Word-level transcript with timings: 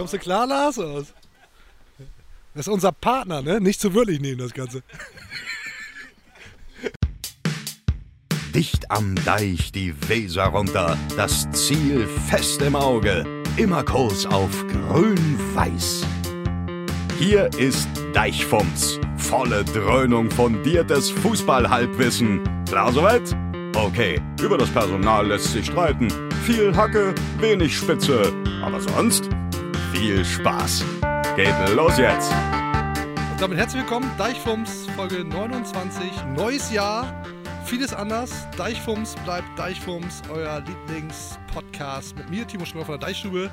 Kommst 0.00 0.14
du 0.14 0.18
klar, 0.18 0.46
Lars? 0.46 0.76
Das 0.76 1.12
ist 2.54 2.68
unser 2.68 2.90
Partner, 2.90 3.42
ne? 3.42 3.60
Nicht 3.60 3.82
zu 3.82 3.92
wörtlich 3.94 4.18
nehmen, 4.18 4.38
das 4.38 4.54
Ganze. 4.54 4.82
Dicht 8.54 8.90
am 8.90 9.14
Deich 9.26 9.72
die 9.72 9.94
Weser 10.08 10.44
runter, 10.44 10.96
das 11.18 11.50
Ziel 11.50 12.06
fest 12.30 12.62
im 12.62 12.76
Auge, 12.76 13.26
immer 13.58 13.84
Kurs 13.84 14.24
auf 14.24 14.66
grün-weiß. 14.68 16.06
Hier 17.18 17.50
ist 17.58 17.86
Deichfumms, 18.14 18.98
volle 19.18 19.66
Dröhnung 19.66 20.30
fundiertes 20.30 21.10
Fußballhalbwissen. 21.10 22.40
Klar 22.66 22.90
soweit? 22.94 23.36
Okay, 23.76 24.18
über 24.40 24.56
das 24.56 24.70
Personal 24.70 25.26
lässt 25.26 25.52
sich 25.52 25.66
streiten. 25.66 26.08
Viel 26.46 26.74
Hacke, 26.74 27.14
wenig 27.38 27.76
Spitze, 27.76 28.32
aber 28.62 28.80
sonst 28.80 29.28
viel 30.00 30.24
Spaß. 30.24 30.82
Geht 31.36 31.54
los 31.76 31.98
jetzt! 31.98 32.32
Und 32.32 33.38
damit 33.38 33.58
herzlich 33.58 33.82
willkommen, 33.82 34.10
Deichfums, 34.16 34.86
Folge 34.96 35.22
29, 35.26 36.10
neues 36.34 36.72
Jahr, 36.72 37.22
vieles 37.66 37.92
anders. 37.92 38.48
Deichfums 38.56 39.14
bleibt 39.26 39.58
Deichfums, 39.58 40.22
euer 40.30 40.60
Lieblingspodcast 40.60 42.16
mit 42.16 42.30
mir, 42.30 42.46
Timo 42.46 42.64
Schmidt 42.64 42.86
von 42.86 42.98
der 42.98 43.08
Deichstube 43.08 43.50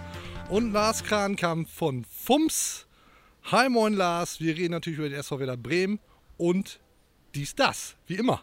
und 0.48 0.72
Lars 0.72 1.04
Krankamp 1.04 1.68
von 1.68 2.06
Fums. 2.06 2.88
Hi, 3.52 3.68
moin 3.68 3.92
Lars, 3.92 4.40
wir 4.40 4.56
reden 4.56 4.72
natürlich 4.72 5.00
über 5.00 5.10
den 5.10 5.20
SV 5.20 5.40
Werder 5.40 5.58
Bremen 5.58 6.00
und 6.38 6.80
dies, 7.36 7.56
das, 7.56 7.98
wie 8.08 8.16
immer. 8.16 8.42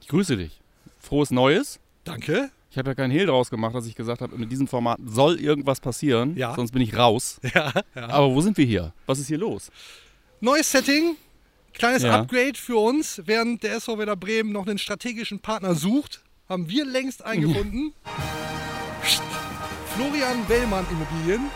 Ich 0.00 0.08
grüße 0.08 0.38
dich. 0.38 0.58
Frohes 0.98 1.30
Neues. 1.30 1.78
Danke. 2.04 2.50
Ich 2.70 2.76
habe 2.76 2.90
ja 2.90 2.94
keinen 2.94 3.10
Hehl 3.10 3.26
draus 3.26 3.48
gemacht, 3.50 3.74
dass 3.74 3.86
ich 3.86 3.94
gesagt 3.94 4.20
habe, 4.20 4.36
mit 4.36 4.52
diesem 4.52 4.66
Format 4.68 4.98
soll 5.04 5.40
irgendwas 5.40 5.80
passieren, 5.80 6.36
Ja. 6.36 6.54
sonst 6.54 6.72
bin 6.72 6.82
ich 6.82 6.96
raus. 6.96 7.40
Ja, 7.54 7.72
ja. 7.94 8.08
Aber 8.10 8.34
wo 8.34 8.40
sind 8.40 8.56
wir 8.58 8.64
hier? 8.66 8.92
Was 9.06 9.18
ist 9.18 9.28
hier 9.28 9.38
los? 9.38 9.70
Neues 10.40 10.70
Setting, 10.70 11.16
kleines. 11.72 12.04
Upgrade 12.04 12.54
für 12.56 12.76
uns. 12.76 13.22
Während 13.24 13.62
der 13.62 13.74
SV 13.76 13.98
Werder 13.98 14.16
Bremen 14.16 14.52
noch 14.52 14.66
einen 14.66 14.78
strategischen 14.78 15.40
Partner 15.40 15.74
sucht, 15.74 16.22
haben 16.48 16.68
wir 16.68 16.84
längst 16.84 17.24
eingefunden. 17.24 17.92
Florian 19.94 20.48
Wellmann 20.48 20.86
Immobilien. 20.90 21.50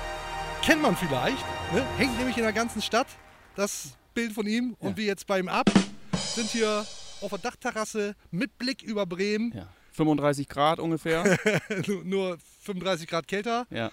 Kennt 0.63 0.83
man 0.83 0.97
vielleicht. 0.97 1.45
Ne? 1.75 1.85
Hängt 1.99 2.17
nämlich 2.19 2.37
in 2.37 2.43
der 2.43 2.53
ganzen 2.53 2.81
Stadt. 2.83 3.07
Das 3.55 3.97
Bild 4.15 4.33
von 4.33 4.47
ihm. 4.47 4.77
Und 4.81 4.97
wir 4.97 5.05
jetzt 5.05 5.27
bei 5.27 5.39
ihm 5.39 5.49
ab. 5.49 5.71
Sind 6.35 6.49
hier 6.51 6.85
auf 7.21 7.29
der 7.31 7.39
Dachterrasse 7.39 8.15
mit 8.31 8.59
Blick 8.59 8.83
über 8.83 9.07
Bremen. 9.07 9.53
Ja. 9.93 9.97
35 9.97 10.49
Grad 10.49 10.79
ungefähr. 10.79 11.39
Nur- 11.87 12.05
Nur 12.05 12.39
35 12.63 13.07
Grad 13.09 13.29
kälter. 13.29 13.67
ja. 13.71 13.91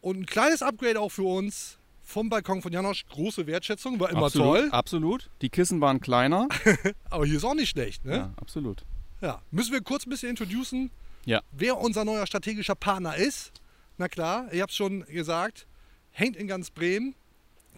Und 0.00 0.18
ein 0.20 0.26
kleines 0.26 0.62
Upgrade 0.62 0.98
auch 1.00 1.10
für 1.10 1.24
uns. 1.24 1.76
Vom 2.02 2.28
Balkon 2.28 2.60
von 2.62 2.72
Janosch. 2.72 3.04
Große 3.06 3.46
Wertschätzung. 3.46 4.00
War 4.00 4.10
immer 4.10 4.24
absolut, 4.24 4.46
toll. 4.56 4.68
Absolut. 4.72 5.30
Die 5.42 5.48
Kissen 5.50 5.80
waren 5.80 6.00
kleiner. 6.00 6.48
Aber 7.10 7.24
hier 7.26 7.36
ist 7.36 7.44
auch 7.44 7.54
nicht 7.54 7.68
schlecht. 7.70 8.04
Ne? 8.04 8.16
Ja, 8.16 8.32
absolut. 8.36 8.84
Ja, 9.20 9.42
müssen 9.50 9.72
wir 9.72 9.80
kurz 9.82 10.06
ein 10.06 10.10
bisschen 10.10 10.30
introducen, 10.30 10.90
Ja. 11.26 11.42
wer 11.52 11.76
unser 11.78 12.04
neuer 12.06 12.26
strategischer 12.26 12.74
Partner 12.74 13.14
ist. 13.14 13.52
Na 13.98 14.08
klar, 14.08 14.48
ich 14.50 14.60
habe 14.62 14.70
es 14.70 14.76
schon 14.76 15.04
gesagt, 15.04 15.66
hängt 16.10 16.34
in 16.36 16.48
ganz 16.48 16.70
Bremen, 16.70 17.14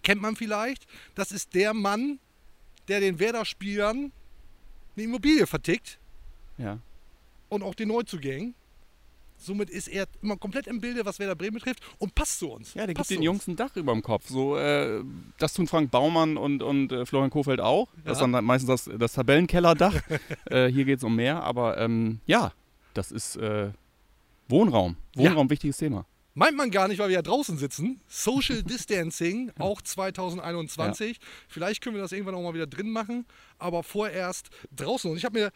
kennt 0.04 0.22
man 0.22 0.36
vielleicht. 0.36 0.86
Das 1.16 1.32
ist 1.32 1.52
der 1.54 1.74
Mann, 1.74 2.20
der 2.88 3.00
den 3.00 3.18
Werder-Spielern 3.18 4.12
eine 4.96 5.04
Immobilie 5.04 5.46
vertickt 5.48 5.98
Ja. 6.58 6.78
und 7.48 7.62
auch 7.62 7.74
den 7.74 7.88
Neuzugängen. 7.88 8.54
Somit 9.38 9.70
ist 9.70 9.88
er 9.88 10.06
immer 10.22 10.36
komplett 10.36 10.68
im 10.68 10.80
Bilde, 10.80 11.04
was 11.04 11.18
Werder 11.18 11.34
Bremen 11.34 11.54
betrifft 11.54 11.82
und 11.98 12.14
passt 12.14 12.38
zu 12.38 12.48
uns. 12.52 12.74
Ja, 12.74 12.80
der 12.82 12.88
gibt 12.88 12.98
passt 12.98 13.10
den 13.10 13.16
zu 13.18 13.24
Jungs 13.24 13.48
ein 13.48 13.56
Dach 13.56 13.74
über 13.74 13.92
dem 13.92 14.00
Kopf. 14.02 14.28
So, 14.28 14.56
äh, 14.56 15.02
das 15.38 15.52
tun 15.54 15.66
Frank 15.66 15.90
Baumann 15.90 16.36
und, 16.36 16.62
und 16.62 16.92
äh, 16.92 17.04
Florian 17.06 17.30
Kofeld 17.30 17.58
auch. 17.60 17.88
Das 18.04 18.18
Ja. 18.20 18.24
ist 18.26 18.32
dann 18.32 18.44
meistens 18.44 18.68
das, 18.84 18.98
das 18.98 19.14
Tabellenkellerdach. 19.14 19.94
äh, 20.46 20.68
hier 20.68 20.84
geht 20.84 20.98
es 20.98 21.04
um 21.04 21.16
mehr, 21.16 21.42
aber 21.42 21.76
ähm, 21.78 22.20
ja, 22.26 22.52
das 22.94 23.10
ist 23.10 23.34
äh, 23.36 23.70
Wohnraum. 24.48 24.96
Wohnraum, 25.16 25.50
wichtiges 25.50 25.76
Thema. 25.78 26.06
Meint 26.34 26.56
man 26.56 26.70
gar 26.70 26.86
nicht, 26.88 26.98
weil 26.98 27.08
wir 27.08 27.16
ja 27.16 27.22
draußen 27.22 27.58
sitzen. 27.58 28.00
Social 28.06 28.62
Distancing, 28.62 29.50
auch 29.58 29.82
2021. 29.82 31.18
Vielleicht 31.48 31.82
können 31.82 31.96
wir 31.96 32.02
das 32.02 32.12
irgendwann 32.12 32.36
auch 32.36 32.42
mal 32.42 32.54
wieder 32.54 32.66
drin 32.68 32.90
machen, 32.90 33.26
aber 33.58 33.82
vorerst 33.82 34.50
draußen. 34.76 35.10
Und 35.10 35.16
ich 35.16 35.24
habe 35.24 35.38
mir 35.40 35.52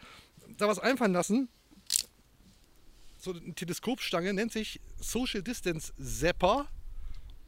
da 0.57 0.67
was 0.67 0.79
einfallen 0.79 1.13
lassen. 1.13 1.49
So 3.19 3.31
eine 3.33 3.53
Teleskopstange 3.53 4.33
nennt 4.33 4.51
sich 4.51 4.79
Social 4.99 5.41
Distance 5.41 5.91
Zapper. 5.99 6.67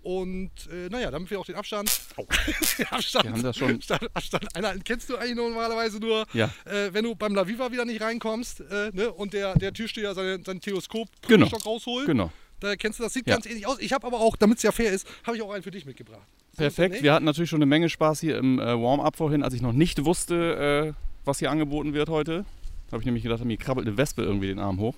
Und 0.01 0.51
äh, 0.71 0.87
naja, 0.89 1.11
damit 1.11 1.29
wir 1.29 1.39
auch 1.39 1.45
den 1.45 1.55
Abstand. 1.55 1.91
den 2.77 2.85
Abstand, 2.87 3.25
Wir 3.25 3.31
haben 3.33 3.43
das 3.43 3.57
schon- 3.57 3.75
Abstand, 3.75 4.09
Abstand 4.15 4.55
einhalten. 4.55 4.81
Kennst 4.85 5.09
du 5.09 5.17
eigentlich 5.17 5.35
normalerweise 5.35 5.99
nur, 5.99 6.25
Ja. 6.33 6.45
äh, 6.65 6.93
wenn 6.93 7.03
du 7.03 7.15
beim 7.15 7.35
Laviva 7.35 7.69
wieder 7.71 7.83
nicht 7.83 8.01
reinkommst 8.01 8.61
äh, 8.61 8.91
ne, 8.93 9.11
und 9.11 9.33
der, 9.33 9.55
der 9.57 9.73
Türsteher 9.73 10.15
seine, 10.15 10.41
sein 10.43 10.61
Teleskop 10.61 11.09
Genau. 11.27 11.47
rausholt. 11.47 12.05
Genau. 12.05 12.31
Da 12.61 12.75
kennst 12.77 12.99
du, 12.99 13.03
das 13.03 13.13
sieht 13.13 13.27
Ja. 13.27 13.35
ganz 13.35 13.45
ähnlich 13.45 13.67
aus. 13.67 13.77
Ich 13.79 13.91
habe 13.91 14.07
aber 14.07 14.21
auch, 14.21 14.37
damit 14.37 14.57
es 14.57 14.63
ja 14.63 14.71
fair 14.71 14.91
ist, 14.91 15.05
habe 15.23 15.35
ich 15.35 15.43
auch 15.43 15.51
einen 15.51 15.63
für 15.63 15.71
dich 15.71 15.85
mitgebracht. 15.85 16.25
Perfekt. 16.55 17.03
Wir 17.03 17.13
hatten 17.13 17.25
natürlich 17.25 17.49
schon 17.49 17.59
eine 17.59 17.65
Menge 17.65 17.89
Spaß 17.89 18.21
hier 18.21 18.37
im 18.37 18.57
äh, 18.59 18.81
Warm-up 18.81 19.17
vorhin, 19.17 19.43
als 19.43 19.53
ich 19.53 19.61
noch 19.61 19.73
nicht 19.73 20.05
wusste, 20.05 20.93
äh, 20.95 21.25
was 21.25 21.39
hier 21.39 21.51
angeboten 21.51 21.93
wird 21.93 22.07
heute. 22.07 22.45
Da 22.89 22.93
habe 22.93 23.01
ich 23.01 23.05
nämlich 23.05 23.23
gedacht, 23.23 23.43
mir 23.45 23.57
krabbelt 23.57 23.87
eine 23.87 23.97
Wespe 23.97 24.23
irgendwie 24.23 24.47
den 24.47 24.59
Arm 24.59 24.79
hoch. 24.79 24.95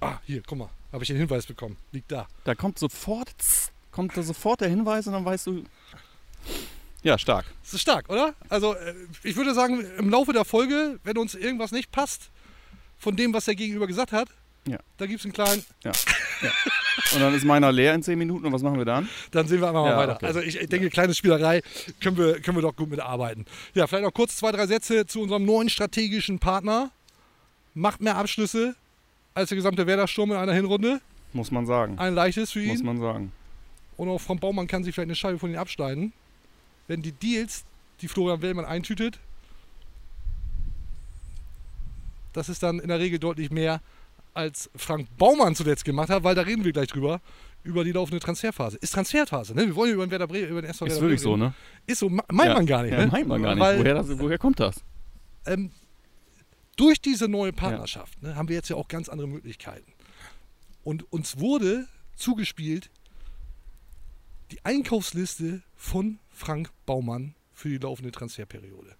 Ah, 0.00 0.18
hier, 0.24 0.42
guck 0.46 0.58
mal. 0.58 0.70
Habe 0.92 1.04
ich 1.04 1.08
den 1.08 1.18
Hinweis 1.18 1.44
bekommen. 1.44 1.76
Liegt 1.92 2.10
da. 2.10 2.26
Da 2.44 2.54
kommt 2.54 2.78
sofort, 2.78 3.28
tss, 3.38 3.70
kommt 3.90 4.16
da 4.16 4.22
sofort 4.22 4.62
der 4.62 4.68
Hinweis 4.68 5.06
und 5.06 5.12
dann 5.12 5.24
weißt 5.24 5.46
du. 5.46 5.64
Ja, 7.02 7.18
stark. 7.18 7.44
Das 7.62 7.74
ist 7.74 7.82
stark, 7.82 8.08
oder? 8.08 8.34
Also, 8.48 8.74
äh, 8.74 8.94
ich 9.22 9.36
würde 9.36 9.54
sagen, 9.54 9.84
im 9.98 10.08
Laufe 10.08 10.32
der 10.32 10.44
Folge, 10.44 10.98
wenn 11.04 11.18
uns 11.18 11.34
irgendwas 11.34 11.70
nicht 11.70 11.92
passt 11.92 12.30
von 12.98 13.14
dem, 13.14 13.34
was 13.34 13.44
der 13.44 13.54
Gegenüber 13.54 13.86
gesagt 13.86 14.12
hat, 14.12 14.28
Ja. 14.66 14.78
da 14.96 15.06
gibt 15.06 15.20
es 15.20 15.24
einen 15.26 15.32
kleinen, 15.32 15.64
Ja. 15.84 15.92
ja. 16.42 16.50
Und 17.14 17.20
dann 17.20 17.34
ist 17.34 17.44
meiner 17.44 17.70
leer 17.70 17.94
in 17.94 18.02
10 18.02 18.18
Minuten 18.18 18.46
und 18.46 18.52
was 18.52 18.62
machen 18.62 18.78
wir 18.78 18.84
dann? 18.84 19.08
dann 19.30 19.46
sehen 19.46 19.60
wir 19.60 19.68
einfach 19.68 19.82
mal 19.82 19.90
Ja, 19.90 19.96
weiter. 19.98 20.16
okay. 20.16 20.26
Also, 20.26 20.40
ich, 20.40 20.56
ich 20.60 20.68
denke, 20.68 20.90
kleine 20.90 21.14
Spielerei 21.14 21.62
können 22.00 22.16
wir, 22.16 22.40
können 22.40 22.56
wir 22.56 22.62
doch 22.62 22.74
gut 22.74 22.90
mitarbeiten. 22.90 23.44
Ja, 23.74 23.86
vielleicht 23.86 24.04
noch 24.04 24.12
kurz 24.14 24.36
zwei, 24.36 24.50
drei 24.52 24.66
Sätze 24.66 25.06
zu 25.06 25.20
unserem 25.22 25.44
neuen 25.44 25.68
strategischen 25.68 26.38
Partner. 26.40 26.90
Macht 27.74 28.00
mehr 28.00 28.16
Abschlüsse 28.16 28.74
als 29.34 29.50
der 29.50 29.56
gesamte 29.56 29.86
Werder-Sturm 29.86 30.32
in 30.32 30.36
einer 30.38 30.54
Hinrunde. 30.54 31.00
Muss 31.32 31.50
man 31.50 31.66
sagen. 31.66 31.98
Ein 31.98 32.14
leichtes 32.14 32.50
für 32.52 32.60
ihn. 32.62 32.68
Muss 32.70 32.82
man 32.82 32.98
sagen. 32.98 33.32
Und 33.98 34.08
auch 34.08 34.18
Frank 34.20 34.40
Baumann 34.40 34.66
kann 34.66 34.82
sich 34.82 34.94
vielleicht 34.94 35.08
eine 35.08 35.14
Scheibe 35.16 35.38
von 35.38 35.50
ihnen 35.50 35.58
abschneiden. 35.58 36.12
Wenn 36.88 37.02
die 37.02 37.12
Deals, 37.12 37.64
die 38.00 38.08
Florian 38.08 38.40
Wellmann 38.42 38.64
eintütet, 38.64 39.18
das 42.32 42.48
ist 42.48 42.62
dann 42.62 42.78
in 42.80 42.88
der 42.88 42.98
Regel 42.98 43.18
deutlich 43.18 43.50
mehr, 43.50 43.80
als 44.36 44.70
Frank 44.76 45.08
Baumann 45.16 45.54
zuletzt 45.54 45.84
gemacht 45.84 46.10
hat, 46.10 46.22
weil 46.24 46.34
da 46.34 46.42
reden 46.42 46.64
wir 46.64 46.72
gleich 46.72 46.88
drüber, 46.88 47.20
über 47.64 47.82
die 47.84 47.92
laufende 47.92 48.20
Transferphase. 48.20 48.76
Ist 48.78 48.92
Transferphase, 48.94 49.54
ne? 49.54 49.66
Wir 49.66 49.74
wollen 49.74 49.92
über 49.94 50.06
den, 50.06 50.10
Werder 50.10 50.26
Bre 50.28 50.40
über 50.46 50.62
den 50.62 50.70
SV 50.70 50.86
Ist 50.86 50.92
Werder 50.92 51.02
wirklich 51.02 51.20
so, 51.20 51.30
Bremen 51.30 51.40
ne? 51.40 51.46
reden. 51.46 51.54
Ist 51.86 51.98
so, 51.98 52.08
me- 52.08 52.22
meint 52.30 52.48
ja. 52.50 52.54
man 52.54 52.66
gar 52.66 52.82
nicht, 52.82 52.92
Ja, 52.92 52.98
ne? 53.04 53.06
meint 53.08 53.26
man 53.26 53.42
gar 53.42 53.54
nicht. 53.54 53.64
Weil, 53.64 53.78
woher, 53.80 53.94
das, 53.94 54.18
woher 54.18 54.38
kommt 54.38 54.60
das? 54.60 54.84
ähm, 55.46 55.70
durch 56.76 57.00
diese 57.00 57.26
neue 57.28 57.52
Partnerschaft 57.52 58.22
ne, 58.22 58.36
haben 58.36 58.48
wir 58.48 58.56
jetzt 58.56 58.68
ja 58.68 58.76
auch 58.76 58.88
ganz 58.88 59.08
andere 59.08 59.26
Möglichkeiten. 59.26 59.90
Und 60.84 61.10
uns 61.12 61.38
wurde 61.40 61.86
zugespielt 62.14 62.90
die 64.52 64.64
Einkaufsliste 64.64 65.62
von 65.74 66.18
Frank 66.28 66.70
Baumann 66.84 67.34
für 67.52 67.68
die 67.68 67.78
laufende 67.78 68.12
Transferperiode. 68.12 68.94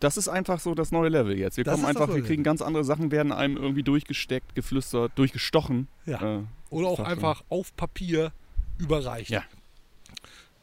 Das 0.00 0.16
ist 0.16 0.28
einfach 0.28 0.60
so 0.60 0.74
das 0.74 0.92
neue 0.92 1.10
Level 1.10 1.38
jetzt. 1.38 1.58
Wir 1.58 1.64
Das 1.64 1.74
kommen 1.74 1.84
einfach, 1.84 2.14
wir 2.14 2.22
kriegen 2.22 2.42
ganz 2.42 2.62
andere 2.62 2.84
Sachen, 2.84 3.10
werden 3.10 3.32
einem 3.32 3.58
irgendwie 3.58 3.82
durchgesteckt, 3.82 4.54
geflüstert, 4.54 5.12
durchgestochen. 5.16 5.88
Ja. 6.06 6.38
Äh, 6.38 6.42
Oder 6.70 6.88
auch 6.88 6.96
Sag 6.96 7.06
schon. 7.06 7.12
einfach 7.12 7.44
auf 7.50 7.76
Papier 7.76 8.32
überreicht. 8.78 9.30
Ja. 9.30 9.44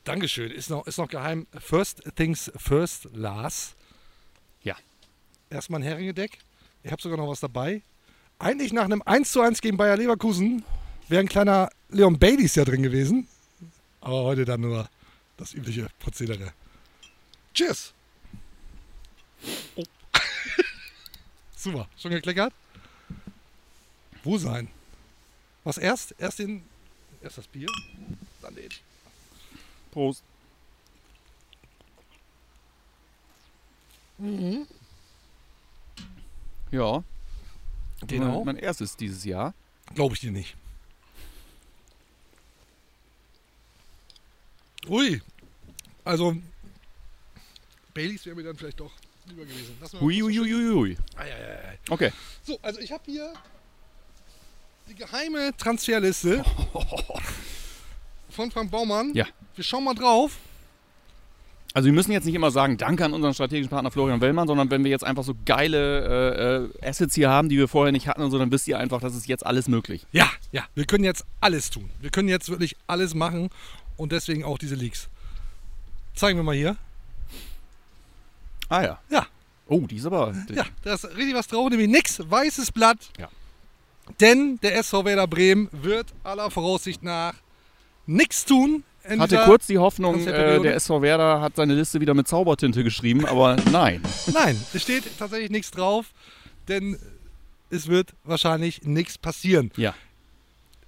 Dankeschön. 0.04 0.52
Ist 0.52 0.70
noch, 0.72 0.88
ist 0.88 0.98
noch 0.98 1.08
geheim. 1.08 1.46
First 1.60 2.02
things 2.16 2.52
first, 2.56 3.10
Lars. 3.14 3.76
Ja. 4.64 4.76
Erstmal 5.52 5.82
ein 5.82 5.84
Heringedeck. 5.84 6.40
Ich 6.84 6.92
habe 6.92 7.02
sogar 7.02 7.18
noch 7.18 7.28
was 7.28 7.40
dabei. 7.40 7.84
Eigentlich 8.40 8.74
nach 8.74 8.86
einem 8.86 9.04
1 9.06 9.32
zu 9.32 9.42
1 9.42 9.62
gegen 9.62 9.78
Bayer 9.78 9.98
Leverkusen 9.98 10.64
wäre 11.10 11.22
ein 11.22 11.30
kleiner 11.30 11.70
Leon 11.90 12.18
Baileys 12.18 12.56
ja 12.56 12.66
drin 12.66 12.82
gewesen. 12.82 13.28
Aber 14.02 14.24
heute 14.24 14.46
dann 14.46 14.62
nur 14.62 14.90
das 15.38 15.54
übliche 15.54 15.88
Prozedere. 16.00 16.54
Cheers! 17.54 17.94
Oh. 19.76 19.84
Super, 21.56 21.88
schon 21.98 22.12
gekleckert? 22.12 22.54
Wo 24.24 24.38
sein? 24.38 24.70
Was 25.64 25.78
erst? 25.78 26.16
Erst 26.18 26.40
den. 26.40 26.64
Erst 27.22 27.38
das 27.38 27.48
Bier, 27.48 27.68
dann 28.42 28.56
den. 28.56 28.70
Prost. 29.92 30.24
Ja. 36.72 37.04
Den 38.02 38.20
mein, 38.20 38.30
auch? 38.30 38.44
Mein 38.44 38.58
erstes 38.58 38.96
dieses 38.96 39.24
Jahr. 39.24 39.54
Glaube 39.94 40.16
ich 40.16 40.22
dir 40.22 40.32
nicht. 40.32 40.56
Ui. 44.88 45.22
Also, 46.04 46.38
Baileys 47.94 48.26
wäre 48.26 48.36
mir 48.36 48.44
dann 48.44 48.56
vielleicht 48.56 48.80
doch 48.80 48.94
lieber 49.30 49.46
gewesen. 49.46 49.78
Ei. 51.16 51.30
Okay. 51.90 52.12
So, 52.44 52.58
also 52.62 52.80
ich 52.80 52.92
habe 52.92 53.04
hier 53.06 53.34
die 54.90 54.96
geheime 54.96 55.52
Transferliste 55.58 56.44
von 58.30 58.52
Frank 58.52 58.72
Baumann. 58.72 59.14
Ja. 59.14 59.26
Wir 59.56 59.64
schauen 59.64 59.84
mal 59.84 59.96
drauf. 59.96 60.38
Also 61.74 61.88
wir 61.88 61.94
müssen 61.94 62.12
jetzt 62.12 62.26
nicht 62.26 62.34
immer 62.34 62.50
sagen, 62.50 62.78
danke 62.78 63.06
an 63.06 63.14
unseren 63.14 63.34
strategischen 63.34 63.70
Partner 63.70 63.92
Florian 63.92 64.20
Wellmann, 64.20 64.48
sondern 64.48 64.72
wenn 64.72 64.84
wir 64.84 64.90
jetzt 64.90 65.04
einfach 65.04 65.24
so 65.24 65.36
geile 65.46 66.72
äh, 66.82 66.86
äh, 66.86 66.90
Assets 66.90 67.14
hier 67.14 67.30
haben, 67.30 67.50
die 67.50 67.58
wir 67.58 67.68
vorher 67.68 67.92
nicht 67.92 68.08
hatten 68.08 68.24
und 68.24 68.32
so, 68.32 68.40
dann 68.40 68.52
wisst 68.52 68.68
ihr 68.68 68.80
einfach, 68.80 69.00
das 69.00 69.16
ist 69.16 69.28
jetzt 69.28 69.46
alles 69.46 69.68
möglich. 69.68 70.08
Ja, 70.12 70.28
ja, 70.52 70.64
wir 70.74 70.86
können 70.86 71.04
jetzt 71.04 71.26
alles 71.40 71.70
tun. 71.70 71.92
Wir 72.02 72.10
können 72.10 72.30
jetzt 72.30 72.50
wirklich 72.50 72.78
alles 72.88 73.14
machen 73.14 73.50
und 73.96 74.12
deswegen 74.12 74.44
auch 74.44 74.58
diese 74.58 74.76
Leaks. 74.76 75.10
Zeigen 76.16 76.40
wir 76.40 76.44
mal 76.44 76.56
hier. 76.56 76.78
Ah 78.70 78.84
ja. 78.84 79.00
Ja, 79.10 79.28
Oh, 79.70 79.82
die 79.82 79.98
ist 79.98 80.06
aber... 80.06 80.34
ja, 80.50 80.66
da 80.84 80.94
ist 80.94 81.04
richtig 81.16 81.36
was 81.36 81.48
drauf, 81.48 81.70
nämlich 81.70 81.90
nix, 81.90 82.20
weißes 82.24 82.72
Blatt. 82.72 82.98
Ja. 83.20 83.28
Denn 84.22 84.60
der 84.64 84.78
SV 84.78 85.04
Werder 85.04 85.28
Bremen 85.28 85.68
wird 85.72 86.08
aller 86.24 86.50
Voraussicht 86.50 87.04
nach 87.04 87.34
nichts 88.06 88.46
tun. 88.46 88.84
Hatte 89.20 89.42
kurz 89.46 89.68
die 89.68 89.78
Hoffnung, 89.78 90.26
äh, 90.26 90.60
der 90.62 90.76
SV 90.76 91.02
Werder 91.02 91.40
hat 91.42 91.56
seine 91.56 91.74
Liste 91.76 92.02
wieder 92.02 92.14
mit 92.14 92.28
Zaubertinte 92.28 92.84
geschrieben, 92.84 93.26
aber 93.26 93.56
nein. 93.72 94.02
Nein, 94.34 94.62
es 94.74 94.82
steht 94.82 95.04
tatsächlich 95.18 95.50
nichts 95.50 95.72
drauf, 95.72 96.08
denn 96.68 96.98
es 97.70 97.88
wird 97.88 98.14
wahrscheinlich 98.26 98.84
nichts 98.84 99.18
passieren. 99.18 99.72
Ja. 99.78 99.94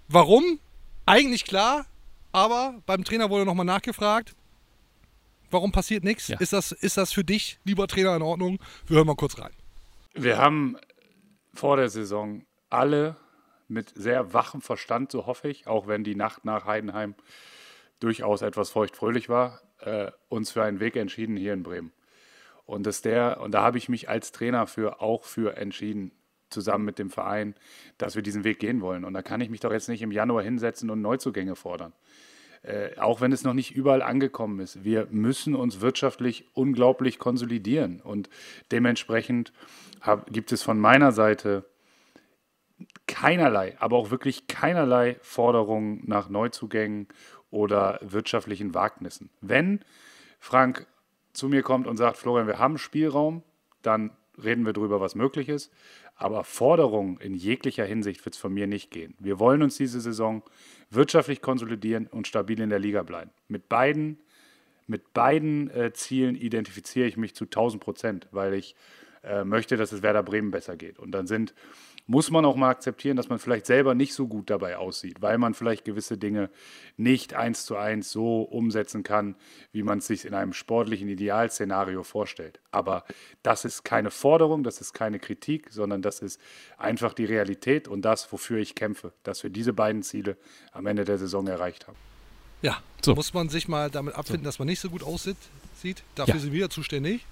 Warum? 0.10 0.60
Eigentlich 1.06 1.46
klar, 1.46 1.86
aber 2.34 2.76
beim 2.86 3.04
Trainer 3.06 3.30
wurde 3.30 3.46
nochmal 3.46 3.66
nachgefragt. 3.66 4.36
Warum 5.52 5.72
passiert 5.72 6.04
nichts? 6.04 6.28
Ja. 6.28 6.38
Ist, 6.40 6.54
das, 6.54 6.72
ist 6.72 6.98
das 6.98 7.12
für 7.12 7.24
dich, 7.24 7.60
lieber 7.64 7.88
Trainer, 7.88 8.16
in 8.16 8.22
Ordnung? 8.22 8.60
Wir 8.88 8.98
hören 8.98 9.08
mal 9.08 9.16
kurz 9.16 9.40
rein. 9.40 9.52
Wir 10.14 10.38
haben 10.38 10.78
vor 11.54 11.78
der 11.78 11.90
Saison 11.90 12.46
alle 12.70 13.16
mit 13.68 13.92
sehr 13.96 14.34
wachem 14.34 14.62
Verstand, 14.62 15.12
so 15.12 15.26
hoffe 15.26 15.50
ich, 15.50 15.68
auch 15.68 15.88
wenn 15.88 16.04
die 16.04 16.16
Nacht 16.16 16.46
nach 16.46 16.66
Heidenheim 16.66 17.16
durchaus 18.00 18.42
etwas 18.42 18.72
feuchtfröhlich 18.72 19.30
war, 19.30 19.62
äh, 19.80 20.12
uns 20.28 20.52
für 20.52 20.64
einen 20.64 20.80
Weg 20.80 20.96
entschieden 20.96 21.38
hier 21.38 21.54
in 21.54 21.64
Bremen. 21.64 21.92
Und, 22.66 22.86
das 22.86 23.02
der, 23.02 23.42
und 23.42 23.52
da 23.52 23.62
habe 23.64 23.78
ich 23.78 23.90
mich 23.90 24.10
als 24.10 24.32
Trainer 24.32 24.68
für, 24.68 25.02
auch 25.02 25.24
für 25.24 25.58
entschieden, 25.58 26.12
zusammen 26.50 26.86
mit 26.86 27.00
dem 27.00 27.10
Verein, 27.10 27.56
dass 27.98 28.16
wir 28.16 28.22
diesen 28.22 28.44
Weg 28.44 28.60
gehen 28.60 28.82
wollen. 28.82 29.06
Und 29.06 29.14
da 29.14 29.22
kann 29.22 29.42
ich 29.42 29.50
mich 29.50 29.60
doch 29.60 29.72
jetzt 29.72 29.90
nicht 29.90 30.02
im 30.02 30.12
Januar 30.12 30.44
hinsetzen 30.44 30.90
und 30.90 31.02
Neuzugänge 31.02 31.56
fordern. 31.56 31.94
Äh, 32.62 32.98
auch 33.00 33.22
wenn 33.22 33.32
es 33.32 33.44
noch 33.44 33.54
nicht 33.54 33.76
überall 33.76 34.02
angekommen 34.02 34.60
ist. 34.60 34.84
Wir 34.84 35.08
müssen 35.12 35.56
uns 35.56 35.82
wirtschaftlich 35.82 36.46
unglaublich 36.54 37.18
konsolidieren. 37.18 38.02
Und 38.02 38.30
dementsprechend 38.72 39.54
hab, 40.02 40.32
gibt 40.32 40.52
es 40.52 40.62
von 40.62 40.80
meiner 40.80 41.12
Seite 41.12 41.66
keinerlei, 43.08 43.76
aber 43.80 43.98
auch 43.98 44.12
wirklich 44.12 44.48
keinerlei 44.48 45.18
Forderungen 45.22 46.02
nach 46.06 46.30
Neuzugängen 46.30 47.08
oder 47.50 48.00
wirtschaftlichen 48.02 48.74
Wagnissen. 48.74 49.30
Wenn 49.42 49.80
Frank 50.40 50.86
zu 51.34 51.50
mir 51.50 51.64
kommt 51.64 51.88
und 51.88 51.98
sagt, 51.98 52.18
Florian, 52.18 52.48
wir 52.48 52.60
haben 52.60 52.78
Spielraum, 52.78 53.44
dann 53.82 54.12
reden 54.42 54.66
wir 54.66 54.74
darüber, 54.74 55.02
was 55.02 55.16
möglich 55.16 55.50
ist. 55.50 55.72
Aber 56.22 56.44
Forderungen 56.44 57.18
in 57.22 57.34
jeglicher 57.34 57.86
Hinsicht 57.86 58.26
wird 58.26 58.36
es 58.36 58.42
von 58.42 58.54
mir 58.54 58.68
nicht 58.68 58.92
gehen. 58.92 59.16
Wir 59.20 59.40
wollen 59.40 59.64
uns 59.64 59.78
diese 59.78 60.02
Saison 60.02 60.44
wirtschaftlich 60.90 61.42
konsolidieren 61.42 62.08
und 62.08 62.28
stabil 62.28 62.60
in 62.60 62.70
der 62.70 62.78
Liga 62.78 63.04
bleiben. 63.04 63.32
Mit 63.48 63.70
beiden, 63.70 64.20
mit 64.86 65.14
beiden 65.14 65.70
äh, 65.72 65.94
Zielen 65.94 66.36
identifiziere 66.36 67.08
ich 67.08 67.16
mich 67.16 67.36
zu 67.36 67.46
1000 67.46 67.82
Prozent, 67.82 68.28
weil 68.32 68.54
ich 68.54 68.76
äh, 69.24 69.46
möchte, 69.46 69.78
dass 69.78 69.94
es 69.94 70.02
Werder 70.02 70.22
Bremen 70.22 70.52
besser 70.52 70.76
geht. 70.76 71.00
Und 71.00 71.12
dann 71.12 71.26
sind, 71.26 71.54
muss 72.12 72.32
man 72.32 72.44
auch 72.44 72.56
mal 72.56 72.70
akzeptieren, 72.72 73.18
dass 73.18 73.30
man 73.30 73.38
vielleicht 73.38 73.68
selber 73.68 73.94
nicht 73.94 74.16
so 74.16 74.28
gut 74.28 74.50
dabei 74.50 74.78
aussieht, 74.78 75.22
weil 75.22 75.38
man 75.38 75.54
vielleicht 75.54 75.86
gewisse 75.86 76.18
Dinge 76.18 76.50
nicht 76.98 77.36
eins 77.36 77.66
zu 77.66 77.78
eins 77.78 78.10
so 78.12 78.42
umsetzen 78.42 79.04
kann, 79.04 79.36
wie 79.72 79.84
man 79.84 80.00
es 80.00 80.08
sich 80.08 80.26
in 80.26 80.34
einem 80.34 80.54
sportlichen 80.54 81.08
Idealszenario 81.08 82.02
vorstellt. 82.02 82.60
Aber 82.72 83.06
das 83.44 83.64
ist 83.64 83.84
keine 83.86 84.10
Forderung, 84.10 84.64
das 84.64 84.82
ist 84.82 84.94
keine 84.94 85.20
Kritik, 85.20 85.68
sondern 85.70 86.02
das 86.02 86.20
ist 86.20 86.42
einfach 86.80 87.14
die 87.14 87.26
Realität 87.26 87.88
und 87.88 88.02
das, 88.02 88.32
wofür 88.32 88.58
ich 88.58 88.74
kämpfe, 88.74 89.14
dass 89.22 89.44
wir 89.44 89.52
diese 89.52 89.72
beiden 89.72 90.02
Ziele 90.02 90.36
am 90.72 90.88
Ende 90.88 91.06
der 91.06 91.20
Saison 91.20 91.46
erreicht 91.46 91.86
haben. 91.88 91.98
Ja, 92.64 92.82
So. 93.06 93.14
muss 93.14 93.36
man 93.36 93.50
sich 93.50 93.68
mal 93.68 93.92
damit 93.92 94.16
abfinden, 94.16 94.46
dass 94.46 94.58
man 94.58 94.68
nicht 94.68 94.80
so 94.80 94.90
gut 94.90 95.04
aussieht. 95.04 95.38
Sieht. 95.80 96.02
Dafür 96.16 96.34
Ja. 96.34 96.40
sind 96.42 96.54
wir 96.54 96.70
zuständig. 96.72 97.24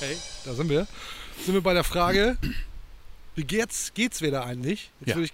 Hey, 0.00 0.16
da 0.46 0.54
sind 0.54 0.70
wir. 0.70 0.86
Sind 1.44 1.52
wir 1.52 1.60
bei 1.60 1.74
der 1.74 1.84
Frage, 1.84 2.38
wie 3.36 3.44
geht's, 3.44 3.92
geht's 3.94 4.20
wieder 4.22 4.44
eigentlich? 4.44 4.90
Jetzt 5.00 5.10
Ja. 5.10 5.14
würde 5.16 5.26
ich 5.26 5.32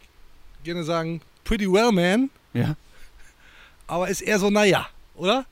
gerne 0.65 0.85
sagen, 0.85 1.21
pretty 1.45 1.71
well, 1.71 1.91
man. 1.93 2.29
Ja. 2.53 2.77
Aber 3.87 4.09
ist 4.09 4.21
eher 4.21 4.39
so, 4.39 4.51
naja, 4.51 4.87
oder? 5.17 5.47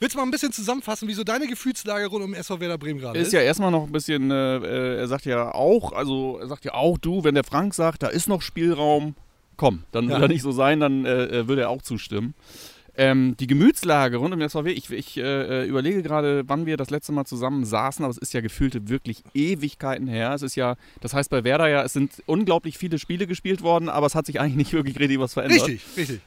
Willst 0.00 0.14
du 0.14 0.18
mal 0.18 0.24
ein 0.24 0.30
bisschen 0.30 0.52
zusammenfassen, 0.52 1.08
wie 1.08 1.14
so 1.14 1.24
deine 1.24 1.46
Gefühlslage 1.46 2.06
rund 2.06 2.24
um 2.24 2.34
SV 2.34 2.60
Werder 2.60 2.76
Bremen 2.78 3.00
gerade 3.00 3.18
ist? 3.18 3.28
Ist 3.28 3.32
ja 3.32 3.40
erstmal 3.40 3.70
noch 3.70 3.84
ein 3.84 3.92
bisschen, 3.92 4.30
äh, 4.30 4.56
äh, 4.56 4.96
er 4.98 5.08
sagt 5.08 5.24
ja 5.24 5.54
auch, 5.54 5.92
also 5.92 6.38
er 6.40 6.48
sagt 6.48 6.64
ja 6.64 6.74
auch, 6.74 6.98
du, 6.98 7.24
wenn 7.24 7.34
der 7.34 7.44
Frank 7.44 7.74
sagt, 7.74 8.02
da 8.02 8.08
ist 8.08 8.28
noch 8.28 8.42
Spielraum, 8.42 9.14
komm, 9.56 9.84
dann 9.92 10.08
Ja. 10.08 10.16
will 10.16 10.22
er 10.24 10.28
nicht 10.28 10.42
so 10.42 10.52
sein, 10.52 10.80
dann 10.80 11.04
äh, 11.06 11.24
äh, 11.40 11.48
würde 11.48 11.62
er 11.62 11.70
auch 11.70 11.80
zustimmen. 11.80 12.34
Ähm, 12.96 13.36
die 13.38 13.48
Gemütslage 13.48 14.18
rund 14.18 14.32
um 14.32 14.38
den 14.38 14.48
SVW, 14.48 14.70
ich, 14.70 14.88
ich 14.90 15.16
äh, 15.16 15.66
überlege 15.66 16.02
gerade, 16.02 16.44
wann 16.46 16.64
wir 16.64 16.76
das 16.76 16.90
letzte 16.90 17.10
Mal 17.10 17.24
zusammen 17.24 17.64
saßen, 17.64 18.04
aber 18.04 18.12
es 18.12 18.18
ist 18.18 18.32
ja 18.34 18.40
gefühlte 18.40 18.88
wirklich 18.88 19.24
Ewigkeiten 19.34 20.06
her. 20.06 20.32
Es 20.32 20.42
ist 20.42 20.54
ja, 20.54 20.76
das 21.00 21.12
heißt 21.12 21.28
bei 21.28 21.42
Werder 21.42 21.68
ja, 21.68 21.82
es 21.82 21.92
sind 21.92 22.22
unglaublich 22.26 22.78
viele 22.78 23.00
Spiele 23.00 23.26
gespielt 23.26 23.62
worden, 23.62 23.88
aber 23.88 24.06
es 24.06 24.14
hat 24.14 24.26
sich 24.26 24.40
eigentlich 24.40 24.56
nicht 24.56 24.72
wirklich 24.72 24.98
richtig 25.00 25.18
was 25.18 25.32
verändert. 25.32 25.66
Richtig, 25.66 25.96
richtig. 25.96 26.20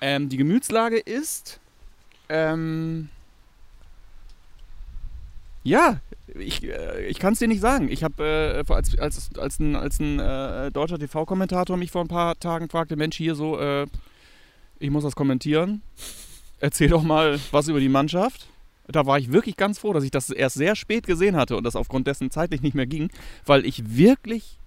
Ähm, 0.00 0.28
die 0.28 0.36
Gemütslage 0.36 0.98
ist. 0.98 1.60
Ähm, 2.28 3.08
ja, 5.62 6.00
ich, 6.34 6.64
äh, 6.64 7.06
ich 7.06 7.18
kann 7.18 7.34
es 7.34 7.38
dir 7.38 7.48
nicht 7.48 7.60
sagen. 7.60 7.90
Ich 7.90 8.02
habe, 8.02 8.64
äh, 8.68 8.72
als, 8.72 8.98
als, 8.98 9.30
als 9.36 9.58
ein, 9.58 9.76
als 9.76 10.00
ein 10.00 10.18
äh, 10.18 10.70
deutscher 10.70 10.98
TV-Kommentator 10.98 11.76
mich 11.76 11.90
vor 11.90 12.02
ein 12.02 12.08
paar 12.08 12.38
Tagen 12.38 12.68
fragte: 12.68 12.96
Mensch, 12.96 13.16
hier 13.16 13.34
so, 13.34 13.58
äh, 13.58 13.86
ich 14.80 14.90
muss 14.90 15.04
das 15.04 15.14
kommentieren. 15.14 15.82
Erzähl 16.58 16.88
doch 16.88 17.02
mal 17.02 17.38
was 17.52 17.68
über 17.68 17.80
die 17.80 17.88
Mannschaft. 17.88 18.48
Da 18.88 19.06
war 19.06 19.18
ich 19.18 19.30
wirklich 19.30 19.56
ganz 19.56 19.78
froh, 19.78 19.92
dass 19.92 20.02
ich 20.02 20.10
das 20.10 20.30
erst 20.30 20.56
sehr 20.56 20.74
spät 20.74 21.06
gesehen 21.06 21.36
hatte 21.36 21.56
und 21.56 21.62
das 21.62 21.76
aufgrund 21.76 22.08
dessen 22.08 22.30
zeitlich 22.30 22.60
nicht 22.60 22.74
mehr 22.74 22.86
ging, 22.86 23.10
weil 23.46 23.64
ich 23.64 23.96
wirklich 23.96 24.58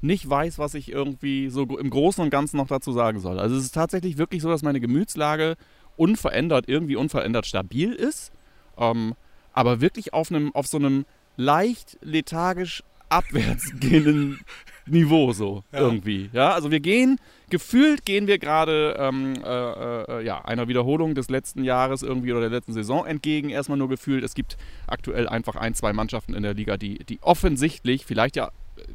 nicht 0.00 0.28
weiß, 0.28 0.58
was 0.58 0.74
ich 0.74 0.92
irgendwie 0.92 1.48
so 1.48 1.62
im 1.62 1.90
Großen 1.90 2.22
und 2.22 2.30
Ganzen 2.30 2.58
noch 2.58 2.68
dazu 2.68 2.92
sagen 2.92 3.18
soll. 3.18 3.40
Also 3.40 3.56
es 3.56 3.64
ist 3.64 3.74
tatsächlich 3.74 4.18
wirklich 4.18 4.42
so, 4.42 4.50
dass 4.50 4.62
meine 4.62 4.80
Gemütslage 4.80 5.56
unverändert, 5.96 6.68
irgendwie 6.68 6.96
unverändert 6.96 7.46
stabil 7.46 7.92
ist, 7.92 8.30
ähm, 8.76 9.14
aber 9.52 9.80
wirklich 9.80 10.12
auf, 10.12 10.30
einem, 10.30 10.54
auf 10.54 10.66
so 10.66 10.76
einem 10.76 11.06
leicht 11.36 11.98
lethargisch 12.02 12.84
abwärts 13.08 13.72
gehenden 13.80 14.40
Niveau 14.86 15.32
so 15.32 15.62
Ja. 15.72 15.80
irgendwie. 15.80 16.30
Ja, 16.32 16.52
also 16.52 16.70
wir 16.70 16.80
gehen, 16.80 17.18
gefühlt 17.50 18.04
gehen 18.04 18.26
wir 18.26 18.38
gerade 18.38 18.96
ähm, 18.98 19.34
äh, 19.44 20.20
äh, 20.20 20.24
ja, 20.24 20.44
einer 20.44 20.68
Wiederholung 20.68 21.14
des 21.14 21.30
letzten 21.30 21.64
Jahres 21.64 22.02
irgendwie 22.02 22.32
oder 22.32 22.42
der 22.42 22.50
letzten 22.50 22.72
Saison 22.72 23.06
entgegen. 23.06 23.50
Erstmal 23.50 23.78
nur 23.78 23.88
gefühlt, 23.88 24.24
es 24.24 24.34
gibt 24.34 24.56
aktuell 24.86 25.28
einfach 25.28 25.56
ein, 25.56 25.74
zwei 25.74 25.92
Mannschaften 25.92 26.34
in 26.34 26.42
der 26.42 26.54
Liga, 26.54 26.76
die, 26.76 26.98
die 27.04 27.18
offensichtlich, 27.22 28.04
vielleicht 28.04 28.36
ja 28.36 28.50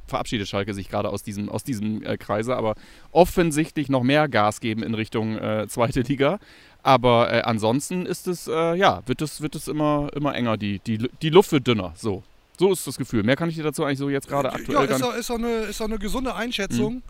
verabschiedet 0.07 0.47
Schalke 0.47 0.73
sich 0.73 0.89
gerade 0.89 1.09
aus 1.09 1.23
diesem, 1.23 1.49
aus 1.49 1.63
diesem 1.63 2.03
äh, 2.03 2.17
Kreise, 2.17 2.55
aber 2.55 2.75
offensichtlich 3.11 3.89
noch 3.89 4.03
mehr 4.03 4.27
Gas 4.27 4.59
geben 4.59 4.83
in 4.83 4.93
Richtung 4.93 5.37
äh, 5.37 5.67
zweite 5.67 6.01
Liga. 6.01 6.39
Aber 6.83 7.31
äh, 7.31 7.41
ansonsten 7.41 8.05
ist 8.05 8.27
es, 8.27 8.47
äh, 8.47 8.75
ja, 8.75 9.01
wird 9.05 9.21
es, 9.21 9.41
wird 9.41 9.55
es 9.55 9.67
immer, 9.67 10.09
immer 10.15 10.35
enger, 10.35 10.57
die, 10.57 10.79
die, 10.79 11.09
die 11.21 11.29
Luft 11.29 11.51
wird 11.51 11.67
dünner. 11.67 11.93
So. 11.95 12.23
So 12.59 12.73
ist 12.73 12.85
das 12.85 12.97
Gefühl. 12.97 13.23
Mehr 13.23 13.37
kann 13.37 13.47
ich 13.47 13.55
dir 13.55 13.63
dazu 13.63 13.85
eigentlich 13.85 13.99
so 13.99 14.09
jetzt 14.09 14.27
gerade 14.27 14.51
aktuell 14.51 14.89
ja, 14.89 14.95
ist 14.95 15.17
ist, 15.17 15.31
eine, 15.31 15.47
ist 15.61 15.79
doch 15.79 15.85
eine 15.85 15.97
gesunde 15.97 16.35
Einschätzung. 16.35 17.01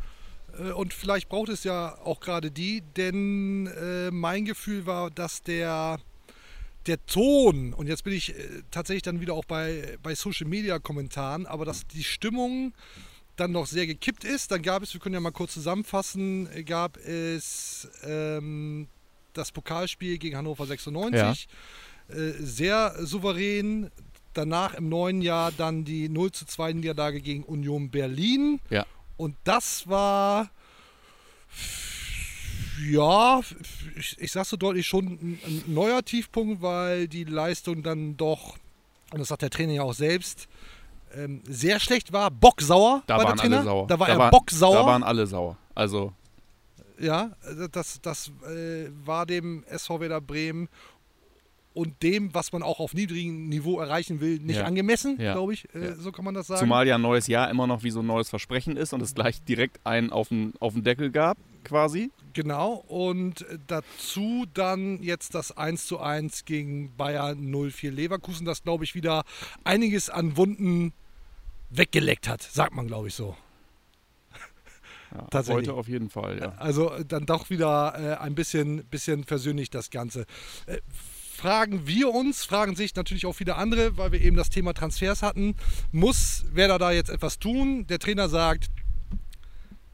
Mhm. 0.59 0.67
Äh, 0.67 0.71
Und 0.73 0.93
vielleicht 0.93 1.27
braucht 1.27 1.49
es 1.49 1.63
ja 1.63 1.97
auch 2.03 2.19
gerade 2.19 2.51
die, 2.51 2.83
denn 2.95 3.65
äh, 3.65 4.11
mein 4.11 4.45
Gefühl 4.45 4.85
war, 4.85 5.09
dass 5.09 5.41
der, 5.41 5.97
der 6.85 7.03
Ton, 7.07 7.73
und 7.73 7.87
jetzt 7.87 8.03
bin 8.03 8.13
ich 8.13 8.37
äh, 8.37 8.61
tatsächlich 8.69 9.01
dann 9.01 9.21
wieder 9.21 9.33
auch 9.33 9.45
bei, 9.45 9.97
bei 10.03 10.13
Social 10.13 10.47
Media 10.47 10.77
Kommentaren, 10.77 11.47
aber 11.47 11.65
dass 11.65 11.87
die 11.87 12.03
Stimmung 12.03 12.73
dann 13.35 13.51
noch 13.51 13.65
sehr 13.65 13.87
gekippt 13.87 14.25
ist. 14.25 14.51
Dann 14.51 14.61
gab 14.61 14.83
es, 14.83 14.93
wir 14.93 15.01
können 15.01 15.15
ja 15.15 15.19
mal 15.19 15.31
kurz 15.31 15.53
zusammenfassen, 15.53 16.47
äh, 16.53 16.63
gab 16.63 16.97
es 16.97 17.89
ähm, 18.03 18.87
das 19.33 19.51
Pokalspiel 19.51 20.19
gegen 20.19 20.37
Hannover 20.37 20.67
96. 20.67 21.47
Äh, 22.09 22.31
sehr 22.39 22.95
souverän. 22.99 23.89
Danach 24.33 24.73
im 24.75 24.89
neuen 24.89 25.21
Jahr 25.21 25.51
dann 25.51 25.83
die 25.85 26.07
0 26.09 26.31
zu 26.31 26.45
2 26.45 26.73
Niederlage 26.73 27.19
gegen 27.21 27.43
Union 27.43 27.89
Berlin. 27.89 28.59
Ja. 28.69 28.85
Und 29.17 29.35
das 29.43 29.87
war 29.89 30.49
Ja, 32.89 33.41
ich, 33.97 34.15
ich 34.19 34.31
sag 34.31 34.45
so 34.45 34.55
deutlich 34.55 34.87
schon 34.87 35.05
ein, 35.07 35.39
ein 35.45 35.63
neuer 35.73 36.03
Tiefpunkt, 36.03 36.61
weil 36.61 37.07
die 37.09 37.25
Leistung 37.25 37.83
dann 37.83 38.15
doch, 38.15 38.55
und 39.11 39.19
das 39.19 39.27
sagt 39.27 39.41
der 39.41 39.49
Trainer 39.49 39.73
ja 39.73 39.81
auch 39.83 39.93
selbst, 39.93 40.47
ähm, 41.13 41.41
sehr 41.45 41.79
schlecht 41.79 42.13
war. 42.13 42.31
Bocksauer 42.31 43.03
Da 43.07 43.17
war 43.17 43.25
waren 43.25 43.35
der 43.35 43.41
Trainer. 43.41 43.55
alle 43.57 43.65
sauer. 43.65 43.87
Da 43.87 43.99
war 43.99 44.07
da 44.07 44.13
er 44.13 44.19
war- 44.19 44.31
bocksauer. 44.31 44.75
Da 44.75 44.85
waren 44.85 45.03
alle 45.03 45.27
sauer. 45.27 45.57
Also, 45.75 46.13
Ja, 46.99 47.31
das, 47.71 47.99
das 48.01 48.31
äh, 48.47 48.89
war 49.05 49.25
dem 49.25 49.63
SV 49.65 49.99
Werder 50.01 50.21
Bremen 50.21 50.69
und 51.73 52.01
dem, 52.03 52.33
was 52.33 52.51
man 52.51 52.63
auch 52.63 52.79
auf 52.79 52.93
niedrigem 52.93 53.47
Niveau 53.47 53.79
erreichen 53.79 54.19
will, 54.21 54.39
nicht 54.39 54.57
Ja. 54.57 54.65
angemessen, 54.65 55.17
Ja. 55.19 55.33
glaube 55.33 55.53
ich. 55.53 55.73
Äh, 55.75 55.89
Ja. 55.89 55.95
So 55.95 56.11
kann 56.11 56.25
man 56.25 56.33
das 56.33 56.47
sagen. 56.47 56.59
zumal 56.59 56.87
ja 56.87 56.95
ein 56.95 57.01
neues 57.01 57.27
Jahr 57.27 57.49
immer 57.49 57.67
noch 57.67 57.83
wie 57.83 57.91
so 57.91 57.99
ein 58.01 58.05
neues 58.07 58.29
Versprechen 58.29 58.75
ist 58.75 58.91
und 58.93 59.01
es 59.01 59.13
gleich 59.15 59.43
direkt 59.43 59.79
einen 59.85 60.11
auf 60.11 60.29
den, 60.29 60.53
auf 60.59 60.73
den 60.73 60.83
Deckel 60.83 61.11
gab, 61.11 61.37
quasi. 61.63 62.11
Genau. 62.33 62.73
Und 62.87 63.45
dazu 63.67 64.45
dann 64.53 65.01
jetzt 65.03 65.35
das 65.35 65.55
1 65.55 65.85
zu 65.85 65.99
1 65.99 66.45
gegen 66.45 66.95
Bayern 66.97 67.39
04 67.51 67.91
Leverkusen, 67.91 68.45
das, 68.45 68.63
glaube 68.63 68.83
ich, 68.83 68.95
wieder 68.95 69.23
einiges 69.63 70.09
an 70.09 70.37
Wunden 70.37 70.93
weggeleckt 71.69 72.27
hat, 72.27 72.41
sagt 72.41 72.73
man, 72.73 72.87
glaube 72.87 73.07
ich, 73.09 73.13
so. 73.15 73.35
Ja, 75.11 75.21
Tatsächlich. 75.31 75.67
Heute 75.69 75.73
auf 75.77 75.87
jeden 75.87 76.09
Fall, 76.09 76.39
ja. 76.39 76.53
Also 76.57 76.91
dann 77.07 77.25
doch 77.25 77.49
wieder 77.49 77.93
äh, 77.97 78.23
ein 78.23 78.35
bisschen, 78.35 78.85
bisschen 78.85 79.23
versöhnlich 79.23 79.69
das 79.69 79.89
Ganze. 79.89 80.25
Äh, 80.67 80.77
fragen 81.39 81.87
wir 81.87 82.13
uns, 82.13 82.43
fragen 82.43 82.75
sich 82.75 82.93
natürlich 82.95 83.25
auch 83.25 83.33
viele 83.33 83.55
andere, 83.55 83.95
weil 83.95 84.11
wir 84.11 84.19
eben 84.19 84.35
das 84.35 84.49
Thema 84.49 84.73
Transfers 84.73 85.21
hatten. 85.21 85.55
Muss 85.93 86.43
Werder 86.51 86.77
da 86.77 86.91
jetzt 86.91 87.09
etwas 87.09 87.39
tun? 87.39 87.87
Der 87.87 87.97
Trainer 87.97 88.27
sagt, 88.27 88.69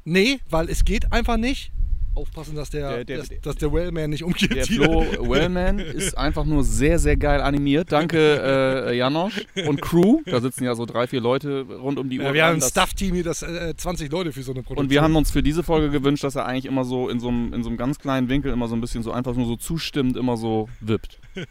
nee, 0.05 0.39
weil 0.49 0.69
es 0.69 0.85
geht 0.85 1.13
einfach 1.13 1.37
nicht. 1.37 1.71
Aufpassen, 2.15 2.55
dass 2.55 2.69
der, 2.69 2.89
Der- 2.97 3.05
der- 3.05 3.17
dass, 3.19 3.29
dass 3.41 3.55
der 3.57 3.71
Wellman 3.73 4.09
nicht 4.09 4.23
umgeht. 4.23 4.55
Der 4.55 4.65
hier. 4.65 4.83
Flo 4.85 5.29
Wellman 5.29 5.79
ist 5.79 6.17
einfach 6.17 6.45
nur 6.45 6.63
sehr, 6.63 6.97
sehr 6.99 7.17
geil 7.17 7.41
animiert. 7.41 7.91
Danke, 7.91 8.87
äh, 8.89 8.97
Janosch 8.97 9.45
und 9.67 9.81
Crew. 9.81 10.21
Da 10.25 10.39
sitzen 10.41 10.63
ja 10.63 10.75
so 10.75 10.85
drei, 10.85 11.07
vier 11.07 11.21
Leute 11.21 11.61
rund 11.61 11.99
um 11.99 12.09
die 12.09 12.19
Uhr. 12.19 12.25
Ja, 12.25 12.33
wir 12.33 12.45
haben 12.45 12.55
ein 12.55 12.61
Staff-Team 12.61 13.13
hier, 13.15 13.23
das 13.23 13.41
äh, 13.41 13.73
20 13.75 14.11
Leute 14.11 14.31
für 14.31 14.43
so 14.43 14.51
eine 14.51 14.61
Produktion. 14.63 14.85
Und 14.85 14.89
wir 14.91 15.01
haben 15.01 15.15
uns 15.15 15.31
für 15.31 15.43
diese 15.43 15.63
Folge 15.63 15.89
gewünscht, 15.89 16.23
dass 16.23 16.35
er 16.35 16.45
eigentlich 16.45 16.65
immer 16.65 16.83
so 16.85 17.09
in 17.09 17.19
so 17.19 17.27
einem, 17.27 17.53
in 17.53 17.63
so 17.63 17.69
einem 17.69 17.77
ganz 17.77 17.99
kleinen 17.99 18.29
Winkel 18.29 18.51
immer 18.51 18.67
so 18.67 18.75
ein 18.75 18.81
bisschen 18.81 19.03
so 19.03 19.11
einfach 19.11 19.35
nur 19.35 19.45
so 19.47 19.55
zustimmt, 19.55 20.17
immer 20.17 20.37
so 20.37 20.69
wippt. 20.79 21.19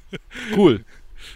Cool. 0.56 0.84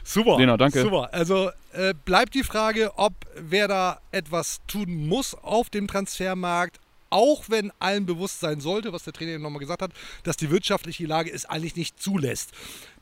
Super. 0.04 0.37
Lena, 0.38 0.56
danke. 0.56 0.82
Super. 0.82 1.08
Also 1.12 1.50
äh, 1.73 1.94
bleibt 2.04 2.35
die 2.35 2.42
Frage, 2.42 2.90
ob 2.97 3.14
wer 3.40 3.68
da 3.68 4.00
etwas 4.12 4.58
tun 4.66 5.06
muss 5.08 5.35
auf 5.35 5.70
dem 5.70 5.87
Transfermarkt, 5.87 6.78
auch 7.11 7.45
wenn 7.49 7.73
allen 7.79 8.07
bewusst 8.07 8.41
sein 8.41 8.61
sollte, 8.61 8.93
was 8.93 9.05
der 9.05 9.12
Trainer 9.12 9.33
eben 9.33 9.43
nochmal 9.43 9.61
gesagt 9.61 9.83
hat, 9.83 9.93
dass 10.23 10.37
die 10.37 10.50
wirtschaftliche 10.50 11.07
Lage 11.07 11.33
es 11.33 11.47
eigentlich 11.47 11.77
nicht 11.77 12.00
zulässt. 12.00 12.50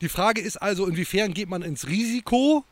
Die 0.01 0.09
Frage 0.09 0.41
ist 0.41 0.57
also, 0.57 0.85
inwiefern 0.87 1.33
geht 1.33 1.49
man 1.49 1.61
ins 1.61 1.87
Risiko? 1.87 2.63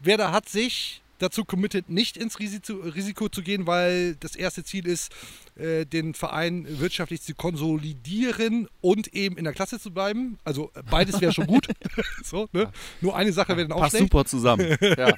Wer 0.00 0.18
da 0.18 0.32
hat 0.32 0.48
sich 0.48 1.02
dazu 1.18 1.44
committed, 1.44 1.88
nicht 1.88 2.16
ins 2.16 2.38
Risiko, 2.38 3.28
zu 3.28 3.42
gehen, 3.42 3.66
weil 3.66 4.16
das 4.16 4.36
erste 4.36 4.64
Ziel 4.64 4.86
ist, 4.86 5.12
äh, 5.56 5.86
den 5.86 6.14
Verein 6.14 6.66
wirtschaftlich 6.80 7.22
zu 7.22 7.34
konsolidieren 7.34 8.68
und 8.80 9.14
eben 9.14 9.36
in 9.36 9.44
der 9.44 9.52
Klasse 9.52 9.78
zu 9.80 9.90
bleiben. 9.90 10.38
Also 10.44 10.70
beides 10.90 11.20
wäre 11.20 11.32
schon 11.32 11.46
gut. 11.46 11.68
so, 12.24 12.48
ne? 12.52 12.70
Nur 13.00 13.16
eine 13.16 13.32
Sache 13.32 13.56
wäre 13.56 13.68
dann 13.68 13.76
auch 13.76 13.82
Passt 13.82 13.96
schlecht. 13.96 14.12
super 14.12 14.24
zusammen. 14.24 14.76
Ja. 14.96 15.14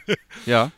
ja. 0.47 0.73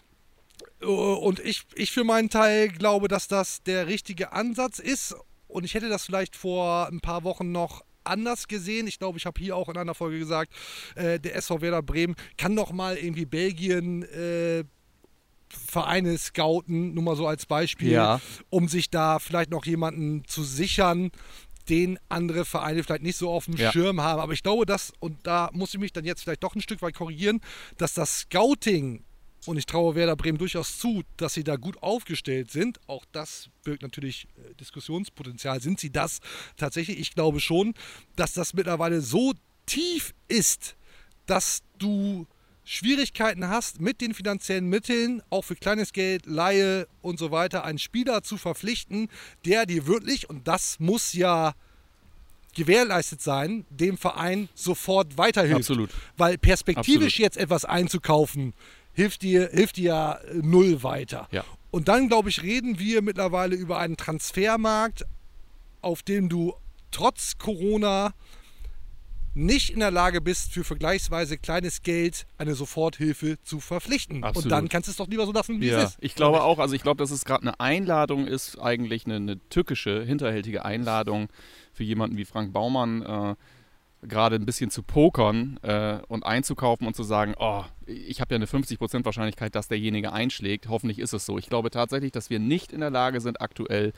Äh, 0.80 0.84
Und 0.86 1.40
ich, 1.40 1.62
ich 1.74 1.90
für 1.92 2.04
meinen 2.04 2.30
Teil 2.30 2.68
glaube, 2.68 3.08
dass 3.08 3.28
das 3.28 3.62
der 3.62 3.86
richtige 3.86 4.32
Ansatz 4.32 4.78
ist. 4.78 5.14
Und 5.48 5.64
ich 5.64 5.74
hätte 5.74 5.88
das 5.88 6.04
vielleicht 6.04 6.36
vor 6.36 6.88
ein 6.88 7.00
paar 7.00 7.24
Wochen 7.24 7.52
noch 7.52 7.82
anders 8.04 8.48
gesehen. 8.48 8.86
Ich 8.86 8.98
glaube, 8.98 9.18
ich 9.18 9.26
habe 9.26 9.40
hier 9.40 9.56
auch 9.56 9.68
in 9.68 9.76
einer 9.76 9.94
Folge 9.94 10.18
gesagt, 10.18 10.52
äh, 10.94 11.18
der 11.20 11.36
SV 11.36 11.60
Werder 11.60 11.82
Bremen 11.82 12.16
kann 12.36 12.54
doch 12.56 12.72
mal 12.72 12.96
irgendwie 12.96 13.26
Belgien 13.26 14.02
äh, 14.04 14.64
Vereine 15.50 16.16
scouten, 16.18 16.92
nur 16.94 17.02
mal 17.04 17.16
so 17.16 17.26
als 17.26 17.46
Beispiel, 17.46 17.92
Ja. 17.92 18.20
um 18.50 18.68
sich 18.68 18.90
da 18.90 19.18
vielleicht 19.18 19.50
noch 19.50 19.64
jemanden 19.64 20.24
zu 20.26 20.42
sichern, 20.44 21.10
den 21.70 21.98
andere 22.08 22.44
Vereine 22.44 22.82
vielleicht 22.82 23.02
nicht 23.02 23.16
so 23.16 23.30
auf 23.30 23.46
dem 23.46 23.56
Ja. 23.56 23.72
Schirm 23.72 24.00
haben. 24.00 24.20
Aber 24.20 24.32
ich 24.32 24.42
glaube, 24.42 24.66
dass, 24.66 24.92
und 25.00 25.26
da 25.26 25.50
muss 25.52 25.72
ich 25.74 25.80
mich 25.80 25.92
dann 25.92 26.04
jetzt 26.04 26.22
vielleicht 26.22 26.42
doch 26.42 26.54
ein 26.54 26.60
Stück 26.62 26.80
weit 26.82 26.94
korrigieren, 26.94 27.40
dass 27.78 27.94
das 27.94 28.20
Scouting, 28.20 29.04
und 29.46 29.56
ich 29.56 29.66
traue 29.66 29.94
Werder 29.94 30.16
Bremen 30.16 30.38
durchaus 30.38 30.78
zu, 30.78 31.02
dass 31.16 31.34
sie 31.34 31.44
da 31.44 31.56
gut 31.56 31.82
aufgestellt 31.82 32.50
sind. 32.50 32.80
Auch 32.86 33.04
das 33.12 33.48
birgt 33.64 33.82
natürlich 33.82 34.26
äh, 34.36 34.54
Diskussionspotenzial. 34.54 35.60
Sind 35.60 35.80
sie 35.80 35.90
das 35.90 36.20
tatsächlich? 36.56 36.98
Ich 36.98 37.14
glaube 37.14 37.40
schon, 37.40 37.74
dass 38.16 38.32
das 38.32 38.54
mittlerweile 38.54 39.00
so 39.00 39.32
tief 39.66 40.14
ist, 40.28 40.76
dass 41.26 41.62
du 41.78 42.26
Schwierigkeiten 42.64 43.48
hast, 43.48 43.80
mit 43.80 44.02
den 44.02 44.12
finanziellen 44.12 44.68
Mitteln, 44.68 45.22
auch 45.30 45.42
für 45.42 45.56
kleines 45.56 45.94
Geld, 45.94 46.26
Laie 46.26 46.86
und 47.00 47.18
so 47.18 47.30
weiter, 47.30 47.64
einen 47.64 47.78
Spieler 47.78 48.22
zu 48.22 48.36
verpflichten, 48.36 49.08
der 49.46 49.64
dir 49.64 49.86
wirklich, 49.86 50.28
und 50.28 50.46
das 50.46 50.78
muss 50.78 51.14
ja 51.14 51.54
gewährleistet 52.54 53.22
sein, 53.22 53.64
dem 53.70 53.96
Verein 53.96 54.50
sofort 54.54 55.16
weiterhilft. 55.16 55.60
Absolut. 55.60 55.90
Weil 56.18 56.36
perspektivisch 56.36 57.14
Absolut. 57.14 57.18
jetzt 57.18 57.36
etwas 57.38 57.64
einzukaufen, 57.64 58.52
hilft 58.98 59.22
dir, 59.22 59.48
hilft 59.52 59.76
dir 59.76 59.84
ja 59.84 60.12
äh, 60.14 60.34
null 60.42 60.82
weiter. 60.82 61.28
Ja. 61.30 61.44
Und 61.70 61.86
dann, 61.86 62.08
glaube 62.08 62.30
ich, 62.30 62.42
reden 62.42 62.80
wir 62.80 63.00
mittlerweile 63.00 63.54
über 63.54 63.78
einen 63.78 63.96
Transfermarkt, 63.96 65.06
auf 65.82 66.02
dem 66.02 66.28
du 66.28 66.54
trotz 66.90 67.38
Corona 67.38 68.12
nicht 69.34 69.70
in 69.70 69.78
der 69.78 69.92
Lage 69.92 70.20
bist, 70.20 70.52
für 70.52 70.64
vergleichsweise 70.64 71.38
kleines 71.38 71.82
Geld 71.82 72.26
eine 72.38 72.56
Soforthilfe 72.56 73.38
zu 73.44 73.60
verpflichten. 73.60 74.24
Absolut. 74.24 74.46
Und 74.46 74.50
dann 74.50 74.68
kannst 74.68 74.88
du 74.88 74.90
es 74.90 74.96
doch 74.96 75.06
lieber 75.06 75.26
so 75.26 75.32
lassen, 75.32 75.60
wie 75.60 75.68
Ja, 75.68 75.82
es 75.82 75.90
ist. 75.90 75.98
ich 76.00 76.16
glaube 76.16 76.42
auch, 76.42 76.58
also 76.58 76.74
ich 76.74 76.82
glaube, 76.82 76.98
dass 76.98 77.12
es 77.12 77.24
gerade 77.24 77.42
eine 77.42 77.60
Einladung 77.60 78.26
ist, 78.26 78.58
eigentlich 78.58 79.06
eine, 79.06 79.16
eine 79.16 79.48
tückische, 79.48 80.02
hinterhältige 80.02 80.64
Einladung 80.64 81.28
für 81.72 81.84
jemanden 81.84 82.16
wie 82.16 82.24
Frank 82.24 82.52
Baumann, 82.52 83.02
äh, 83.02 83.36
gerade 84.02 84.36
ein 84.36 84.46
bisschen 84.46 84.70
zu 84.70 84.82
pokern 84.82 85.58
äh, 85.62 85.98
und 86.08 86.24
einzukaufen 86.24 86.86
und 86.86 86.94
zu 86.94 87.02
sagen, 87.02 87.34
oh, 87.38 87.64
ich 87.86 88.20
habe 88.20 88.34
ja 88.34 88.36
eine 88.36 88.46
50% 88.46 89.04
Wahrscheinlichkeit, 89.04 89.54
dass 89.54 89.68
derjenige 89.68 90.12
einschlägt. 90.12 90.68
Hoffentlich 90.68 90.98
ist 90.98 91.12
es 91.12 91.26
so. 91.26 91.38
Ich 91.38 91.48
glaube 91.48 91.70
tatsächlich, 91.70 92.12
dass 92.12 92.30
wir 92.30 92.38
nicht 92.38 92.72
in 92.72 92.80
der 92.80 92.90
Lage 92.90 93.20
sind, 93.20 93.40
aktuell 93.40 93.92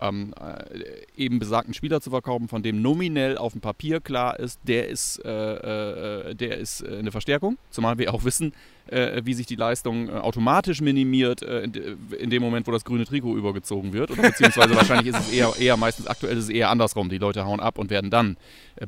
ähm, 0.00 0.34
äh, 0.40 1.04
eben 1.16 1.38
besagten 1.38 1.74
Spieler 1.74 2.00
zu 2.00 2.10
verkaufen, 2.10 2.48
von 2.48 2.62
dem 2.62 2.82
nominell 2.82 3.38
auf 3.38 3.52
dem 3.52 3.60
Papier 3.60 4.00
klar 4.00 4.38
ist, 4.38 4.60
der 4.64 4.88
ist, 4.88 5.24
äh, 5.24 6.30
äh, 6.30 6.34
der 6.34 6.58
ist 6.58 6.82
äh, 6.82 6.98
eine 6.98 7.10
Verstärkung, 7.10 7.58
zumal 7.70 7.98
wir 7.98 8.12
auch 8.14 8.24
wissen, 8.24 8.52
äh, 8.86 9.22
wie 9.24 9.34
sich 9.34 9.46
die 9.46 9.56
Leistung 9.56 10.08
äh, 10.08 10.12
automatisch 10.12 10.80
minimiert 10.80 11.42
äh, 11.42 11.62
in, 11.62 11.72
in 12.18 12.30
dem 12.30 12.42
Moment, 12.42 12.66
wo 12.66 12.72
das 12.72 12.84
grüne 12.84 13.04
Trikot 13.04 13.36
übergezogen 13.36 13.92
wird. 13.92 14.10
Oder 14.10 14.22
beziehungsweise 14.22 14.74
wahrscheinlich 14.76 15.14
ist 15.14 15.20
es 15.20 15.32
eher, 15.32 15.52
eher 15.58 15.76
meistens 15.76 16.06
aktuell 16.06 16.36
ist 16.36 16.44
es 16.44 16.50
eher 16.50 16.70
andersrum. 16.70 17.08
Die 17.08 17.18
Leute 17.18 17.44
hauen 17.44 17.60
ab 17.60 17.78
und 17.78 17.90
werden 17.90 18.10
dann, 18.10 18.36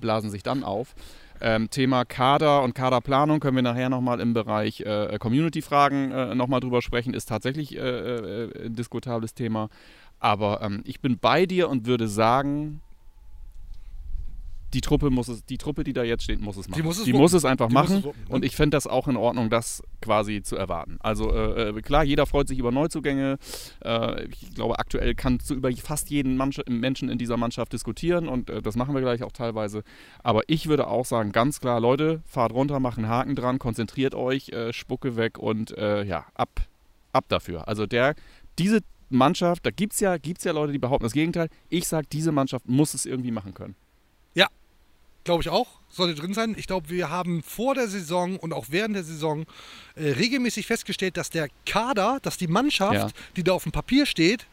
blasen 0.01 0.31
sich 0.31 0.43
dann 0.43 0.65
auf. 0.65 0.95
Ähm, 1.45 1.71
Thema 1.71 2.05
Kader 2.05 2.63
und 2.63 2.73
Kaderplanung 2.73 3.41
können 3.41 3.57
wir 3.57 3.65
nachher 3.65 3.89
nochmal 3.89 4.21
im 4.21 4.33
Bereich 4.33 4.81
äh, 4.83 5.19
Community-Fragen 5.19 6.13
äh, 6.13 6.35
nochmal 6.37 6.61
drüber 6.61 6.83
sprechen, 6.83 7.15
ist 7.15 7.29
tatsächlich 7.29 7.77
äh, 7.77 7.81
äh, 7.81 8.67
ein 8.67 8.77
diskutables 8.77 9.35
Thema. 9.35 9.69
Aber 10.23 10.63
ähm, 10.63 10.83
ich 10.87 11.01
bin 11.01 11.19
bei 11.19 11.47
dir 11.47 11.69
und 11.69 11.85
würde 11.85 12.07
sagen, 12.07 12.81
die 14.73 14.81
Truppe 14.81 15.11
muss 15.11 15.27
es, 15.27 15.45
die 15.45 15.59
Truppe, 15.59 15.83
die 15.83 15.93
da 15.93 16.05
jetzt 16.05 16.23
steht, 16.23 16.41
muss 16.41 16.57
es 16.57 16.69
machen. 16.69 16.81
Die 16.81 16.87
muss 16.87 16.99
es 16.99 17.05
die 17.05 17.13
muss 17.13 17.33
es 17.33 17.45
einfach 17.45 17.69
Die 17.69 17.75
machen. 17.75 17.99
es 17.99 18.05
ne? 18.05 18.13
und 18.29 18.45
ich 18.45 18.55
fände 18.55 18.77
das 18.77 18.87
auch 18.87 19.09
in 19.09 19.17
Ordnung, 19.17 19.51
das 19.51 19.83
quasi 20.01 20.41
zu 20.43 20.55
erwarten. 20.55 20.99
Also 21.01 21.33
äh, 21.33 21.71
äh, 21.71 21.83
klar, 21.83 22.05
jeder 22.05 22.25
freut 22.27 22.47
sich 22.47 22.61
über 22.61 22.71
Neuzugänge. 22.71 23.39
Äh, 23.85 24.27
ich 24.27 24.55
glaube, 24.55 24.79
aktuell 24.79 25.17
kannst 25.17 25.51
du 25.51 25.55
über 25.55 25.73
fast 25.73 26.09
jeden 26.09 26.37
Mannschaft, 26.37 26.71
Menschen 26.71 27.09
in 27.09 27.19
dieser 27.19 27.37
Mannschaft 27.37 27.73
diskutieren 27.73 28.29
und 28.29 28.49
äh, 28.49 28.63
das 28.63 28.77
machen 28.77 28.95
wir 28.95 29.01
gleich 29.01 29.25
auch 29.25 29.33
teilweise. 29.33 29.83
Aber 30.23 30.43
ich 30.47 30.69
würde 30.69 30.87
auch 30.87 31.05
sagen, 31.05 31.33
ganz 31.33 31.59
klar, 31.59 31.81
Leute, 31.81 32.23
fahrt 32.27 32.53
runter, 32.53 32.79
macht 32.79 32.99
einen 32.99 33.09
Haken 33.09 33.35
dran, 33.35 33.59
konzentriert 33.59 34.15
euch, 34.15 34.51
äh, 34.51 34.73
Spucke 34.73 35.17
weg 35.17 35.37
und 35.37 35.77
äh, 35.77 36.05
ja, 36.05 36.27
ab, 36.35 36.61
ab 37.13 37.25
dafür. 37.27 37.67
Also 37.67 37.87
der, 37.87 38.15
diese 38.57 38.83
Mannschaft, 39.13 39.65
da 39.67 39.71
gibt 39.71 39.93
es 39.95 40.01
ja, 40.01 40.17
gibt's 40.19 40.45
ja 40.45 40.53
Leute, 40.53 40.73
die 40.73 40.79
behaupten 40.79 41.05
das 41.05 41.13
Gegenteil. 41.13 41.49
Ich 41.69 41.87
sage, 41.89 42.07
diese 42.11 42.33
Mannschaft 42.33 42.69
muss 42.69 42.95
es 42.95 43.07
irgendwie 43.07 43.31
machen 43.31 43.55
können. 43.55 43.75
Glaube 45.25 45.41
ich 45.41 45.49
auch, 45.51 45.69
sollte 45.89 46.21
drin 46.21 46.35
sein. 46.35 46.57
Ich 46.59 46.67
glaube, 46.67 46.89
wir 46.91 47.09
haben 47.09 47.45
vor 47.45 47.77
der 47.77 47.87
Saison 47.87 48.39
und 48.39 48.53
auch 48.53 48.67
während 48.71 48.97
der 48.97 49.05
Saison 49.05 49.47
äh, 49.95 50.09
regelmäßig 50.11 50.67
festgestellt, 50.67 51.17
dass 51.17 51.31
der 51.31 51.47
Kader, 51.65 52.19
dass 52.23 52.39
die 52.39 52.49
Mannschaft, 52.49 52.93
Ja. 52.95 53.09
die 53.37 53.45
da 53.45 53.53
auf 53.53 53.63
dem 53.63 53.71
Papier 53.71 54.05
steht, 54.05 54.47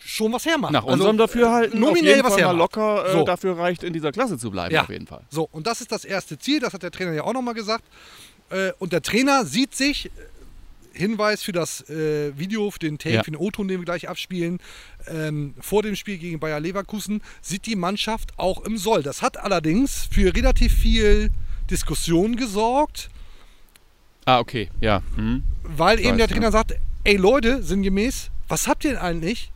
schon 0.00 0.32
was 0.32 0.44
hermacht. 0.44 0.72
Nach 0.72 0.82
Also, 0.82 0.94
unserem 0.94 1.18
Dafürhalten 1.18 1.78
äh, 1.78 1.80
nominell 1.80 2.24
was 2.24 2.34
Fall 2.34 2.56
locker 2.56 3.06
äh, 3.06 3.12
So. 3.12 3.22
dafür 3.24 3.56
reicht, 3.58 3.84
in 3.84 3.92
dieser 3.92 4.10
Klasse 4.10 4.38
zu 4.38 4.50
bleiben, 4.50 4.74
Ja. 4.74 4.82
auf 4.82 4.88
jeden 4.88 5.06
Fall. 5.06 5.22
So, 5.30 5.48
und 5.52 5.68
das 5.68 5.80
ist 5.80 5.92
das 5.92 6.04
erste 6.04 6.36
Ziel, 6.36 6.58
das 6.58 6.74
hat 6.74 6.82
der 6.82 6.90
Trainer 6.90 7.12
ja 7.12 7.22
auch 7.22 7.32
nochmal 7.32 7.54
gesagt. 7.54 7.84
Äh, 8.50 8.72
und 8.80 8.92
der 8.92 9.02
Trainer 9.02 9.44
sieht 9.44 9.76
sich 9.76 10.10
Hinweis 10.96 11.42
für 11.42 11.52
das 11.52 11.88
äh, 11.88 12.36
Video, 12.38 12.70
für 12.70 12.78
den 12.78 12.98
Take, 12.98 13.14
Ja. 13.16 13.22
für 13.22 13.30
den 13.30 13.36
O-Ton, 13.38 13.68
den 13.68 13.80
wir 13.80 13.84
gleich 13.84 14.08
abspielen. 14.08 14.58
Ähm, 15.08 15.54
vor 15.60 15.82
dem 15.82 15.94
Spiel 15.96 16.18
gegen 16.18 16.40
Bayer 16.40 16.58
Leverkusen 16.60 17.22
sieht 17.42 17.66
die 17.66 17.76
Mannschaft 17.76 18.32
auch 18.38 18.62
im 18.62 18.78
Soll. 18.78 19.02
Das 19.02 19.22
hat 19.22 19.36
allerdings 19.38 20.08
für 20.10 20.34
relativ 20.34 20.72
viel 20.74 21.30
Diskussion 21.70 22.36
gesorgt, 22.36 23.10
Ah, 24.24 24.40
okay, 24.40 24.68
ja. 24.80 25.02
Mhm. 25.16 25.44
weil 25.62 26.00
eben 26.00 26.10
weiß, 26.10 26.16
der 26.16 26.26
ja. 26.26 26.32
Trainer 26.32 26.50
sagt, 26.50 26.74
ey 27.04 27.16
Leute, 27.16 27.62
sinngemäß, 27.62 28.30
was 28.48 28.66
habt 28.66 28.84
ihr 28.84 28.90
denn 28.92 28.98
eigentlich? 29.00 29.52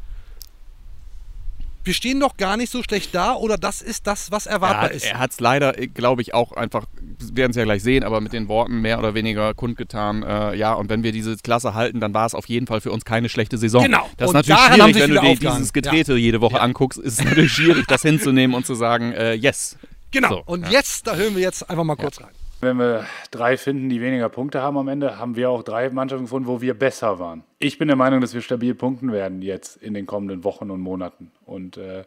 Wir 1.82 1.94
stehen 1.94 2.20
doch 2.20 2.36
gar 2.36 2.56
nicht 2.58 2.70
so 2.70 2.82
schlecht 2.82 3.14
da 3.14 3.34
oder 3.34 3.56
das 3.56 3.80
ist 3.80 4.06
das, 4.06 4.30
was 4.30 4.46
Er 4.46 4.52
erwartbar 4.54 4.82
hat 4.84 4.92
ist. 4.92 5.06
er 5.06 5.18
hat's 5.18 5.40
leider, 5.40 5.72
glaube 5.72 6.20
ich, 6.20 6.34
auch 6.34 6.52
einfach, 6.52 6.84
wir 7.18 7.36
werden 7.36 7.50
es 7.50 7.56
ja 7.56 7.64
gleich 7.64 7.82
sehen, 7.82 8.04
aber 8.04 8.20
mit 8.20 8.32
den 8.34 8.48
Worten 8.48 8.80
mehr 8.82 8.98
oder 8.98 9.14
weniger 9.14 9.54
kundgetan. 9.54 10.22
Äh, 10.22 10.56
ja, 10.56 10.74
und 10.74 10.90
wenn 10.90 11.02
wir 11.02 11.12
diese 11.12 11.36
Klasse 11.38 11.72
halten, 11.72 12.00
dann 12.00 12.12
war 12.12 12.26
es 12.26 12.34
auf 12.34 12.46
jeden 12.48 12.66
Fall 12.66 12.80
für 12.82 12.92
uns 12.92 13.04
keine 13.04 13.28
schlechte 13.30 13.56
Saison. 13.56 13.82
Genau. 13.82 14.08
Das 14.18 14.26
ist 14.26 14.28
Und 14.28 14.34
natürlich 14.34 14.60
schwierig, 14.60 14.94
wenn 14.96 15.14
du 15.14 15.20
dir 15.36 15.50
dieses 15.52 15.72
Gedrehte 15.72 16.16
jede 16.16 16.40
Woche 16.40 16.60
anguckst, 16.60 16.98
ist 16.98 17.18
es 17.20 17.24
natürlich 17.24 17.52
schwierig, 17.52 17.86
das 17.86 18.02
hinzunehmen 18.10 18.54
und 18.54 18.66
zu 18.66 18.74
sagen, 18.74 19.12
äh, 19.12 19.34
yes. 19.34 19.76
genau. 20.10 20.28
So, 20.28 20.42
und 20.44 20.64
ja. 20.64 20.72
jetzt, 20.72 21.06
da 21.06 21.14
hören 21.14 21.34
wir 21.34 21.42
jetzt 21.42 21.68
einfach 21.70 21.84
mal 21.84 21.96
kurz 21.96 22.20
rein. 22.20 22.30
Wenn 22.60 22.76
wir 22.76 23.06
drei 23.30 23.56
finden, 23.56 23.88
die 23.88 24.02
weniger 24.02 24.28
Punkte 24.28 24.60
haben 24.60 24.76
am 24.76 24.88
Ende, 24.88 25.18
haben 25.18 25.34
wir 25.34 25.48
auch 25.48 25.62
drei 25.62 25.88
Mannschaften 25.88 26.24
gefunden, 26.24 26.46
wo 26.46 26.60
wir 26.60 26.74
besser 26.74 27.18
waren. 27.18 27.42
Ich 27.58 27.78
bin 27.78 27.88
der 27.88 27.96
Meinung, 27.96 28.20
dass 28.20 28.34
wir 28.34 28.42
stabil 28.42 28.74
punkten 28.74 29.12
werden 29.12 29.40
jetzt 29.40 29.76
in 29.76 29.94
den 29.94 30.04
kommenden 30.04 30.44
Wochen 30.44 30.70
und 30.70 30.80
Monaten. 30.80 31.30
Und 31.46 31.78
äh, 31.78 32.04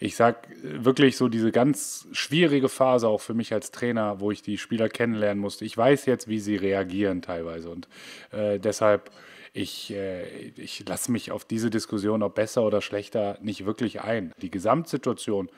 ich 0.00 0.16
sag 0.16 0.48
wirklich 0.62 1.16
so 1.16 1.28
diese 1.28 1.52
ganz 1.52 2.08
schwierige 2.10 2.68
Phase 2.68 3.06
auch 3.06 3.20
für 3.20 3.34
mich 3.34 3.52
als 3.52 3.70
Trainer, 3.70 4.18
wo 4.18 4.32
ich 4.32 4.42
die 4.42 4.58
Spieler 4.58 4.88
kennenlernen 4.88 5.40
musste. 5.40 5.64
Ich 5.64 5.76
weiß 5.76 6.06
jetzt, 6.06 6.26
wie 6.28 6.40
sie 6.40 6.56
reagieren 6.56 7.22
teilweise. 7.22 7.70
Und 7.70 7.88
äh, 8.32 8.58
deshalb, 8.58 9.12
ich, 9.52 9.92
äh, 9.92 10.26
ich 10.56 10.86
lasse 10.86 11.12
mich 11.12 11.30
auf 11.30 11.44
diese 11.44 11.70
Diskussion, 11.70 12.24
ob 12.24 12.34
besser 12.34 12.64
oder 12.64 12.82
schlechter, 12.82 13.38
nicht 13.40 13.64
wirklich 13.64 14.02
ein. 14.02 14.32
Die 14.42 14.50
Gesamtsituation 14.50 15.48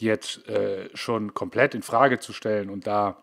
jetzt 0.00 0.48
äh, 0.48 0.88
schon 0.94 1.34
komplett 1.34 1.74
in 1.74 1.82
Frage 1.82 2.18
zu 2.18 2.32
stellen 2.32 2.70
und 2.70 2.86
da 2.86 3.16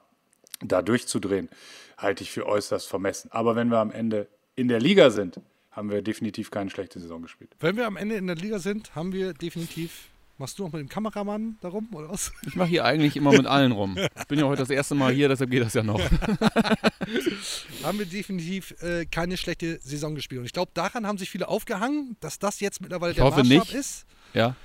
da 0.62 0.82
durchzudrehen, 0.82 1.50
halte 1.98 2.24
ich 2.24 2.32
für 2.32 2.46
äußerst 2.46 2.88
vermessen. 2.88 3.32
Aber 3.32 3.56
wenn 3.56 3.70
wir 3.70 3.78
am 3.80 3.92
Ende 3.92 4.28
in 4.56 4.68
der 4.68 4.80
Liga 4.80 5.10
sind, 5.10 5.40
haben 5.72 5.90
wir 5.92 6.02
definitiv 6.02 6.52
keine 6.52 6.70
schlechte 6.70 7.00
Saison 7.00 7.22
gespielt. 7.22 7.52
Wenn 7.60 7.76
wir 7.76 7.86
am 7.88 7.98
Ende 7.98 8.16
in 8.16 8.28
der 8.28 8.36
Liga 8.36 8.60
sind, 8.60 8.96
haben 8.96 9.12
wir 9.12 9.34
definitiv. 9.34 10.10
Machst 10.38 10.60
du 10.60 10.64
noch 10.64 10.74
mit 10.74 10.82
dem 10.82 10.90
Kameramann 10.90 11.58
darum 11.62 11.88
oder 11.94 12.10
was? 12.10 12.34
Ich 12.46 12.58
mache 12.58 12.68
hier 12.68 12.84
eigentlich 12.84 13.16
immer 13.16 13.32
mit 13.32 13.46
allen 13.46 13.72
rum. 13.72 13.98
Ich 13.98 14.28
bin 14.28 14.38
ja 14.38 14.46
heute 14.46 14.64
das 14.64 14.70
erste 14.70 14.94
Mal 14.94 15.14
hier, 15.14 15.30
deshalb 15.30 15.50
geht 15.50 15.64
das 15.64 15.74
ja 15.74 15.82
noch. 15.84 16.02
haben 17.84 18.00
wir 18.00 18.06
definitiv 18.06 18.76
äh, 18.82 19.06
keine 19.06 19.38
schlechte 19.38 19.80
Saison 19.82 20.14
gespielt. 20.14 20.40
Und 20.40 20.46
ich 20.46 20.52
glaube, 20.54 20.72
daran 20.74 21.08
haben 21.08 21.18
sich 21.18 21.30
viele 21.30 21.48
aufgehangen, 21.48 22.18
dass 22.20 22.38
das 22.38 22.60
jetzt 22.60 22.82
mittlerweile 22.82 23.12
Ich 23.12 23.16
der 23.16 23.26
hoffe 23.26 23.44
Maßstab 23.44 23.68
nicht. 23.68 23.74
ist. 23.74 24.06
Ja, 24.34 24.56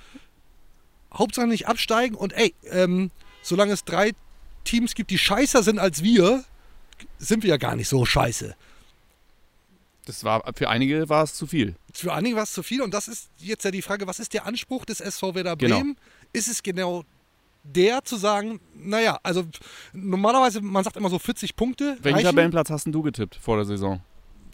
Hauptsache 1.13 1.47
nicht 1.47 1.67
absteigen 1.67 2.15
und 2.15 2.33
ey, 2.33 2.53
ähm, 2.69 3.11
solange 3.41 3.73
es 3.73 3.83
drei 3.83 4.11
Teams 4.63 4.93
gibt, 4.95 5.11
die 5.11 5.17
scheißer 5.17 5.63
sind 5.63 5.79
als 5.79 6.03
wir, 6.03 6.43
sind 7.17 7.43
wir 7.43 7.49
ja 7.51 7.57
gar 7.57 7.75
nicht 7.75 7.87
so 7.87 8.05
scheiße. 8.05 8.55
das 10.05 10.23
war, 10.23 10.43
für 10.55 10.69
einige 10.69 11.09
war 11.09 11.23
es 11.23 11.33
zu 11.33 11.47
viel. 11.47 11.75
Für 11.93 12.13
einige 12.13 12.35
war 12.35 12.43
es 12.43 12.53
zu 12.53 12.63
viel 12.63 12.81
und 12.81 12.93
das 12.93 13.07
ist 13.07 13.29
jetzt 13.37 13.63
ja 13.65 13.71
die 13.71 13.81
Frage, 13.81 14.07
was 14.07 14.19
ist 14.19 14.33
der 14.33 14.45
Anspruch 14.45 14.85
des 14.85 14.99
SV 14.99 15.35
Werder 15.35 15.55
Genau. 15.55 15.77
Bremen? 15.77 15.97
Ist 16.33 16.47
es 16.47 16.63
genau 16.63 17.03
der 17.63 18.03
zu 18.03 18.17
sagen, 18.17 18.59
naja, 18.75 19.19
also 19.21 19.43
normalerweise, 19.93 20.61
man 20.61 20.83
sagt 20.83 20.97
immer 20.97 21.09
so 21.09 21.19
40 21.19 21.55
Punkte. 21.55 21.97
Welchen 22.01 22.15
reichen. 22.17 22.25
Tabellenplatz 22.29 22.69
hast 22.71 22.85
denn 22.85 22.93
du 22.93 23.03
getippt 23.03 23.35
vor 23.35 23.57
der 23.57 23.65
Saison? 23.65 24.01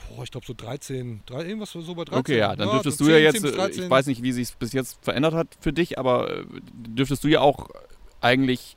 Boah, 0.10 0.24
ich 0.24 0.32
glaube 0.32 0.46
so 0.46 0.54
13, 0.54 1.22
drei, 1.26 1.46
irgendwas 1.46 1.72
so 1.72 1.96
bei 1.96 2.04
13. 2.04 2.20
Okay, 2.20 2.38
ja, 2.38 2.56
dann 2.56 2.70
dürftest 2.70 2.98
so 2.98 3.06
du 3.06 3.12
ja 3.12 3.18
10, 3.18 3.24
jetzt, 3.24 3.34
10 3.36 3.42
bis 3.44 3.52
äh, 3.52 3.56
13. 3.56 3.84
ich 3.84 3.90
weiß 3.90 4.06
nicht, 4.08 4.24
wie 4.24 4.32
sich 4.32 4.54
bis 4.56 4.74
jetzt 4.74 4.98
verändert 5.02 5.34
hat 5.34 5.48
für 5.60 5.74
dich, 5.74 5.98
aber 6.00 6.30
äh, 6.40 6.46
dürftest 6.74 7.24
du 7.24 7.28
ja 7.30 7.40
auch 7.42 7.70
eigentlich 8.22 8.77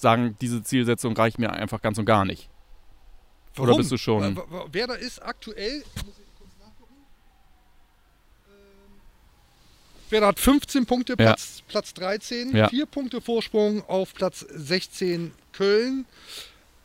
sagen, 0.00 0.36
diese 0.40 0.62
Zielsetzung 0.62 1.16
reicht 1.16 1.38
mir 1.38 1.52
einfach 1.52 1.80
ganz 1.82 1.98
und 1.98 2.04
gar 2.06 2.24
nicht. 2.24 2.48
oder 3.58 3.68
Warum? 3.68 3.78
bist 3.78 3.90
du 3.90 3.98
schon- 3.98 4.36
wa- 4.36 4.66
Werder 4.72 4.98
ist 4.98 5.20
aktuell. 5.22 5.82
Ähm, 8.48 9.00
Werder 10.10 10.26
hat 10.28 10.38
15 10.40 10.86
Punkte, 10.86 11.12
Ja. 11.12 11.16
Platz, 11.16 11.62
Platz 11.68 11.94
13, 11.94 12.54
Ja. 12.56 12.68
4 12.68 12.86
Punkte 12.86 13.20
Vorsprung 13.20 13.82
auf 13.88 14.14
Platz 14.14 14.46
16 14.48 15.32
Köln, 15.52 16.06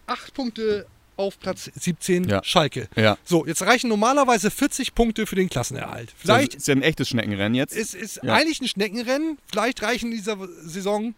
8 0.08 0.34
Punkte 0.34 0.88
auf 1.18 1.40
Platz 1.40 1.70
17 1.76 2.26
Ja. 2.28 2.44
Schalke. 2.44 2.90
Ja. 2.96 3.18
So, 3.24 3.46
jetzt 3.46 3.62
reichen 3.62 3.88
normalerweise 3.88 4.52
40 4.52 4.94
Punkte 4.96 5.26
für 5.26 5.36
den 5.36 5.50
Klassenerhalt. 5.50 6.10
Das 6.10 6.22
Vielleicht 6.22 6.56
ist 6.56 6.68
ja 6.68 6.76
ein 6.76 6.82
echtes 6.82 7.08
Schneckenrennen 7.10 7.56
jetzt. 7.56 7.74
ist, 7.76 7.94
ist 7.96 8.20
Ja. 8.22 8.34
eigentlich 8.34 8.60
ein 8.60 8.68
Schneckenrennen, 8.68 9.38
vielleicht 9.50 9.82
reichen 9.82 10.12
in 10.12 10.18
dieser 10.18 10.38
Saison 10.62 11.16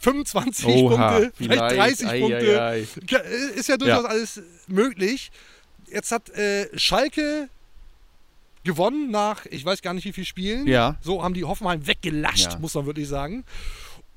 25 0.00 0.66
Oha, 0.66 1.18
Punkte, 1.18 1.32
vielleicht 1.36 1.60
30 1.60 2.06
Ei, 2.08 2.20
Punkte. 2.20 2.62
ei, 2.62 2.80
ei. 2.80 2.86
Ja, 3.08 3.18
Ist 3.18 3.68
ja 3.68 3.76
durchaus 3.76 4.02
Ja. 4.04 4.08
alles 4.08 4.42
möglich. 4.66 5.30
Jetzt 5.92 6.10
hat 6.12 6.30
äh, 6.30 6.68
Schalke 6.78 7.48
gewonnen 8.64 9.10
nach, 9.10 9.46
ich 9.46 9.64
weiß 9.64 9.82
gar 9.82 9.94
nicht 9.94 10.04
wie 10.04 10.12
viel 10.12 10.24
Spielen. 10.24 10.66
Ja. 10.66 10.96
So 11.02 11.22
haben 11.22 11.34
die 11.34 11.44
Hoffenheim 11.44 11.86
weggelascht, 11.86 12.52
Ja. 12.52 12.58
muss 12.58 12.74
man 12.74 12.86
wirklich 12.86 13.08
sagen. 13.08 13.44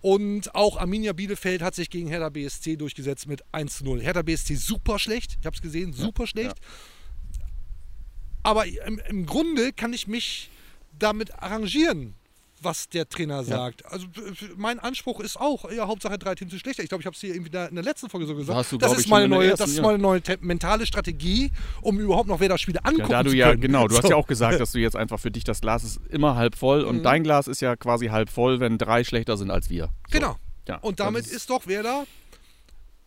Und 0.01 0.53
auch 0.53 0.77
Arminia 0.77 1.13
Bielefeld 1.13 1.61
hat 1.61 1.75
sich 1.75 1.89
gegen 1.89 2.07
Hertha 2.09 2.27
BSC 2.29 2.75
durchgesetzt 2.75 3.25
mit 3.27 3.41
1 3.53 3.77
zu 3.77 3.85
0. 3.85 4.01
Hertha 4.01 4.21
BSC 4.21 4.55
super 4.55 4.99
schlecht, 4.99 5.37
ich 5.39 5.45
habe 5.45 5.55
es 5.55 5.61
gesehen, 5.61 5.93
super 5.93 6.27
schlecht. 6.27 6.57
Aber 8.43 8.65
im, 8.65 8.99
im 9.07 9.25
Grunde 9.25 9.71
kann 9.71 9.93
ich 9.93 10.07
mich 10.07 10.49
damit 10.99 11.33
arrangieren, 11.41 12.15
was 12.63 12.89
der 12.89 13.07
Trainer 13.07 13.43
sagt. 13.43 13.85
Also 13.85 14.07
f- 14.15 14.53
mein 14.57 14.79
Anspruch 14.79 15.19
ist 15.19 15.39
auch, 15.39 15.69
ja, 15.71 15.87
Hauptsache 15.87 16.17
drei 16.17 16.35
Teams 16.35 16.51
sind 16.51 16.59
schlechter. 16.59 16.83
Ich 16.83 16.89
glaube, 16.89 17.01
ich 17.01 17.05
habe 17.05 17.15
es 17.15 17.21
hier 17.21 17.33
irgendwie 17.35 17.55
in 17.57 17.75
der 17.75 17.83
letzten 17.83 18.09
Folge 18.09 18.25
so 18.27 18.35
gesagt. 18.35 18.57
Hast 18.57 18.71
du, 18.71 18.77
das 18.77 18.97
ist 18.97 19.07
meine 19.07 19.27
neue, 19.27 19.47
ersten, 19.49 19.63
das 19.63 19.69
ist 19.71 19.77
ja. 19.77 19.83
meine 19.83 19.97
neue 19.99 20.21
mentale 20.41 20.85
Strategie, 20.85 21.51
um 21.81 21.99
überhaupt 21.99 22.27
noch 22.29 22.39
Werder-Spiele 22.39 22.83
angucken 22.83 23.01
Ja, 23.11 23.17
da 23.17 23.23
du 23.23 23.29
zu 23.31 23.35
ja, 23.35 23.49
können. 23.49 23.61
genau, 23.61 23.87
du 23.87 23.95
hast 23.95 24.03
So. 24.03 24.09
ja 24.09 24.15
auch 24.15 24.27
gesagt, 24.27 24.59
dass 24.59 24.71
du 24.71 24.79
jetzt 24.79 24.95
einfach 25.03 25.19
für 25.19 25.31
dich 25.31 25.43
das 25.43 25.61
Glas 25.61 25.83
ist 25.83 25.99
immer 26.09 26.35
halb 26.35 26.55
voll 26.55 26.83
und 26.83 27.03
dein 27.03 27.23
Glas 27.23 27.47
ist 27.47 27.61
ja 27.61 27.75
quasi 27.75 28.07
halb 28.07 28.29
voll, 28.29 28.59
wenn 28.59 28.77
drei 28.77 29.03
schlechter 29.03 29.37
sind 29.37 29.51
als 29.51 29.69
wir. 29.69 29.85
So. 29.85 29.91
Genau. 30.19 30.37
Ja, 30.67 30.77
Und 30.77 30.99
damit 30.99 31.27
ist 31.27 31.49
doch 31.49 31.67
Werder 31.67 32.05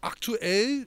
aktuell 0.01 0.87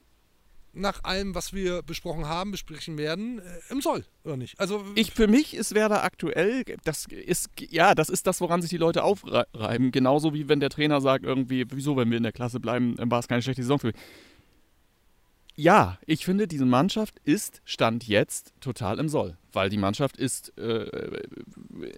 nach 0.74 1.04
allem, 1.04 1.36
was 1.36 1.54
wir 1.54 1.82
besprochen 1.82 2.28
haben, 2.28 2.52
besprechen 2.52 2.98
werden, 2.98 3.40
äh, 3.40 3.44
im 3.72 3.82
Soll, 3.82 4.06
oder 4.24 4.38
nicht? 4.38 4.60
Also 4.60 4.84
Ich 4.96 5.12
für 5.12 5.28
mich 5.28 5.56
ist 5.56 5.74
Werder 5.74 6.04
aktuell, 6.04 6.64
das 6.84 7.06
ist 7.10 7.50
ja, 7.60 7.96
das 7.96 8.10
ist 8.10 8.28
das, 8.28 8.42
woran 8.42 8.62
sich 8.62 8.70
die 8.70 8.78
Leute 8.78 9.04
aufreiben. 9.04 9.92
Genauso 9.92 10.34
wie 10.34 10.48
wenn 10.48 10.60
der 10.60 10.70
Trainer 10.70 11.02
sagt 11.02 11.26
irgendwie, 11.26 11.66
wieso, 11.70 11.98
wenn 11.98 12.10
wir 12.10 12.18
in 12.18 12.24
der 12.24 12.32
Klasse 12.32 12.60
bleiben, 12.60 12.96
dann 12.96 13.10
war 13.10 13.20
es 13.20 13.28
keine 13.28 13.42
schlechte 13.42 13.62
Saison 13.62 13.80
für 13.80 13.88
mich. 13.88 13.96
Ja, 15.60 15.98
ich 16.06 16.24
finde, 16.24 16.48
diese 16.48 16.64
Mannschaft 16.66 17.16
ist 17.26 17.62
Stand 17.66 18.08
jetzt 18.08 18.54
total 18.62 18.98
im 18.98 19.10
Soll, 19.10 19.36
weil 19.52 19.70
die 19.70 19.76
Mannschaft 19.76 20.16
ist 20.16 20.58
äh, 20.58 20.88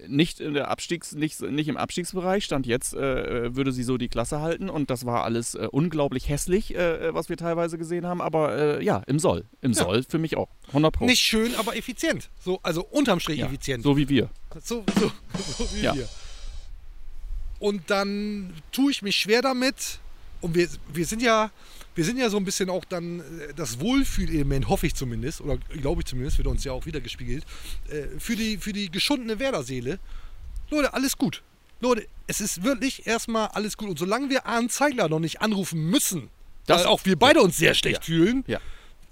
nicht, 0.08 0.40
in 0.40 0.56
der 0.56 0.72
Abstiegs, 0.72 1.12
nicht, 1.12 1.40
nicht 1.44 1.68
im 1.68 1.78
Abstiegsbereich. 1.78 2.44
Stand 2.44 2.66
jetzt 2.66 2.96
äh, 2.96 3.56
würde 3.56 3.72
sie 3.72 3.84
so 3.84 3.98
die 4.00 4.10
Klasse 4.10 4.40
halten 4.42 4.68
und 4.68 4.90
das 4.90 5.06
war 5.06 5.24
alles 5.26 5.54
äh, 5.54 5.68
unglaublich 5.72 6.28
hässlich, 6.28 6.74
äh, 6.74 7.14
was 7.14 7.30
wir 7.30 7.38
teilweise 7.38 7.78
gesehen 7.78 8.08
haben. 8.08 8.20
Aber 8.20 8.80
äh, 8.80 8.84
ja, 8.84 9.04
im 9.06 9.20
Soll. 9.20 9.46
Im 9.62 9.74
Ja. 9.74 9.84
Soll 9.84 10.04
für 10.10 10.18
mich 10.18 10.38
auch. 10.38 10.50
100 10.70 10.94
Pro. 10.96 11.06
nicht 11.06 11.22
schön, 11.22 11.54
aber 11.54 11.76
effizient. 11.78 12.32
So, 12.44 12.60
also 12.64 12.84
unterm 12.84 13.20
Strich 13.20 13.42
ja, 13.42 13.46
effizient. 13.46 13.84
So 13.84 13.96
wie 13.96 14.10
wir. 14.10 14.32
So, 14.64 14.84
so, 15.00 15.12
so 15.56 15.72
wie 15.76 15.82
Ja. 15.84 15.94
wir. 15.94 16.10
Und 17.60 17.92
dann 17.92 18.54
tue 18.72 18.90
ich 18.90 19.04
mich 19.04 19.18
schwer 19.18 19.44
damit. 19.44 20.00
Und 20.42 20.56
wir, 20.56 20.68
wir 20.92 21.06
sind 21.06 21.22
ja, 21.22 21.52
wir 21.96 22.06
sind 22.06 22.18
ja 22.18 22.30
so 22.30 22.38
ein 22.38 22.46
bisschen 22.46 22.70
auch 22.70 22.86
dann 22.86 23.20
äh, 23.20 23.54
das 23.56 23.80
Wohlfühlelement, 23.80 24.68
hoffe 24.70 24.88
ich 24.88 24.96
zumindest, 24.96 25.42
oder 25.42 25.58
glaube 25.58 26.02
ich 26.02 26.06
zumindest, 26.08 26.38
wird 26.38 26.48
uns 26.48 26.64
ja 26.64 26.72
auch 26.72 26.86
wieder 26.86 27.02
gespiegelt, 27.02 27.46
äh, 27.90 28.20
für 28.20 28.36
die, 28.36 28.58
für 28.58 28.74
die 28.74 28.90
geschundene 28.90 29.40
Werder-Seele. 29.40 30.00
Leute, 30.70 30.94
alles 30.94 31.18
gut. 31.18 31.44
Leute, 31.82 32.08
es 32.28 32.40
ist 32.42 32.64
wirklich 32.64 33.08
erstmal 33.08 33.48
alles 33.50 33.76
gut. 33.76 33.90
Und 33.90 34.00
solange 34.00 34.30
wir 34.30 34.46
Arne 34.46 34.68
Zeigler 34.70 35.10
noch 35.10 35.20
nicht 35.20 35.42
anrufen 35.42 35.90
müssen, 35.90 36.30
Das- 36.68 36.82
weil 36.82 36.88
auch 36.88 37.04
wir 37.06 37.18
beide 37.18 37.42
uns 37.42 37.58
sehr 37.58 37.74
schlecht 37.74 38.06
fühlen, 38.06 38.44
Ja. 38.48 38.60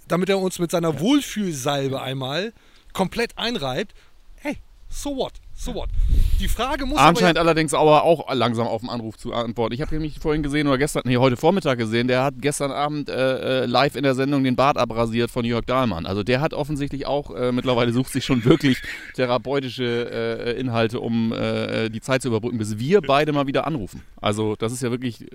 damit 0.07 0.29
er 0.29 0.39
uns 0.39 0.59
mit 0.59 0.71
seiner 0.71 0.99
Wohlfühlsalbe 0.99 2.01
einmal 2.01 2.53
komplett 2.93 3.37
einreibt, 3.37 3.93
hey, 4.37 4.57
so 4.89 5.15
what? 5.17 5.33
So 5.59 5.75
what? 5.75 5.89
Die 6.39 6.47
Frage 6.47 6.85
muss 6.85 6.97
aber 6.97 7.19
scheint 7.19 7.37
allerdings 7.37 7.73
aber 7.73 8.03
auch 8.03 8.33
langsam 8.33 8.65
auf 8.65 8.79
den 8.79 8.89
Anruf 8.89 9.17
zu 9.17 9.33
antworten. 9.33 9.73
Ich 9.73 9.81
habe 9.81 9.93
nämlich 9.93 10.17
vorhin 10.17 10.41
gesehen 10.41 10.67
oder 10.67 10.77
gestern, 10.77 11.01
nee, 11.03 11.17
heute 11.17 11.35
Vormittag 11.35 11.77
gesehen, 11.77 12.07
der 12.07 12.23
hat 12.23 12.35
gestern 12.37 12.71
Abend 12.71 13.09
äh, 13.09 13.63
äh, 13.63 13.65
live 13.65 13.97
in 13.97 14.03
der 14.03 14.15
Sendung 14.15 14.45
den 14.45 14.55
Bart 14.55 14.77
abrasiert 14.77 15.31
von 15.31 15.43
Jörg 15.43 15.65
Dahlmann. 15.65 16.05
Also 16.05 16.23
der 16.23 16.39
hat 16.39 16.53
offensichtlich 16.53 17.05
auch, 17.07 17.35
äh, 17.35 17.51
mittlerweile 17.51 17.91
sucht 17.91 18.13
sich 18.13 18.23
schon 18.23 18.45
wirklich 18.45 18.81
therapeutische 19.15 19.83
äh, 19.83 20.57
Inhalte, 20.57 21.01
um 21.01 21.33
äh, 21.33 21.89
die 21.89 21.99
Zeit 21.99 22.21
zu 22.21 22.29
überbrücken, 22.29 22.57
bis 22.57 22.79
wir 22.79 23.01
beide 23.01 23.33
mal 23.33 23.45
wieder 23.45 23.67
anrufen. 23.67 24.01
Also 24.21 24.55
das 24.55 24.71
ist 24.71 24.81
ja 24.81 24.91
wirklich 24.91 25.25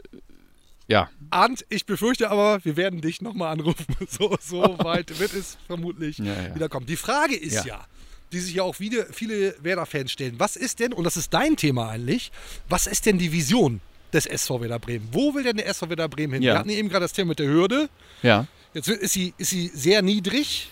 Ja, 0.88 1.10
Arndt, 1.28 1.66
ich 1.68 1.84
befürchte 1.84 2.30
aber, 2.30 2.64
wir 2.64 2.78
werden 2.78 3.02
dich 3.02 3.20
nochmal 3.20 3.52
anrufen. 3.52 3.84
So, 4.08 4.34
so 4.40 4.62
weit 4.78 5.18
wird 5.20 5.34
es 5.34 5.58
vermutlich 5.66 6.16
Ja, 6.16 6.24
ja. 6.24 6.54
wieder 6.54 6.70
kommen. 6.70 6.86
Die 6.86 6.96
Frage 6.96 7.36
ist 7.36 7.66
ja, 7.66 7.74
Ja. 7.76 7.84
Die 8.34 8.40
sich 8.40 8.54
ja 8.54 8.62
auch 8.62 8.80
wieder 8.80 9.06
viele 9.12 9.54
Werder-Fans 9.62 10.12
stellen. 10.12 10.34
Was 10.38 10.56
ist 10.56 10.80
denn, 10.80 10.92
und 10.92 11.04
das 11.04 11.16
ist 11.16 11.32
dein 11.32 11.56
Thema 11.56 11.90
eigentlich, 11.90 12.32
was 12.68 12.86
ist 12.86 13.06
denn 13.06 13.18
die 13.18 13.32
Vision 13.32 13.80
des 14.12 14.26
SV 14.26 14.60
Werder 14.60 14.78
Bremen? 14.78 15.08
Wo 15.12 15.34
will 15.34 15.44
denn 15.44 15.56
der 15.56 15.68
SV 15.68 15.88
Werder 15.88 16.08
Bremen 16.08 16.34
hin? 16.34 16.42
Ja. 16.42 16.54
Wir 16.54 16.58
hatten 16.58 16.70
eben 16.70 16.88
gerade 16.88 17.04
das 17.04 17.12
Thema 17.12 17.30
mit 17.30 17.38
der 17.38 17.48
Hürde. 17.48 17.88
ja. 18.22 18.46
Jetzt 18.74 18.88
ist 18.88 19.12
sie, 19.12 19.32
ist 19.38 19.50
sie 19.50 19.70
sehr 19.72 20.02
niedrig. 20.02 20.68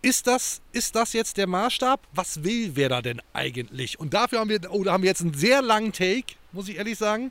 Ist 0.00 0.26
das, 0.26 0.62
ist 0.72 0.96
das 0.96 1.12
jetzt 1.12 1.36
der 1.36 1.46
Maßstab? 1.46 2.00
Was 2.14 2.42
will 2.42 2.74
Werder 2.76 3.02
denn 3.02 3.20
eigentlich? 3.34 4.00
Und 4.00 4.14
dafür 4.14 4.40
haben 4.40 4.48
wir, 4.48 4.58
oh, 4.70 4.82
da 4.82 4.92
haben 4.92 5.02
wir 5.02 5.10
jetzt 5.10 5.20
einen 5.20 5.34
sehr 5.34 5.60
langen 5.60 5.92
Take, 5.92 6.34
muss 6.52 6.68
ich 6.68 6.78
ehrlich 6.78 6.96
sagen, 6.96 7.30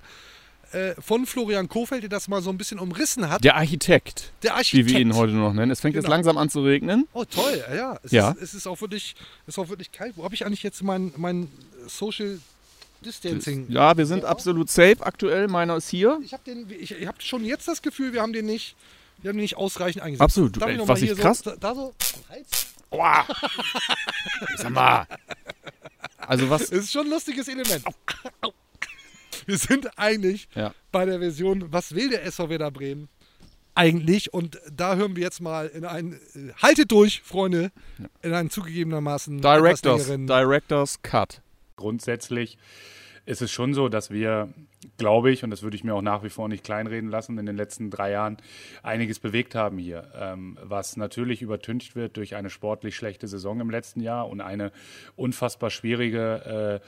äh, 0.73 0.93
von 1.01 1.25
Florian 1.25 1.67
Kofeld, 1.69 2.03
der 2.03 2.09
das 2.09 2.27
mal 2.27 2.41
so 2.41 2.49
ein 2.49 2.57
bisschen 2.57 2.79
umrissen 2.79 3.29
hat. 3.29 3.43
Der 3.43 3.55
Architekt, 3.55 4.31
Der 4.43 4.51
wie 4.51 4.55
Architekt. 4.55 4.89
wir 4.89 4.99
ihn 4.99 5.15
heute 5.15 5.33
noch 5.33 5.53
nennen. 5.53 5.71
Es 5.71 5.81
fängt 5.81 5.95
jetzt 5.95 6.05
Genau. 6.05 6.15
langsam 6.15 6.37
an 6.37 6.49
zu 6.49 6.63
regnen. 6.63 7.07
Oh, 7.13 7.25
toll, 7.25 7.63
ja. 7.75 7.99
Es, 8.03 8.11
Ja. 8.11 8.31
Ist, 8.31 8.41
es 8.41 8.53
ist 8.53 8.67
auch 8.67 8.79
wirklich, 8.81 9.15
ist 9.47 9.57
auch 9.59 9.69
wirklich 9.69 9.91
kalt. 9.91 10.13
Wo 10.17 10.23
habe 10.23 10.33
ich 10.35 10.45
eigentlich 10.45 10.63
jetzt 10.63 10.81
mein, 10.83 11.13
mein 11.17 11.49
Social 11.87 12.39
Distancing? 13.05 13.65
Ja, 13.69 13.97
wir 13.97 14.05
sind 14.05 14.23
Ja. 14.23 14.29
absolut 14.29 14.69
safe 14.69 14.97
aktuell. 15.01 15.47
Meiner 15.47 15.75
ist 15.77 15.89
hier. 15.89 16.19
Ich 16.23 16.33
habe 16.33 16.43
ich, 16.79 16.91
ich 16.91 17.07
hab 17.07 17.21
schon 17.21 17.43
jetzt 17.43 17.67
das 17.67 17.81
Gefühl, 17.81 18.13
wir 18.13 18.21
haben 18.21 18.33
den 18.33 18.45
nicht, 18.45 18.75
wir 19.21 19.29
haben 19.29 19.37
den 19.37 19.41
nicht 19.43 19.57
ausreichend 19.57 20.03
eingesetzt. 20.03 20.21
Absolut. 20.23 20.61
Darf 20.61 20.69
Ey, 20.69 20.77
noch 20.77 20.87
was 20.87 21.01
ich 21.01 21.15
krass- 21.17 21.39
So, 21.39 21.51
da, 21.51 21.55
da 21.57 21.75
so? 21.75 21.93
Boah. 22.89 23.25
Sag 24.57 24.69
mal. 24.69 25.07
Also 26.17 26.49
was? 26.49 26.61
Das 26.69 26.71
ist 26.71 26.91
schon 26.91 27.07
ein 27.07 27.09
lustiges 27.11 27.47
Element. 27.47 27.83
Wir 29.51 29.57
sind 29.57 29.99
eigentlich 29.99 30.47
Ja. 30.55 30.73
bei 30.93 31.03
der 31.05 31.19
Version, 31.19 31.73
was 31.73 31.93
will 31.93 32.09
der 32.09 32.23
SV 32.25 32.47
Werder 32.47 32.71
Bremen 32.71 33.09
eigentlich? 33.75 34.33
Und 34.33 34.57
da 34.71 34.95
hören 34.95 35.17
wir 35.17 35.23
jetzt 35.23 35.41
mal 35.41 35.67
in 35.67 35.83
einen, 35.83 36.13
äh, 36.13 36.53
haltet 36.61 36.89
durch, 36.89 37.21
Freunde, 37.21 37.73
in 38.21 38.33
einen 38.33 38.49
zugegebenermaßen 38.49 39.41
Directors, 39.41 40.07
Directors 40.07 41.01
Cut. 41.01 41.41
Grundsätzlich 41.75 42.57
ist 43.25 43.41
es 43.41 43.51
schon 43.51 43.73
so, 43.73 43.87
dass 43.89 44.11
wir, 44.11 44.49
glaube 44.97 45.31
ich, 45.31 45.43
und 45.43 45.51
das 45.51 45.63
würde 45.63 45.75
ich 45.75 45.83
mir 45.83 45.93
auch 45.93 46.01
nach 46.01 46.23
wie 46.23 46.29
vor 46.29 46.47
nicht 46.49 46.63
kleinreden 46.63 47.09
lassen, 47.09 47.37
in 47.37 47.45
den 47.45 47.55
letzten 47.55 47.89
drei 47.89 48.11
Jahren 48.11 48.37
einiges 48.83 49.19
bewegt 49.19 49.55
haben 49.55 49.77
hier, 49.77 50.11
ähm, 50.15 50.57
was 50.61 50.97
natürlich 50.97 51.41
übertüncht 51.41 51.95
wird 51.95 52.17
durch 52.17 52.35
eine 52.35 52.49
sportlich 52.49 52.95
schlechte 52.95 53.27
Saison 53.27 53.59
im 53.59 53.69
letzten 53.69 54.01
Jahr 54.01 54.27
und 54.29 54.41
eine 54.41 54.71
unfassbar 55.15 55.69
schwierige 55.69 56.81
äh, 56.81 56.87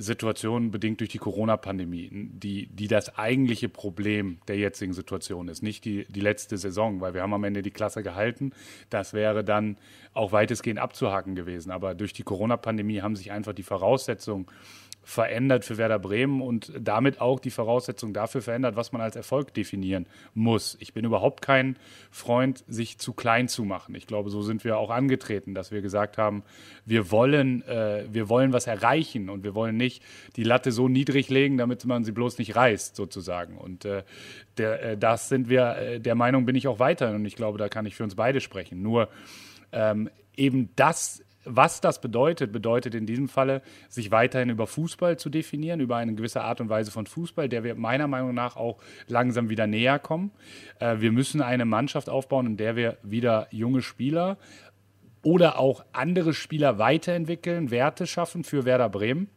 Situation 0.00 0.70
bedingt 0.70 1.00
durch 1.00 1.10
die 1.10 1.18
Corona-Pandemie, 1.18 2.10
die, 2.12 2.66
die 2.66 2.88
das 2.88 3.16
eigentliche 3.16 3.68
Problem 3.68 4.38
der 4.48 4.56
jetzigen 4.56 4.92
Situation 4.92 5.48
ist, 5.48 5.62
nicht 5.62 5.84
die, 5.84 6.06
die 6.08 6.20
letzte 6.20 6.56
Saison, 6.58 7.00
weil 7.00 7.14
wir 7.14 7.22
haben 7.22 7.34
am 7.34 7.44
Ende 7.44 7.62
die 7.62 7.70
Klasse 7.70 8.02
gehalten. 8.02 8.52
Das 8.90 9.12
wäre 9.12 9.44
dann 9.44 9.78
auch 10.12 10.32
weitestgehend 10.32 10.78
abzuhaken 10.80 11.34
gewesen. 11.34 11.70
Aber 11.70 11.94
durch 11.94 12.12
die 12.12 12.22
Corona-Pandemie 12.22 13.00
haben 13.00 13.16
sich 13.16 13.32
einfach 13.32 13.52
die 13.52 13.62
Voraussetzungen 13.62 14.46
verändert 15.06 15.64
für 15.64 15.78
Werder 15.78 16.00
Bremen 16.00 16.42
und 16.42 16.72
damit 16.80 17.20
auch 17.20 17.38
die 17.38 17.52
Voraussetzung 17.52 18.12
dafür 18.12 18.42
verändert, 18.42 18.74
was 18.74 18.90
man 18.90 19.00
als 19.00 19.14
Erfolg 19.14 19.54
definieren 19.54 20.06
muss. 20.34 20.76
Ich 20.80 20.94
bin 20.94 21.04
überhaupt 21.04 21.42
kein 21.42 21.76
Freund, 22.10 22.64
sich 22.66 22.98
zu 22.98 23.12
klein 23.12 23.46
zu 23.46 23.62
machen. 23.62 23.94
Ich 23.94 24.08
glaube, 24.08 24.30
so 24.30 24.42
sind 24.42 24.64
wir 24.64 24.78
auch 24.78 24.90
angetreten, 24.90 25.54
dass 25.54 25.70
wir 25.70 25.80
gesagt 25.80 26.18
haben, 26.18 26.42
wir 26.84 27.12
wollen, 27.12 27.62
äh, 27.68 28.04
wir 28.10 28.28
wollen 28.28 28.52
was 28.52 28.66
erreichen 28.66 29.30
und 29.30 29.44
wir 29.44 29.54
wollen 29.54 29.76
nicht 29.76 30.02
die 30.34 30.42
Latte 30.42 30.72
so 30.72 30.88
niedrig 30.88 31.30
legen, 31.30 31.56
damit 31.56 31.84
man 31.84 32.02
sie 32.02 32.10
bloß 32.10 32.38
nicht 32.38 32.56
reißt, 32.56 32.96
sozusagen. 32.96 33.58
Und 33.58 33.84
äh, 33.84 34.02
der, 34.58 34.82
äh, 34.82 34.98
das 34.98 35.28
sind 35.28 35.48
wir, 35.48 35.76
äh, 35.76 36.00
der 36.00 36.16
Meinung 36.16 36.46
bin 36.46 36.56
ich 36.56 36.66
auch 36.66 36.80
weiter 36.80 37.12
und 37.12 37.24
ich 37.26 37.36
glaube, 37.36 37.58
da 37.58 37.68
kann 37.68 37.86
ich 37.86 37.94
für 37.94 38.02
uns 38.02 38.16
beide 38.16 38.40
sprechen. 38.40 38.82
Nur 38.82 39.08
ähm, 39.70 40.10
eben 40.36 40.70
das, 40.74 41.22
was 41.46 41.80
das 41.80 42.00
bedeutet, 42.00 42.52
bedeutet 42.52 42.94
in 42.94 43.06
diesem 43.06 43.28
Falle, 43.28 43.62
sich 43.88 44.10
weiterhin 44.10 44.50
über 44.50 44.66
Fußball 44.66 45.18
zu 45.18 45.30
definieren, 45.30 45.80
über 45.80 45.96
eine 45.96 46.14
gewisse 46.14 46.42
Art 46.42 46.60
und 46.60 46.68
Weise 46.68 46.90
von 46.90 47.06
Fußball, 47.06 47.48
der 47.48 47.64
wir 47.64 47.74
meiner 47.74 48.08
Meinung 48.08 48.34
nach 48.34 48.56
auch 48.56 48.78
langsam 49.08 49.48
wieder 49.48 49.66
näher 49.66 49.98
kommen. 49.98 50.32
Äh, 50.80 50.96
wir 51.00 51.12
müssen 51.12 51.40
eine 51.40 51.64
Mannschaft 51.64 52.08
aufbauen, 52.08 52.46
in 52.46 52.56
der 52.56 52.76
wir 52.76 52.98
wieder 53.02 53.48
junge 53.50 53.82
Spieler 53.82 54.36
oder 55.22 55.58
auch 55.58 55.84
andere 55.92 56.34
Spieler 56.34 56.78
weiterentwickeln, 56.78 57.70
Werte 57.70 58.06
schaffen 58.06 58.44
für 58.44 58.64
Werder 58.64 58.88
Bremen. 58.88 59.28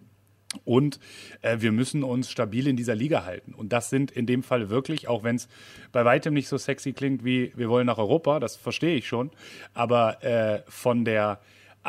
Und 0.65 0.99
äh, 1.41 1.57
wir 1.59 1.71
müssen 1.71 2.03
uns 2.03 2.29
stabil 2.31 2.67
in 2.67 2.75
dieser 2.75 2.95
Liga 2.95 3.23
halten. 3.23 3.53
Und 3.53 3.71
das 3.71 3.91
sind 3.91 4.09
in 4.09 4.25
dem 4.25 4.41
Fall 4.41 4.69
wirklich, 4.69 5.07
auch 5.07 5.23
wenn 5.23 5.35
es 5.35 5.47
bei 5.91 6.05
weitem 6.05 6.33
nicht 6.33 6.47
so 6.47 6.57
sexy 6.57 6.93
klingt 6.93 7.23
wie 7.23 7.53
wir 7.55 7.69
wollen 7.69 7.85
nach 7.85 7.99
Europa, 7.99 8.39
das 8.39 8.55
verstehe 8.55 8.95
ich 8.95 9.07
schon. 9.07 9.29
Aber 9.75 10.23
äh, 10.23 10.63
von 10.67 11.05
der 11.05 11.39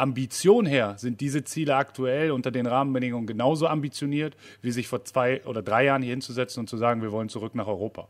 Ambition 0.00 0.66
her 0.66 0.94
sind 0.98 1.20
diese 1.20 1.44
Ziele 1.44 1.76
aktuell 1.76 2.30
unter 2.30 2.50
den 2.50 2.66
Rahmenbedingungen 2.66 3.26
genauso 3.26 3.66
ambitioniert, 3.66 4.36
wie 4.62 4.70
sich 4.70 4.88
vor 4.88 5.04
zwei 5.04 5.44
oder 5.44 5.62
drei 5.62 5.84
Jahren 5.84 6.02
hier 6.02 6.12
hinzusetzen 6.12 6.60
und 6.60 6.68
zu 6.68 6.76
sagen, 6.76 7.02
wir 7.02 7.12
wollen 7.12 7.28
zurück 7.28 7.54
nach 7.54 7.66
Europa. 7.66 8.08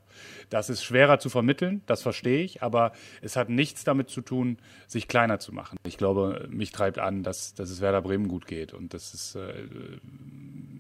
Das 0.48 0.70
ist 0.70 0.82
schwerer 0.82 1.18
zu 1.18 1.28
vermitteln, 1.28 1.82
das 1.86 2.02
verstehe 2.02 2.42
ich, 2.42 2.62
aber 2.62 2.92
es 3.22 3.36
hat 3.36 3.48
nichts 3.48 3.84
damit 3.84 4.10
zu 4.10 4.20
tun, 4.20 4.58
sich 4.86 5.08
kleiner 5.08 5.38
zu 5.38 5.52
machen. 5.52 5.78
Ich 5.86 5.98
glaube, 5.98 6.48
mich 6.50 6.72
treibt 6.72 6.98
an, 6.98 7.22
dass, 7.22 7.54
dass 7.54 7.70
es 7.70 7.80
Werder 7.80 8.02
Bremen 8.02 8.28
gut 8.28 8.46
geht 8.46 8.72
und 8.72 8.94
das 8.94 9.14
ist 9.14 9.34
äh, 9.34 9.52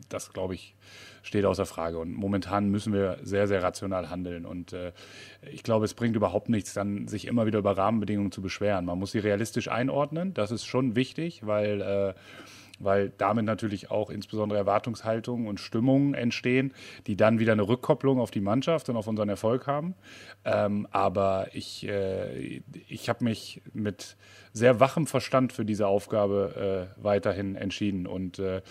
das, 0.08 0.32
glaube 0.32 0.54
ich, 0.54 0.74
steht 1.22 1.44
außer 1.44 1.66
Frage. 1.66 1.98
Und 1.98 2.14
momentan 2.14 2.70
müssen 2.70 2.92
wir 2.92 3.18
sehr, 3.22 3.46
sehr 3.46 3.62
rational 3.62 4.10
handeln. 4.10 4.44
Und 4.46 4.72
äh, 4.72 4.92
ich 5.50 5.62
glaube, 5.62 5.84
es 5.84 5.94
bringt 5.94 6.16
überhaupt 6.16 6.48
nichts, 6.48 6.74
dann 6.74 7.08
sich 7.08 7.26
immer 7.26 7.46
wieder 7.46 7.58
über 7.58 7.76
Rahmenbedingungen 7.76 8.32
zu 8.32 8.42
beschweren. 8.42 8.84
Man 8.84 8.98
muss 8.98 9.12
sie 9.12 9.18
realistisch 9.18 9.68
einordnen. 9.68 10.34
Das 10.34 10.50
ist 10.50 10.64
schon 10.64 10.96
wichtig, 10.96 10.99
weil, 11.46 11.80
äh, 11.80 12.14
weil 12.80 13.12
damit 13.18 13.44
natürlich 13.44 13.90
auch 13.90 14.10
insbesondere 14.10 14.58
Erwartungshaltungen 14.58 15.46
und 15.46 15.60
Stimmungen 15.60 16.14
entstehen, 16.14 16.72
die 17.06 17.16
dann 17.16 17.38
wieder 17.38 17.52
eine 17.52 17.68
Rückkopplung 17.68 18.18
auf 18.18 18.30
die 18.30 18.40
Mannschaft 18.40 18.88
und 18.88 18.96
auf 18.96 19.06
unseren 19.06 19.28
Erfolg 19.28 19.66
haben. 19.66 19.94
Ähm, 20.44 20.86
aber 20.90 21.48
ich, 21.52 21.86
äh, 21.86 22.62
ich 22.88 23.08
habe 23.08 23.24
mich 23.24 23.60
mit 23.72 24.16
sehr 24.52 24.80
wachem 24.80 25.06
Verstand 25.06 25.52
für 25.52 25.64
diese 25.64 25.86
Aufgabe 25.86 26.88
äh, 26.96 27.02
weiterhin 27.02 27.54
entschieden. 27.54 28.06
Und 28.06 28.38
äh, 28.38 28.62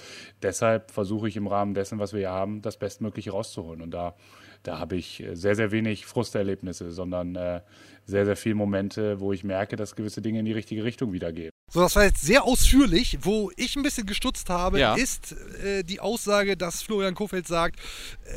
deshalb 0.42 0.92
versuche 0.92 1.28
ich 1.28 1.38
im 1.38 1.48
Rahmen 1.48 1.74
dessen, 1.74 2.00
was 2.00 2.12
wir 2.12 2.20
hier 2.20 2.32
haben, 2.32 2.62
das 2.62 2.78
Bestmögliche 2.78 3.32
rauszuholen. 3.32 3.82
Und 3.82 3.92
da, 3.92 4.16
da 4.64 4.80
habe 4.80 4.96
ich 4.96 5.24
sehr, 5.34 5.56
sehr 5.56 5.72
wenig 5.72 6.06
Frusterlebnisse, 6.06 6.92
sondern 6.92 7.36
äh, 7.36 7.62
sehr, 8.06 8.26
sehr 8.26 8.36
viele 8.36 8.56
Momente, 8.56 9.20
wo 9.20 9.32
ich 9.32 9.44
merke, 9.44 9.76
dass 9.76 9.96
gewisse 9.96 10.22
Dinge 10.22 10.40
in 10.40 10.46
die 10.46 10.52
richtige 10.54 10.84
Richtung 10.84 11.14
wieder 11.14 11.32
gehen. 11.32 11.52
So, 11.72 11.82
das 11.82 11.96
war 11.96 12.04
jetzt 12.06 12.22
sehr 12.22 12.44
ausführlich. 12.44 13.20
Wo 13.22 13.52
ich 13.56 13.76
ein 13.76 13.84
bisschen 13.84 14.08
gestutzt 14.08 14.50
habe, 14.50 14.80
Ja. 14.80 14.96
ist 14.96 15.34
äh, 15.64 15.84
die 15.84 16.00
Aussage, 16.00 16.58
dass 16.58 16.82
Florian 16.82 17.16
Kofeld 17.16 17.48
sagt, 17.48 17.80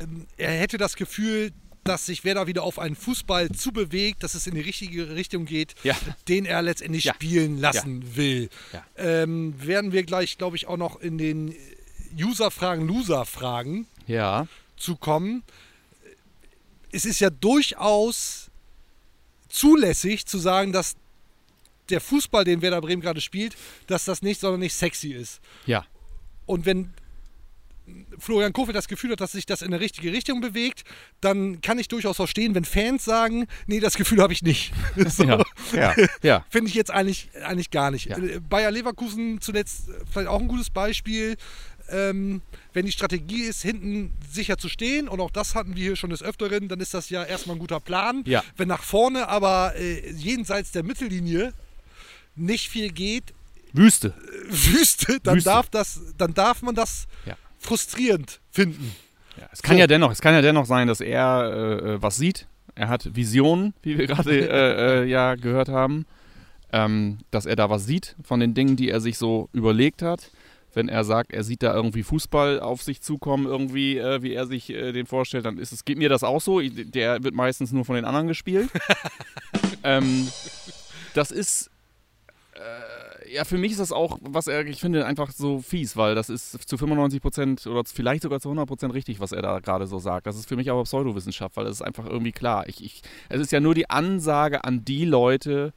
ähm, 0.00 0.26
er 0.36 0.50
hätte 0.50 0.76
das 0.78 0.96
Gefühl, 0.96 1.52
dass 1.84 2.06
sich 2.06 2.24
Werder 2.24 2.46
wieder 2.46 2.62
auf 2.62 2.78
einen 2.78 2.94
Fußball 2.94 3.50
zubewegt, 3.50 4.22
dass 4.22 4.34
es 4.34 4.46
in 4.46 4.54
die 4.54 4.60
richtige 4.60 5.16
Richtung 5.16 5.46
geht, 5.46 5.74
Ja. 5.82 5.96
den 6.28 6.44
er 6.44 6.62
letztendlich 6.62 7.04
Ja. 7.04 7.14
spielen 7.14 7.58
lassen 7.58 8.14
will. 8.16 8.50
Ähm, 8.96 9.54
werden 9.58 9.90
wir 9.92 10.04
gleich, 10.04 10.38
glaube 10.38 10.56
ich, 10.56 10.68
auch 10.68 10.76
noch 10.76 11.00
in 11.00 11.18
den 11.18 11.54
User-Fragen, 12.16 12.86
Loser-Fragen 12.86 13.86
zu 14.76 14.94
kommen. 14.96 15.42
Es 16.92 17.04
ist 17.04 17.18
ja 17.20 17.30
durchaus 17.30 18.50
zulässig 19.48 20.26
zu 20.26 20.38
sagen, 20.38 20.72
dass 20.72 20.94
der 21.92 22.00
Fußball, 22.00 22.44
den 22.44 22.62
Werder 22.62 22.80
Bremen 22.80 23.02
gerade 23.02 23.20
spielt, 23.20 23.56
dass 23.86 24.04
das 24.04 24.22
nicht 24.22 24.40
sonderlich 24.40 24.74
sexy 24.74 25.12
ist. 25.12 25.40
Ja. 25.66 25.84
Und 26.46 26.66
wenn 26.66 26.92
Florian 28.18 28.52
Kofeld 28.52 28.76
das 28.76 28.88
Gefühl 28.88 29.12
hat, 29.12 29.20
dass 29.20 29.32
sich 29.32 29.46
das 29.46 29.62
in 29.62 29.68
eine 29.68 29.80
richtige 29.80 30.12
Richtung 30.12 30.40
bewegt, 30.40 30.84
dann 31.20 31.60
kann 31.60 31.78
ich 31.78 31.88
durchaus 31.88 32.16
verstehen, 32.16 32.54
wenn 32.54 32.64
Fans 32.64 33.04
sagen, 33.04 33.46
nee, 33.66 33.80
das 33.80 33.96
Gefühl 33.96 34.22
habe 34.22 34.32
ich 34.32 34.42
nicht. 34.42 34.72
so. 35.08 35.24
Ja. 35.24 35.44
Ja. 35.72 35.94
ja. 36.22 36.46
Finde 36.50 36.68
ich 36.68 36.74
jetzt 36.74 36.90
eigentlich, 36.90 37.30
eigentlich 37.44 37.70
gar 37.70 37.90
nicht. 37.90 38.06
Ja. 38.06 38.16
Bayer 38.48 38.70
Leverkusen 38.70 39.40
zuletzt 39.40 39.88
äh, 39.88 39.92
vielleicht 40.10 40.28
auch 40.28 40.40
ein 40.40 40.48
gutes 40.48 40.70
Beispiel. 40.70 41.36
Ähm, 41.90 42.40
wenn 42.72 42.86
die 42.86 42.92
Strategie 42.92 43.42
ist, 43.42 43.62
hinten 43.62 44.12
sicher 44.30 44.56
zu 44.56 44.68
stehen, 44.68 45.08
und 45.08 45.20
auch 45.20 45.30
das 45.30 45.54
hatten 45.54 45.74
wir 45.74 45.82
hier 45.82 45.96
schon 45.96 46.10
des 46.10 46.22
Öfteren, 46.22 46.68
dann 46.68 46.80
ist 46.80 46.94
das 46.94 47.10
ja 47.10 47.24
erstmal 47.24 47.56
ein 47.56 47.58
guter 47.58 47.80
Plan. 47.80 48.22
Ja. 48.26 48.42
Wenn 48.56 48.68
nach 48.68 48.82
vorne 48.82 49.28
aber 49.28 49.74
äh, 49.76 50.10
jenseits 50.12 50.70
der 50.70 50.84
Mittellinie 50.84 51.52
nicht 52.34 52.68
viel 52.68 52.90
geht, 52.90 53.32
Wüste. 53.72 54.12
Wüste, 54.48 55.18
dann, 55.22 55.36
Wüste. 55.36 55.48
Darf, 55.50 55.70
das, 55.70 56.00
dann 56.18 56.34
darf 56.34 56.60
man 56.62 56.74
das 56.74 57.06
Ja. 57.24 57.36
frustrierend 57.58 58.40
finden. 58.50 58.94
Ja, 59.38 59.48
es 59.50 59.62
kann 59.62 59.76
So. 59.76 59.80
ja 59.80 59.86
dennoch, 59.86 60.10
es 60.12 60.20
kann 60.20 60.34
ja 60.34 60.42
dennoch 60.42 60.66
sein, 60.66 60.88
dass 60.88 61.00
er 61.00 61.50
äh, 61.54 61.92
äh, 61.94 62.02
was 62.02 62.16
sieht. 62.16 62.46
Er 62.74 62.88
hat 62.88 63.14
Visionen, 63.14 63.72
wie 63.82 63.96
wir 63.96 64.06
gerade 64.06 64.30
äh, 64.48 65.02
äh, 65.02 65.04
ja 65.08 65.36
gehört 65.36 65.68
haben, 65.70 66.04
ähm, 66.72 67.18
dass 67.30 67.46
er 67.46 67.56
da 67.56 67.70
was 67.70 67.86
sieht 67.86 68.14
von 68.22 68.40
den 68.40 68.52
Dingen, 68.54 68.76
die 68.76 68.90
er 68.90 69.00
sich 69.00 69.16
so 69.16 69.48
überlegt 69.54 70.02
hat. 70.02 70.30
Wenn 70.74 70.88
er 70.88 71.04
sagt, 71.04 71.32
er 71.32 71.44
sieht 71.44 71.62
da 71.62 71.74
irgendwie 71.74 72.02
Fußball 72.02 72.58
auf 72.60 72.82
sich 72.82 73.02
zukommen, 73.02 73.44
irgendwie, 73.46 73.98
äh, 73.98 74.22
wie 74.22 74.32
er 74.32 74.46
sich 74.46 74.70
äh, 74.70 74.92
den 74.92 75.04
vorstellt, 75.06 75.44
dann 75.44 75.58
ist 75.58 75.72
es, 75.72 75.84
geht 75.84 75.98
mir 75.98 76.08
das 76.08 76.24
auch 76.24 76.40
so. 76.40 76.60
Ich, 76.60 76.72
der 76.90 77.22
wird 77.22 77.34
meistens 77.34 77.72
nur 77.72 77.84
von 77.84 77.94
den 77.96 78.04
anderen 78.06 78.26
gespielt. 78.26 78.70
ähm, 79.84 80.28
das 81.14 81.30
ist, 81.30 81.70
äh, 82.62 83.34
ja, 83.34 83.44
für 83.44 83.58
mich 83.58 83.72
ist 83.72 83.80
das 83.80 83.92
auch, 83.92 84.18
was 84.20 84.46
er, 84.46 84.66
ich 84.66 84.80
finde, 84.80 85.06
einfach 85.06 85.30
so 85.30 85.60
fies, 85.60 85.96
weil 85.96 86.14
das 86.14 86.28
ist 86.28 86.68
zu 86.68 86.76
95 86.76 87.20
Prozent 87.22 87.66
oder 87.66 87.82
vielleicht 87.84 88.22
sogar 88.22 88.40
zu 88.40 88.48
100 88.48 88.66
Prozent 88.66 88.94
richtig, 88.94 89.20
was 89.20 89.32
er 89.32 89.42
da 89.42 89.60
gerade 89.60 89.86
so 89.86 89.98
sagt. 89.98 90.26
Das 90.26 90.36
ist 90.36 90.48
für 90.48 90.56
mich 90.56 90.70
aber 90.70 90.82
Pseudowissenschaft, 90.82 91.56
weil 91.56 91.66
es 91.66 91.76
ist 91.76 91.82
einfach 91.82 92.06
irgendwie 92.06 92.32
klar. 92.32 92.68
Ich, 92.68 92.84
ich, 92.84 93.02
es 93.28 93.40
ist 93.40 93.52
ja 93.52 93.60
nur 93.60 93.74
die 93.74 93.88
Ansage 93.88 94.64
an 94.64 94.84
die 94.84 95.04
Leute, 95.04 95.72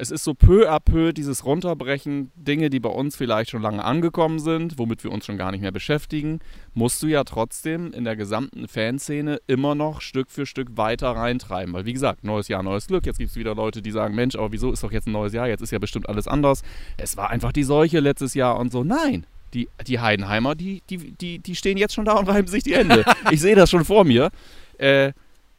es 0.00 0.12
ist 0.12 0.22
so 0.22 0.32
peu 0.32 0.70
à 0.70 0.78
peu 0.78 1.12
dieses 1.12 1.44
Runterbrechen, 1.44 2.30
Dinge, 2.36 2.70
die 2.70 2.78
bei 2.78 2.88
uns 2.88 3.16
vielleicht 3.16 3.50
schon 3.50 3.62
lange 3.62 3.84
angekommen 3.84 4.38
sind, 4.38 4.78
womit 4.78 5.02
wir 5.02 5.10
uns 5.10 5.26
schon 5.26 5.36
gar 5.36 5.50
nicht 5.50 5.60
mehr 5.60 5.72
beschäftigen, 5.72 6.38
musst 6.72 7.02
du 7.02 7.08
ja 7.08 7.24
trotzdem 7.24 7.92
in 7.92 8.04
der 8.04 8.14
gesamten 8.14 8.68
Fanszene 8.68 9.40
immer 9.48 9.74
noch 9.74 10.00
Stück 10.00 10.30
für 10.30 10.46
Stück 10.46 10.76
weiter 10.76 11.10
reintreiben. 11.10 11.74
Weil 11.74 11.84
wie 11.84 11.92
gesagt, 11.92 12.22
neues 12.22 12.46
Jahr, 12.46 12.62
neues 12.62 12.86
Glück. 12.86 13.06
Jetzt 13.06 13.18
gibt 13.18 13.30
es 13.30 13.36
wieder 13.36 13.56
Leute, 13.56 13.82
die 13.82 13.90
sagen, 13.90 14.14
Mensch, 14.14 14.36
aber 14.36 14.52
wieso 14.52 14.70
ist 14.70 14.84
doch 14.84 14.92
jetzt 14.92 15.08
ein 15.08 15.12
neues 15.12 15.32
Jahr? 15.32 15.48
Jetzt 15.48 15.62
ist 15.62 15.72
ja 15.72 15.80
bestimmt 15.80 16.08
alles 16.08 16.28
anders. 16.28 16.62
Es 16.96 17.16
war 17.16 17.30
einfach 17.30 17.50
die 17.50 17.64
Seuche 17.64 17.98
letztes 17.98 18.34
Jahr 18.34 18.56
und 18.56 18.70
so. 18.70 18.84
Nein, 18.84 19.26
die, 19.52 19.68
die 19.84 19.98
Heidenheimer, 19.98 20.54
die, 20.54 20.80
die, 20.90 21.10
die, 21.10 21.40
die 21.40 21.56
stehen 21.56 21.76
jetzt 21.76 21.94
schon 21.94 22.04
da 22.04 22.12
und 22.12 22.28
reiben 22.28 22.46
sich 22.46 22.62
die 22.62 22.76
Hände. 22.76 23.04
ich 23.32 23.40
sehe 23.40 23.56
das 23.56 23.68
schon 23.68 23.84
vor 23.84 24.04
mir. 24.04 24.30
Äh, 24.78 25.12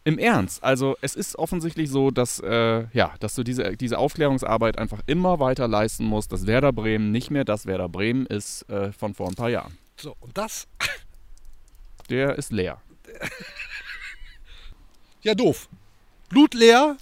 im 0.09 0.17
Ernst. 0.19 0.63
Also 0.63 0.97
es 1.01 1.15
ist 1.15 1.37
offensichtlich 1.37 1.89
so, 1.89 2.11
dass, 2.11 2.39
äh, 2.39 2.85
ja, 2.93 3.13
dass 3.19 3.35
du 3.35 3.43
diese, 3.43 3.77
diese 3.77 3.97
Aufklärungsarbeit 3.97 4.77
einfach 4.77 5.01
immer 5.05 5.39
weiter 5.39 5.67
leisten 5.67 6.05
musst, 6.05 6.31
dass 6.31 6.47
Werder 6.47 6.73
Bremen 6.73 7.11
nicht 7.11 7.31
mehr 7.31 7.45
das 7.45 7.65
Werder 7.65 7.87
Bremen 7.87 8.25
ist 8.25 8.69
äh, 8.69 8.91
von 8.91 9.13
vor 9.13 9.27
ein 9.27 9.35
paar 9.35 9.49
Jahren. 9.49 9.77
So, 9.97 10.15
und 10.19 10.37
das, 10.37 10.67
Der 12.09 12.37
ist 12.37 12.51
leer. 12.51 12.81
ja 15.21 15.35
doof. 15.35 15.69
Blutleer, 16.29 16.97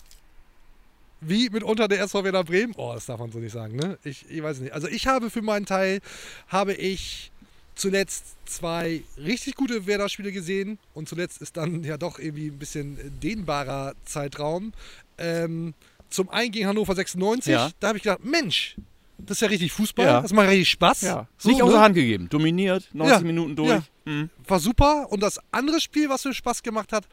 wie 1.22 1.50
mitunter 1.50 1.88
der 1.88 2.02
SV 2.02 2.24
Werder 2.26 2.44
Bremen. 2.44 2.74
Oh, 2.78 2.94
das 2.94 3.06
darf 3.06 3.20
man 3.20 3.32
so 3.32 3.40
nicht 3.40 3.54
sagen, 3.54 3.78
ne? 3.78 3.98
Ich, 4.04 4.30
ich 4.30 4.44
weiß 4.44 4.60
nicht. 4.60 4.74
Also 4.74 4.88
ich 4.88 5.08
habe 5.08 5.30
für 5.30 5.42
meinen 5.42 5.66
Teil, 5.66 6.02
habe 6.48 6.74
ich 6.74 7.32
zuletzt 7.78 8.36
zwei 8.46 9.02
richtig 9.18 9.56
gute 9.56 9.86
Werder-Spiele 9.88 10.32
gesehen 10.32 10.80
und 10.94 11.08
zuletzt 11.08 11.42
ist 11.42 11.56
dann 11.58 11.84
ja 11.84 11.98
doch 11.98 12.20
irgendwie 12.20 12.48
ein 12.48 12.58
bisschen 12.60 12.98
dehnbarer 13.22 13.94
Zeitraum. 14.06 14.74
Ähm, 15.18 15.74
zum 16.10 16.30
einen 16.30 16.52
gegen 16.52 16.68
Hannover 16.68 16.96
96, 16.96 17.52
Ja. 17.52 17.70
da 17.80 17.90
habe 17.90 17.98
ich 17.98 18.04
gedacht, 18.04 18.24
Mensch, 18.24 18.76
das 19.20 19.38
ist 19.38 19.42
ja 19.42 19.48
richtig 19.48 19.72
Fußball, 19.74 20.06
Ja. 20.06 20.22
das 20.22 20.32
macht 20.34 20.48
richtig 20.50 20.70
Spaß. 20.70 21.02
So, 21.02 21.50
nicht 21.50 21.58
ne? 21.58 21.64
außer 21.64 21.80
Hand 21.82 21.96
gegeben. 21.96 22.30
Dominiert, 22.30 22.90
90 22.94 23.18
Ja, 23.18 23.24
Minuten 23.24 23.56
durch. 23.56 23.70
ja. 23.70 23.84
Mhm. 24.06 24.30
War 24.48 24.60
super. 24.60 25.08
Und 25.12 25.22
das 25.22 25.38
andere 25.52 25.82
Spiel, 25.82 26.08
was 26.08 26.24
mir 26.24 26.34
Spaß 26.34 26.64
gemacht 26.64 26.94
hat, 26.94 27.06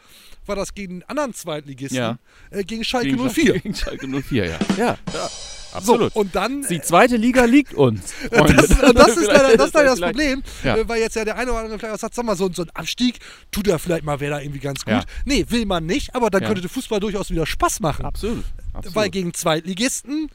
war 0.46 0.54
das 0.54 0.74
gegen 0.74 1.00
den 1.00 1.08
anderen 1.08 1.34
Zweitligisten, 1.34 1.96
Ja. 1.98 2.18
äh, 2.50 2.62
gegen 2.62 2.84
Schalke 2.84 3.08
Gegen 3.08 3.18
04. 3.30 3.58
Gegen 3.60 3.74
Schalke 3.74 4.06
04, 4.06 4.46
ja. 4.46 4.58
Ja, 4.78 4.98
ja 5.74 5.80
So, 5.80 5.92
absolut. 5.94 6.16
und 6.16 6.34
dann 6.34 6.62
die 6.68 6.80
zweite 6.80 7.16
Liga 7.16 7.44
liegt 7.44 7.74
uns. 7.74 8.12
Freunde. 8.32 8.54
Das, 8.54 8.70
und 8.82 8.98
das 8.98 9.16
ist 9.16 9.26
leider 9.26 9.56
das, 9.56 9.66
ist 9.66 9.74
leider 9.74 9.90
das 9.90 10.00
Problem, 10.00 10.42
Ja. 10.62 10.76
äh, 10.76 10.88
weil 10.88 11.00
jetzt 11.00 11.16
ja 11.16 11.24
der 11.24 11.36
eine 11.36 11.50
oder 11.50 11.60
andere 11.60 11.78
vielleicht 11.78 11.94
auch 11.94 11.98
sagt, 11.98 12.14
sag 12.14 12.24
mal, 12.24 12.36
so, 12.36 12.50
so 12.52 12.62
ein 12.62 12.70
Abstieg 12.74 13.18
tut 13.50 13.66
ja 13.66 13.78
vielleicht 13.78 14.04
mal 14.04 14.20
Werder 14.20 14.42
irgendwie 14.42 14.60
ganz 14.60 14.84
gut. 14.84 14.92
Ja. 14.94 15.04
Nee, 15.24 15.44
will 15.48 15.66
man 15.66 15.84
nicht, 15.86 16.14
aber 16.14 16.30
dann 16.30 16.42
Ja. 16.42 16.48
könnte 16.48 16.60
der 16.62 16.70
Fußball 16.70 17.00
durchaus 17.00 17.30
wieder 17.30 17.46
Spaß 17.46 17.80
machen. 17.80 18.04
Absolut. 18.04 18.44
absolut. 18.72 18.96
Weil 18.96 19.10
gegen 19.10 19.34
Zweitligisten 19.34 20.30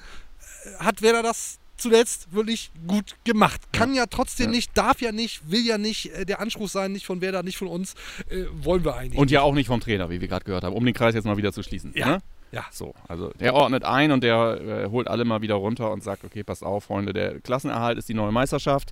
äh, 0.79 0.83
hat 0.83 1.01
Werder 1.01 1.23
das 1.23 1.57
zuletzt 1.77 2.33
wirklich 2.33 2.71
gut 2.87 3.15
gemacht. 3.23 3.61
Kann 3.71 3.93
ja, 3.93 4.05
trotzdem 4.05 4.47
Ja. 4.47 4.51
nicht, 4.51 4.77
darf 4.77 5.01
ja 5.01 5.13
nicht, 5.13 5.49
will 5.49 5.65
ja 5.65 5.77
nicht 5.77 6.11
äh, 6.13 6.25
der 6.25 6.41
Anspruch 6.41 6.67
sein, 6.67 6.91
nicht 6.91 7.05
von 7.05 7.21
Werder, 7.21 7.41
nicht 7.41 7.57
von 7.57 7.69
uns, 7.69 7.93
äh, 8.29 8.43
wollen 8.63 8.83
wir 8.83 8.95
eigentlich. 8.97 9.17
Und 9.17 9.31
ja 9.31 9.41
auch 9.43 9.53
nicht 9.53 9.67
vom 9.67 9.79
Trainer, 9.79 10.09
wie 10.09 10.19
wir 10.19 10.27
gerade 10.27 10.43
gehört 10.43 10.65
haben, 10.65 10.75
um 10.75 10.83
den 10.85 10.93
Kreis 10.93 11.15
jetzt 11.15 11.23
mal 11.23 11.37
wieder 11.37 11.53
zu 11.53 11.63
schließen. 11.63 11.93
Ja. 11.95 12.07
Ne? 12.07 12.19
Ja. 12.51 12.65
So, 12.71 12.93
also 13.07 13.31
der 13.39 13.53
ordnet 13.53 13.83
ein 13.83 14.11
und 14.11 14.23
der 14.23 14.59
äh, 14.61 14.89
holt 14.89 15.07
alle 15.07 15.25
mal 15.25 15.41
wieder 15.41 15.55
runter 15.55 15.91
und 15.91 16.03
sagt, 16.03 16.23
okay, 16.23 16.43
passt 16.43 16.63
auf, 16.63 16.85
Freunde, 16.85 17.13
der 17.13 17.39
Klassenerhalt 17.39 17.97
ist 17.97 18.09
die 18.09 18.13
neue 18.13 18.31
Meisterschaft. 18.31 18.91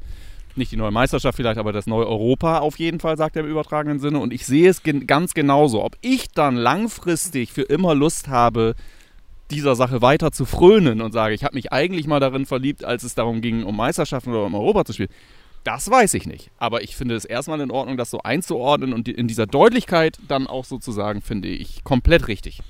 Nicht 0.56 0.72
die 0.72 0.78
neue 0.78 0.92
Meisterschaft 0.92 1.36
vielleicht, 1.36 1.60
aber 1.60 1.72
das 1.72 1.86
neue 1.86 2.08
Europa 2.08 2.60
auf 2.60 2.80
jeden 2.80 3.00
Fall, 3.00 3.16
sagt 3.16 3.36
er 3.36 3.44
im 3.44 3.50
übertragenen 3.50 4.00
Sinne. 4.00 4.20
Und 4.20 4.34
ich 4.34 4.46
sehe 4.46 4.70
es 4.70 4.82
gen 4.82 5.06
ganz 5.06 5.36
genauso. 5.36 5.84
Ob 5.84 5.96
ich 6.02 6.30
dann 6.30 6.56
langfristig 6.56 7.52
für 7.52 7.62
immer 7.62 7.94
Lust 7.94 8.28
habe, 8.28 8.76
dieser 9.52 9.76
Sache 9.76 10.02
weiter 10.02 10.32
zu 10.32 10.46
frönen 10.46 11.02
und 11.02 11.12
sage, 11.12 11.34
ich 11.34 11.44
habe 11.44 11.56
mich 11.56 11.72
eigentlich 11.72 12.08
mal 12.08 12.20
darin 12.20 12.46
verliebt, 12.46 12.84
als 12.84 13.04
es 13.04 13.16
darum 13.16 13.42
ging, 13.42 13.64
um 13.64 13.78
Meisterschaften 13.78 14.32
oder 14.32 14.46
um 14.46 14.56
Europa 14.56 14.86
zu 14.86 14.94
spielen. 14.94 15.10
Das 15.64 15.90
weiß 15.90 16.14
ich 16.16 16.26
nicht. 16.26 16.50
Aber 16.58 16.82
ich 16.82 16.96
finde 16.96 17.16
es 17.16 17.26
erstmal 17.26 17.62
in 17.62 17.72
Ordnung, 17.72 17.98
das 17.98 18.10
so 18.10 18.22
einzuordnen 18.22 18.94
und 18.94 19.08
in 19.08 19.28
dieser 19.28 19.46
Deutlichkeit 19.46 20.18
dann 20.28 20.48
auch 20.48 20.66
sozusagen, 20.66 21.22
finde 21.22 21.50
ich, 21.50 21.84
komplett 21.84 22.28
richtig. 22.28 22.62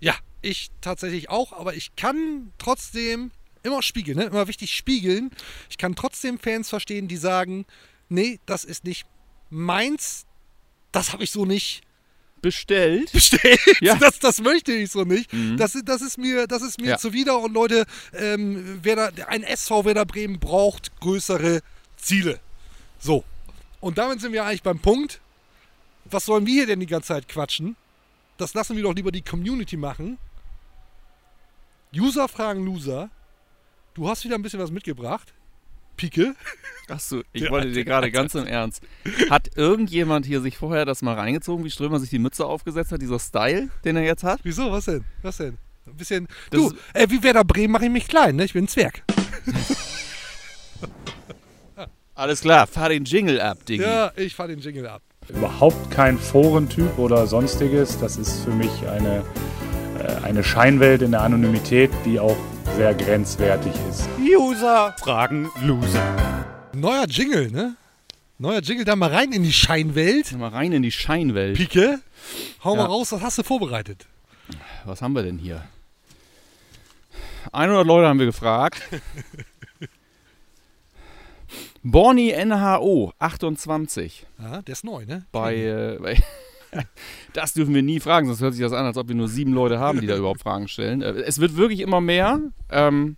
Ja, 0.00 0.14
ich 0.42 0.70
tatsächlich 0.80 1.28
auch, 1.30 1.52
aber 1.52 1.74
ich 1.74 1.94
kann 1.96 2.52
trotzdem 2.58 3.30
immer 3.62 3.82
spiegeln, 3.82 4.18
ne? 4.18 4.24
immer 4.24 4.46
wichtig 4.48 4.74
spiegeln. 4.74 5.30
Ich 5.70 5.78
kann 5.78 5.94
trotzdem 5.96 6.38
Fans 6.38 6.68
verstehen, 6.68 7.08
die 7.08 7.16
sagen, 7.16 7.64
nee, 8.08 8.38
das 8.46 8.64
ist 8.64 8.84
nicht 8.84 9.06
meins, 9.50 10.26
das 10.92 11.12
habe 11.12 11.24
ich 11.24 11.30
so 11.30 11.44
nicht 11.44 11.82
Bestellt. 12.42 13.10
bestellt, 13.12 13.58
Ja. 13.80 13.94
Mhm. 13.96 14.00
das, 14.00 14.18
das 14.20 14.40
möchte 14.40 14.72
ich 14.72 14.90
so 14.90 15.02
nicht. 15.04 15.30
Das, 15.56 15.74
ist- 15.74 15.88
das 15.88 16.02
ist 16.02 16.16
mir, 16.18 16.46
das 16.46 16.62
ist 16.62 16.78
mir 16.80 16.90
Ja. 16.90 16.98
zuwider 16.98 17.38
und 17.40 17.52
Leute, 17.54 17.86
ähm, 18.12 18.84
Werder, 18.84 19.28
ein 19.28 19.42
SV 19.42 19.84
Werder 19.84 20.04
Bremen 20.04 20.38
braucht 20.38 20.94
größere 21.00 21.60
Ziele. 21.96 22.38
So, 23.00 23.24
und 23.80 23.98
damit 23.98 24.20
sind 24.20 24.32
wir 24.32 24.44
eigentlich 24.44 24.62
beim 24.62 24.78
Punkt, 24.78 25.20
was 26.04 26.26
sollen 26.26 26.46
wir 26.46 26.52
hier 26.54 26.66
denn 26.66 26.78
die 26.80 26.86
ganze 26.86 27.08
Zeit 27.08 27.26
quatschen? 27.28 27.74
Das 28.36 28.54
lassen 28.54 28.76
wir 28.76 28.82
doch 28.82 28.94
lieber 28.94 29.12
die 29.12 29.22
Community 29.22 29.76
machen. 29.76 30.18
User 31.94 32.28
fragen 32.28 32.64
Loser. 32.64 33.10
Du 33.94 34.08
hast 34.08 34.24
wieder 34.24 34.34
ein 34.34 34.42
bisschen 34.42 34.60
was 34.60 34.70
mitgebracht. 34.70 35.32
Pike. 35.96 36.34
Achso, 36.88 37.22
ich 37.32 37.42
Ja, 37.44 37.50
wollte 37.50 37.72
dir 37.72 37.84
gerade 37.84 38.10
ganz 38.10 38.34
im 38.34 38.46
Ernst. 38.46 38.82
Hat 39.30 39.56
irgendjemand 39.56 40.26
hier 40.26 40.42
sich 40.42 40.58
vorher 40.58 40.84
das 40.84 41.00
mal 41.00 41.14
reingezogen, 41.14 41.64
wie 41.64 41.70
Strömer 41.70 41.98
sich 41.98 42.10
die 42.10 42.18
Mütze 42.18 42.44
aufgesetzt 42.44 42.92
hat, 42.92 43.00
dieser 43.00 43.18
Style, 43.18 43.70
den 43.84 43.96
er 43.96 44.02
jetzt 44.02 44.22
hat? 44.22 44.40
Wieso? 44.42 44.70
Was 44.70 44.84
denn? 44.84 45.04
Was 45.22 45.38
denn? 45.38 45.56
Ein 45.86 45.96
bisschen. 45.96 46.28
Das 46.50 46.60
du, 46.60 46.74
äh, 46.92 47.06
wie 47.08 47.22
Werder 47.22 47.44
Bremen 47.44 47.72
mache 47.72 47.86
ich 47.86 47.90
mich 47.90 48.08
klein, 48.08 48.36
ne? 48.36 48.44
Ich 48.44 48.52
bin 48.52 48.64
ein 48.64 48.68
Zwerg. 48.68 49.02
Alles 52.14 52.40
klar, 52.40 52.66
fahr 52.66 52.88
den 52.88 53.04
Jingle 53.04 53.40
ab, 53.40 53.64
Diggi. 53.66 53.82
Ja, 53.82 54.12
ich 54.16 54.34
fahr 54.34 54.48
den 54.48 54.58
Jingle 54.58 54.86
ab. 54.86 55.02
Überhaupt 55.28 55.90
kein 55.90 56.18
Forentyp 56.18 56.98
oder 56.98 57.26
sonstiges. 57.26 57.98
Das 57.98 58.16
ist 58.16 58.44
für 58.44 58.50
mich 58.50 58.70
eine, 58.88 59.24
äh, 59.98 60.24
eine 60.24 60.44
Scheinwelt 60.44 61.02
in 61.02 61.10
der 61.10 61.22
Anonymität, 61.22 61.90
die 62.04 62.20
auch 62.20 62.36
sehr 62.76 62.94
grenzwertig 62.94 63.72
ist. 63.90 64.08
User 64.20 64.94
fragen 64.98 65.50
Loser. 65.62 66.02
Neuer 66.72 67.06
Jingle, 67.08 67.50
ne? 67.50 67.74
Neuer 68.38 68.60
Jingle, 68.60 68.84
da 68.84 68.94
mal 68.96 69.10
rein 69.10 69.32
in 69.32 69.42
die 69.42 69.52
Scheinwelt. 69.52 70.32
Mal 70.38 70.48
rein 70.48 70.72
in 70.72 70.82
die 70.82 70.92
Scheinwelt. 70.92 71.56
Pike, 71.56 72.00
hau 72.62 72.74
Ja. 72.74 72.82
mal 72.82 72.86
raus, 72.86 73.12
was 73.12 73.22
hast 73.22 73.38
du 73.38 73.42
vorbereitet? 73.42 74.06
Was 74.84 75.00
haben 75.02 75.14
wir 75.14 75.22
denn 75.22 75.38
hier? 75.38 75.62
100 77.52 77.86
Leute 77.86 78.06
haben 78.08 78.18
wir 78.18 78.26
gefragt. 78.26 78.80
Borny 81.90 82.34
NHO 82.44 83.12
28 83.18 84.26
Ja, 84.42 84.62
der 84.62 84.72
ist 84.72 84.84
neu, 84.84 85.04
ne? 85.06 85.24
bei, 85.32 85.54
äh, 85.56 85.98
bei 86.00 86.16
Das 87.32 87.52
dürfen 87.54 87.74
wir 87.74 87.82
nie 87.82 88.00
fragen, 88.00 88.26
sonst 88.26 88.40
hört 88.40 88.54
sich 88.54 88.62
das 88.62 88.72
an, 88.72 88.84
als 88.86 88.96
ob 88.96 89.08
wir 89.08 89.14
nur 89.14 89.28
sieben 89.28 89.52
Leute 89.52 89.78
haben, 89.78 90.00
die 90.00 90.06
da 90.06 90.16
überhaupt 90.16 90.40
Fragen 90.40 90.68
stellen. 90.68 91.00
Äh, 91.00 91.12
Es 91.22 91.38
wird 91.38 91.56
wirklich 91.56 91.80
immer 91.80 92.00
mehr. 92.00 92.40
Ähm, 92.70 93.16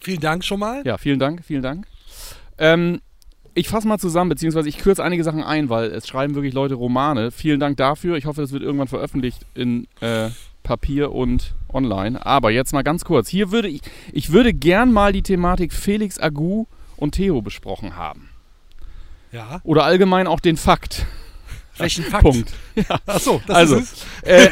Vielen 0.00 0.20
Dank 0.20 0.44
schon 0.44 0.60
mal. 0.60 0.82
ja, 0.84 0.98
vielen 0.98 1.18
Dank, 1.18 1.44
vielen 1.44 1.62
Dank. 1.62 1.86
Ähm, 2.58 3.00
ich 3.54 3.68
fasse 3.68 3.86
mal 3.86 3.98
zusammen, 3.98 4.30
beziehungsweise 4.30 4.68
ich 4.68 4.78
kürze 4.78 5.02
einige 5.04 5.24
Sachen 5.24 5.42
ein, 5.42 5.68
weil 5.68 5.90
es 5.90 6.08
schreiben 6.08 6.34
wirklich 6.34 6.54
Leute 6.54 6.74
Romane. 6.74 7.30
Vielen 7.30 7.60
Dank 7.60 7.76
dafür. 7.76 8.16
Ich 8.16 8.26
hoffe, 8.26 8.42
es 8.42 8.52
wird 8.52 8.62
irgendwann 8.62 8.88
veröffentlicht 8.88 9.44
in 9.54 9.86
äh, 10.00 10.30
Papier 10.62 11.12
und 11.12 11.54
online. 11.72 12.24
Aber 12.24 12.50
jetzt 12.50 12.72
mal 12.72 12.82
ganz 12.82 13.04
kurz. 13.04 13.28
Hier 13.28 13.50
würde 13.50 13.68
ich, 13.68 13.82
ich 14.12 14.32
würde 14.32 14.52
gern 14.54 14.92
mal 14.92 15.12
die 15.12 15.22
Thematik 15.22 15.72
Felix 15.72 16.18
Agu 16.18 16.66
und 17.00 17.12
Theo 17.12 17.42
besprochen 17.42 17.96
haben. 17.96 18.28
Ja. 19.32 19.60
Oder 19.64 19.84
allgemein 19.84 20.26
auch 20.26 20.40
den 20.40 20.56
Fakt. 20.56 21.06
Welchen 21.76 22.04
Fakt? 22.04 22.24
Punkt. 22.24 22.52
Achso, 23.06 23.40
das 23.46 23.56
also, 23.56 23.76
ist 23.76 24.06
es. 24.22 24.28
äh, 24.28 24.50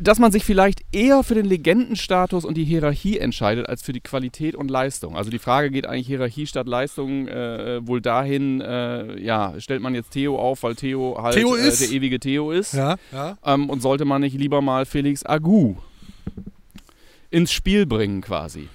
dass 0.00 0.18
man 0.18 0.30
sich 0.30 0.44
vielleicht 0.44 0.82
eher 0.92 1.24
für 1.24 1.34
den 1.34 1.46
Legendenstatus 1.46 2.44
und 2.44 2.56
die 2.56 2.64
Hierarchie 2.64 3.18
entscheidet, 3.18 3.68
als 3.68 3.82
für 3.82 3.92
die 3.92 4.00
Qualität 4.00 4.54
und 4.54 4.70
Leistung. 4.70 5.16
Also 5.16 5.30
die 5.30 5.40
Frage 5.40 5.70
geht 5.70 5.86
eigentlich 5.86 6.06
Hierarchie 6.06 6.46
statt 6.46 6.68
Leistung 6.68 7.26
äh, 7.26 7.84
wohl 7.84 8.00
dahin, 8.00 8.60
äh, 8.60 9.20
ja, 9.20 9.54
stellt 9.58 9.82
man 9.82 9.94
jetzt 9.94 10.10
Theo 10.10 10.38
auf, 10.38 10.62
weil 10.62 10.76
Theo 10.76 11.18
halt 11.20 11.34
Theo 11.34 11.56
äh, 11.56 11.66
ist? 11.66 11.80
der 11.80 11.90
ewige 11.90 12.20
Theo 12.20 12.52
ist. 12.52 12.74
Ja, 12.74 12.96
ja. 13.12 13.36
Ähm, 13.44 13.68
und 13.70 13.80
sollte 13.80 14.04
man 14.04 14.20
nicht 14.20 14.38
lieber 14.38 14.62
mal 14.62 14.86
Felix 14.86 15.26
Agu 15.26 15.76
ins 17.30 17.52
Spiel 17.52 17.86
bringen 17.86 18.20
quasi. 18.20 18.68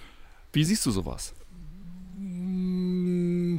Wie 0.51 0.63
siehst 0.63 0.85
du 0.85 0.91
sowas? 0.91 1.33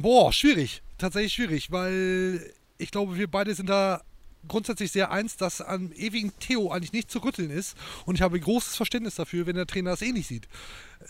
Boah, 0.05 0.31
schwierig. 0.31 0.83
Tatsächlich 0.99 1.33
schwierig, 1.33 1.71
weil 1.71 2.53
ich 2.77 2.91
glaube, 2.91 3.17
wir 3.17 3.25
beide 3.27 3.55
sind 3.55 3.69
da 3.69 4.03
grundsätzlich 4.47 4.91
sehr 4.91 5.09
eins, 5.09 5.35
dass 5.35 5.61
am 5.61 5.91
ewigen 5.93 6.31
Theo 6.39 6.69
eigentlich 6.69 6.93
nicht 6.93 7.09
zu 7.09 7.23
rütteln 7.23 7.49
ist. 7.49 7.75
Und 8.05 8.13
ich 8.13 8.21
habe 8.21 8.39
großes 8.39 8.75
Verständnis 8.75 9.15
dafür, 9.15 9.47
wenn 9.47 9.55
der 9.55 9.65
Trainer 9.65 9.89
das 9.89 10.03
ähnlich 10.03 10.27
sieht. 10.27 10.47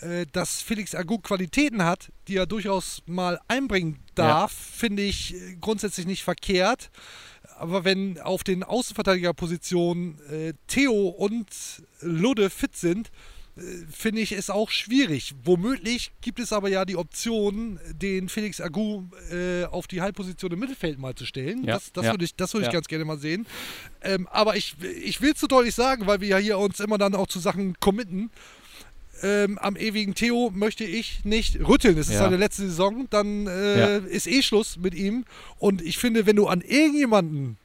Äh, 0.00 0.24
dass 0.32 0.62
Felix 0.62 0.94
Agu 0.94 1.18
Qualitäten 1.18 1.84
hat, 1.84 2.10
die 2.26 2.36
er 2.36 2.46
durchaus 2.46 3.02
mal 3.04 3.38
einbringen 3.48 3.98
darf, 4.14 4.52
finde 4.52 5.02
ich 5.02 5.34
grundsätzlich 5.60 6.06
nicht 6.06 6.24
verkehrt. 6.24 6.90
Aber 7.58 7.84
wenn 7.84 8.18
auf 8.18 8.44
den 8.44 8.62
Außenverteidigerpositionen 8.62 10.18
äh, 10.30 10.54
Theo 10.68 11.08
und 11.08 11.48
Ludde 12.00 12.48
fit 12.48 12.74
sind, 12.74 13.10
finde 13.90 14.20
ich 14.20 14.32
es 14.32 14.50
auch 14.50 14.70
schwierig. 14.70 15.34
Womöglich 15.42 16.12
gibt 16.20 16.40
es 16.40 16.52
aber 16.52 16.68
ja 16.68 16.84
die 16.84 16.96
Option, 16.96 17.80
den 17.90 18.28
Felix 18.28 18.60
Agu 18.60 19.04
äh, 19.32 19.64
auf 19.64 19.86
die 19.86 20.02
Halbposition 20.02 20.52
im 20.52 20.58
Mittelfeld 20.58 20.98
mal 20.98 21.14
zu 21.14 21.24
stellen. 21.24 21.64
Ja, 21.64 21.74
Das, 21.74 21.92
das 21.92 22.04
ja, 22.04 22.12
würde 22.12 22.24
ich, 22.24 22.34
das 22.34 22.52
würde 22.52 22.66
ich 22.66 22.72
ja. 22.72 22.72
ganz 22.72 22.86
gerne 22.88 23.04
mal 23.06 23.18
sehen. 23.18 23.46
Ähm, 24.02 24.28
aber 24.30 24.56
ich, 24.56 24.76
ich 25.02 25.22
will 25.22 25.32
es 25.32 25.40
so 25.40 25.46
deutlich 25.46 25.74
sagen, 25.74 26.06
weil 26.06 26.20
wir 26.20 26.28
ja 26.28 26.38
hier 26.38 26.58
uns 26.58 26.80
immer 26.80 26.98
dann 26.98 27.14
auch 27.14 27.28
zu 27.28 27.38
Sachen 27.38 27.78
committen. 27.80 28.30
Ähm, 29.22 29.56
am 29.58 29.76
ewigen 29.76 30.14
Theo 30.14 30.50
möchte 30.54 30.84
ich 30.84 31.24
nicht 31.24 31.58
rütteln. 31.66 31.96
Es 31.96 32.10
ist 32.10 32.18
seine 32.18 32.36
letzte 32.36 32.62
Saison, 32.62 33.06
dann 33.08 33.46
äh, 33.46 34.00
ist 34.00 34.26
eh 34.26 34.42
Schluss 34.42 34.76
mit 34.76 34.94
ihm. 34.94 35.24
Und 35.58 35.80
ich 35.80 35.96
finde, 35.96 36.26
wenn 36.26 36.36
du 36.36 36.46
an 36.46 36.60
irgendjemanden 36.60 37.56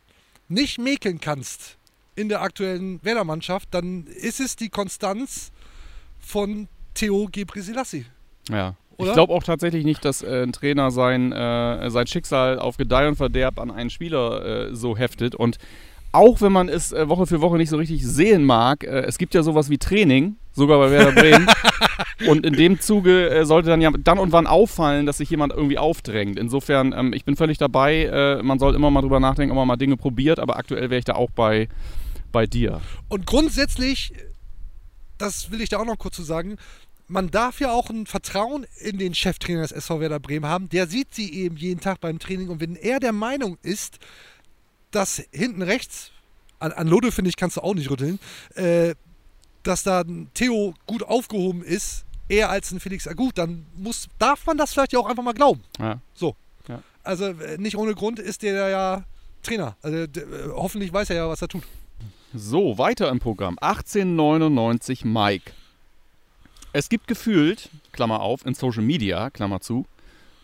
nicht 0.47 0.79
mäkeln 0.79 1.19
kannst 1.19 1.75
in 2.15 2.29
der 2.29 2.41
aktuellen 2.41 3.03
Werder-Mannschaft, 3.03 3.67
dann 3.71 4.07
ist 4.07 4.39
es 4.39 4.55
die 4.55 4.69
Konstanz 4.69 5.51
von 6.21 6.67
Theo 6.93 7.27
Gebrselassie. 7.31 8.05
Ja. 8.49 8.75
Oder? 8.97 9.09
Ich 9.09 9.13
glaube 9.15 9.33
auch 9.33 9.43
tatsächlich 9.43 9.83
nicht, 9.83 10.05
dass 10.05 10.21
äh, 10.21 10.43
ein 10.43 10.51
Trainer 10.51 10.91
sein, 10.91 11.31
äh, 11.31 11.89
sein 11.89 12.07
Schicksal 12.07 12.59
auf 12.59 12.77
Gedeih 12.77 13.07
und 13.07 13.15
Verderb 13.15 13.59
an 13.59 13.71
einen 13.71 13.89
Spieler 13.89 14.69
äh, 14.69 14.75
so 14.75 14.95
heftet. 14.95 15.33
Und 15.33 15.57
auch 16.11 16.41
wenn 16.41 16.51
man 16.51 16.69
es 16.69 16.91
äh, 16.91 17.07
Woche 17.07 17.25
für 17.25 17.41
Woche 17.41 17.57
nicht 17.57 17.69
so 17.69 17.77
richtig 17.77 18.05
sehen 18.05 18.43
mag, 18.43 18.83
äh, 18.83 19.01
es 19.01 19.17
gibt 19.17 19.33
ja 19.33 19.43
sowas 19.43 19.69
wie 19.69 19.77
Training, 19.77 20.35
sogar 20.51 20.77
bei 20.77 20.91
Werder 20.91 21.13
Bremen. 21.13 21.47
und 22.27 22.45
in 22.45 22.53
dem 22.53 22.79
Zuge 22.79 23.29
äh, 23.29 23.45
sollte 23.45 23.69
dann 23.69 23.81
ja 23.81 23.91
dann 23.91 24.19
und 24.19 24.31
wann 24.31 24.45
auffallen, 24.45 25.05
dass 25.05 25.17
sich 25.17 25.29
jemand 25.29 25.53
irgendwie 25.53 25.77
aufdrängt. 25.77 26.37
Insofern, 26.37 26.93
ähm, 26.95 27.13
ich 27.13 27.25
bin 27.25 27.35
völlig 27.35 27.57
dabei. 27.57 28.41
Man 28.43 28.59
soll 28.59 28.75
immer 28.75 28.91
mal 28.91 29.01
drüber 29.01 29.19
nachdenken, 29.19 29.51
ob 29.51 29.57
man 29.57 29.67
mal 29.67 29.77
Dinge 29.77 29.97
probiert, 29.97 30.39
aber 30.39 30.57
aktuell 30.57 30.89
wäre 30.89 30.99
ich 30.99 31.05
da 31.05 31.13
auch 31.13 31.31
bei, 31.31 31.69
bei 32.31 32.45
dir. 32.45 32.81
Und 33.07 33.25
grundsätzlich, 33.25 34.13
das 35.21 35.51
will 35.51 35.61
ich 35.61 35.69
da 35.69 35.79
auch 35.79 35.85
noch 35.85 35.97
kurz 35.97 36.15
zu 36.15 36.23
sagen, 36.23 36.57
man 37.07 37.29
darf 37.29 37.59
ja 37.59 37.71
auch 37.71 37.89
ein 37.89 38.05
Vertrauen 38.05 38.65
in 38.79 38.97
den 38.97 39.13
Cheftrainer 39.13 39.61
des 39.61 39.71
SV 39.71 39.99
Werder 39.99 40.19
Bremen 40.19 40.45
haben. 40.45 40.69
Der 40.69 40.87
sieht 40.87 41.13
sie 41.13 41.33
eben 41.33 41.57
jeden 41.57 41.81
Tag 41.81 41.99
beim 41.99 42.19
Training. 42.19 42.49
Und 42.49 42.61
wenn 42.61 42.75
er 42.75 42.99
der 42.99 43.11
Meinung 43.11 43.57
ist, 43.63 43.99
dass 44.91 45.21
hinten 45.31 45.61
rechts, 45.61 46.11
an, 46.59 46.71
an 46.71 46.87
Lode 46.87 47.11
finde 47.11 47.29
ich, 47.29 47.35
kannst 47.35 47.57
du 47.57 47.61
auch 47.61 47.73
nicht 47.73 47.89
rütteln, 47.89 48.19
äh, 48.55 48.95
dass 49.63 49.83
da 49.83 50.01
ein 50.01 50.29
Theo 50.33 50.73
gut 50.87 51.03
aufgehoben 51.03 51.63
ist, 51.63 52.05
eher 52.29 52.49
als 52.49 52.71
ein 52.71 52.79
Felix 52.79 53.07
Agut, 53.07 53.37
dann 53.37 53.65
muss, 53.75 54.07
darf 54.17 54.45
man 54.45 54.57
das 54.57 54.71
vielleicht 54.71 54.93
ja 54.93 54.99
auch 54.99 55.09
einfach 55.09 55.23
mal 55.23 55.33
glauben. 55.33 55.61
Ja. 55.79 55.99
So. 56.13 56.35
Ja. 56.67 56.81
Also 57.03 57.25
äh, 57.25 57.57
nicht 57.57 57.75
ohne 57.75 57.93
Grund 57.93 58.19
ist 58.19 58.41
der 58.41 58.69
ja 58.69 59.03
Trainer. 59.43 59.75
Also 59.81 60.07
der, 60.07 60.23
äh, 60.23 60.49
hoffentlich 60.53 60.93
weiß 60.93 61.09
er 61.09 61.17
ja, 61.17 61.29
was 61.29 61.41
er 61.41 61.49
tut. 61.49 61.63
So, 62.33 62.77
weiter 62.77 63.09
im 63.09 63.19
Programm. 63.19 63.57
1899 63.59 65.03
Mike. 65.05 65.51
Es 66.73 66.87
gibt 66.87 67.07
gefühlt, 67.07 67.69
Klammer 67.91 68.21
auf, 68.21 68.45
in 68.45 68.53
Social 68.53 68.83
Media, 68.83 69.29
Klammer 69.29 69.59
zu, 69.59 69.85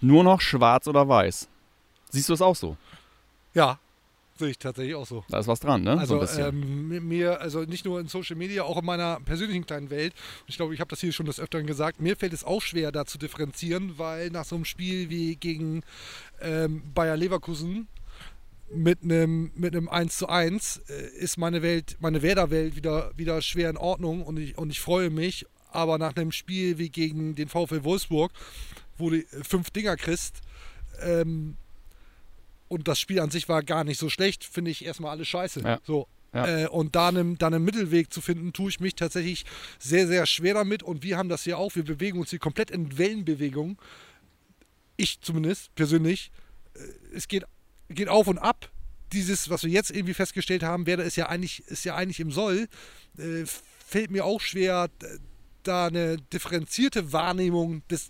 nur 0.01 0.23
noch 0.23 0.41
schwarz 0.41 0.87
oder 0.87 1.07
weiß. 1.07 1.47
Siehst 2.09 2.27
du 2.29 2.33
es 2.33 2.41
auch 2.41 2.55
so? 2.55 2.75
Ja, 3.53 3.79
sehe 4.37 4.49
ich 4.49 4.57
tatsächlich 4.59 4.95
auch 4.95 5.07
so. 5.07 5.23
Da 5.29 5.39
ist 5.39 5.47
was 5.47 5.61
dran, 5.61 5.83
ne? 5.83 5.93
so 5.93 5.99
Also 5.99 6.19
bisschen. 6.19 6.47
ähm, 6.49 6.89
mi- 6.89 6.99
mir, 6.99 7.39
also 7.39 7.61
nicht 7.61 7.85
nur 7.85 7.99
in 8.01 8.07
Social 8.09 8.35
Media, 8.35 8.63
auch 8.63 8.77
in 8.77 8.85
meiner 8.85 9.19
persönlichen 9.21 9.65
kleinen 9.65 9.89
Welt. 9.89 10.13
Ich 10.47 10.57
glaube, 10.57 10.73
ich 10.73 10.81
habe 10.81 10.89
das 10.89 10.99
hier 10.99 11.13
schon 11.13 11.25
des 11.25 11.39
Öfteren 11.39 11.65
gesagt. 11.65 12.01
Mir 12.01 12.17
fällt 12.17 12.33
es 12.33 12.43
auch 12.43 12.61
schwer, 12.61 12.91
da 12.91 13.05
zu 13.05 13.17
differenzieren, 13.17 13.97
weil 13.97 14.29
nach 14.29 14.45
so 14.45 14.55
einem 14.55 14.65
Spiel 14.65 15.09
wie 15.09 15.37
gegen 15.37 15.83
ähm, 16.41 16.83
Bayer 16.93 17.15
Leverkusen 17.15 17.87
mit 18.73 19.03
einem 19.03 19.51
mit 19.55 19.75
einem 19.75 19.89
1 19.89 20.17
zu 20.17 20.27
1 20.27 20.81
äh, 20.89 21.07
ist 21.17 21.37
meine 21.37 21.61
Welt, 21.61 21.97
meine 21.99 22.21
Werder-Welt 22.21 22.75
wieder, 22.75 23.11
wieder 23.15 23.41
schwer 23.41 23.69
in 23.69 23.77
Ordnung 23.77 24.23
und 24.23 24.37
ich, 24.37 24.57
und 24.57 24.69
ich 24.69 24.79
freue 24.79 25.09
mich. 25.09 25.45
Aber 25.71 25.97
nach 25.97 26.15
einem 26.15 26.31
Spiel 26.31 26.77
wie 26.77 26.89
gegen 26.89 27.35
den 27.35 27.49
VfL 27.49 27.83
Wolfsburg, 27.83 28.31
wo 28.97 29.09
du 29.09 29.17
äh, 29.17 29.25
fünf 29.43 29.69
Dinger 29.71 29.95
kriegst, 29.95 30.41
ähm, 31.01 31.57
und 32.67 32.87
das 32.87 32.99
Spiel 32.99 33.19
an 33.19 33.29
sich 33.29 33.47
war 33.47 33.63
gar 33.63 33.83
nicht 33.83 33.99
so 33.99 34.09
schlecht, 34.09 34.43
finde 34.43 34.71
ich 34.71 34.83
erstmal 34.83 35.11
alles 35.11 35.27
scheiße. 35.27 35.61
Ja. 35.61 35.79
So. 35.83 36.07
Ja. 36.33 36.63
Äh, 36.63 36.67
und 36.67 36.95
da 36.95 37.07
einen, 37.07 37.37
da 37.37 37.47
einen 37.47 37.63
Mittelweg 37.63 38.11
zu 38.11 38.21
finden, 38.21 38.51
tue 38.51 38.69
ich 38.69 38.79
mich 38.79 38.95
tatsächlich 38.95 39.45
sehr, 39.79 40.07
sehr 40.07 40.25
schwer 40.25 40.55
damit. 40.55 40.83
Und 40.83 41.03
wir 41.03 41.17
haben 41.17 41.29
das 41.29 41.45
ja 41.45 41.55
auch. 41.55 41.75
Wir 41.75 41.83
bewegen 41.83 42.19
uns 42.19 42.29
hier 42.29 42.39
komplett 42.39 42.71
in 42.71 42.97
Wellenbewegung. 42.97 43.77
Ich 44.97 45.21
zumindest, 45.21 45.73
persönlich. 45.75 46.31
Äh, 46.73 47.15
Es 47.15 47.27
geht, 47.27 47.45
geht 47.89 48.09
auf 48.09 48.27
und 48.27 48.37
ab. 48.37 48.69
Dieses, 49.13 49.49
was 49.49 49.63
wir 49.63 49.69
jetzt 49.69 49.91
irgendwie 49.91 50.13
festgestellt 50.13 50.63
haben, 50.63 50.85
Werder 50.85 51.05
ist 51.05 51.15
ja 51.15 51.27
eigentlich, 51.27 51.65
ist 51.67 51.85
ja 51.85 51.95
eigentlich 51.95 52.19
im 52.19 52.31
Soll. 52.31 52.67
Äh, 53.17 53.45
fällt 53.85 54.11
mir 54.11 54.25
auch 54.25 54.41
schwer, 54.41 54.89
da 55.63 55.87
eine 55.87 56.17
differenzierte 56.17 57.13
Wahrnehmung 57.13 57.87
des, 57.87 58.09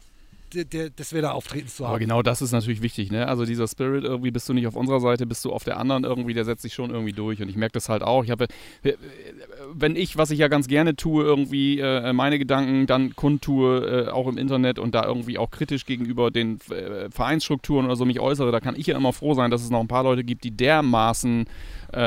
des 0.53 1.13
Werder-Auftretens 1.13 1.75
zu 1.75 1.85
Aber 1.85 1.93
haben. 1.93 1.99
genau 1.99 2.21
das 2.21 2.41
ist 2.41 2.51
natürlich 2.51 2.81
wichtig, 2.81 3.11
ne? 3.11 3.27
Also 3.27 3.45
dieser 3.45 3.67
Spirit 3.67 4.03
irgendwie, 4.03 4.31
bist 4.31 4.47
du 4.47 4.53
nicht 4.53 4.67
auf 4.67 4.75
unserer 4.75 4.99
Seite, 4.99 5.25
bist 5.25 5.43
du 5.45 5.51
auf 5.51 5.63
der 5.63 5.77
anderen 5.77 6.03
irgendwie, 6.03 6.33
der 6.33 6.45
setzt 6.45 6.61
sich 6.61 6.73
schon 6.73 6.89
irgendwie 6.89 7.13
durch. 7.13 7.41
Und 7.41 7.49
ich 7.49 7.55
merke 7.55 7.73
das 7.73 7.89
halt 7.89 8.01
auch. 8.01 8.23
Ich 8.23 8.31
habe, 8.31 8.47
wenn 9.73 9.95
ich, 9.95 10.17
was 10.17 10.31
ich 10.31 10.39
ja 10.39 10.47
ganz 10.47 10.67
gerne 10.67 10.95
tue, 10.95 11.23
irgendwie 11.23 11.79
äh, 11.79 12.13
meine 12.13 12.39
Gedanken 12.39 12.87
dann 12.87 13.15
kundtue, 13.15 14.07
äh, 14.07 14.09
auch 14.09 14.27
im 14.27 14.37
Internet 14.37 14.79
und 14.79 14.95
da 14.95 15.05
irgendwie 15.05 15.37
auch 15.37 15.51
kritisch 15.51 15.85
gegenüber 15.85 16.31
den 16.31 16.59
äh, 16.69 17.09
Vereinsstrukturen 17.09 17.85
oder 17.85 17.95
so 17.95 18.05
mich 18.05 18.19
äußere, 18.19 18.51
da 18.51 18.59
kann 18.59 18.75
ich 18.75 18.87
ja 18.87 18.95
immer 18.95 19.13
froh 19.13 19.33
sein, 19.33 19.51
dass 19.51 19.63
es 19.63 19.69
noch 19.69 19.79
ein 19.81 19.87
paar 19.87 20.03
Leute 20.03 20.23
gibt, 20.23 20.43
die 20.43 20.51
dermaßen 20.51 21.45
äh, 21.93 21.99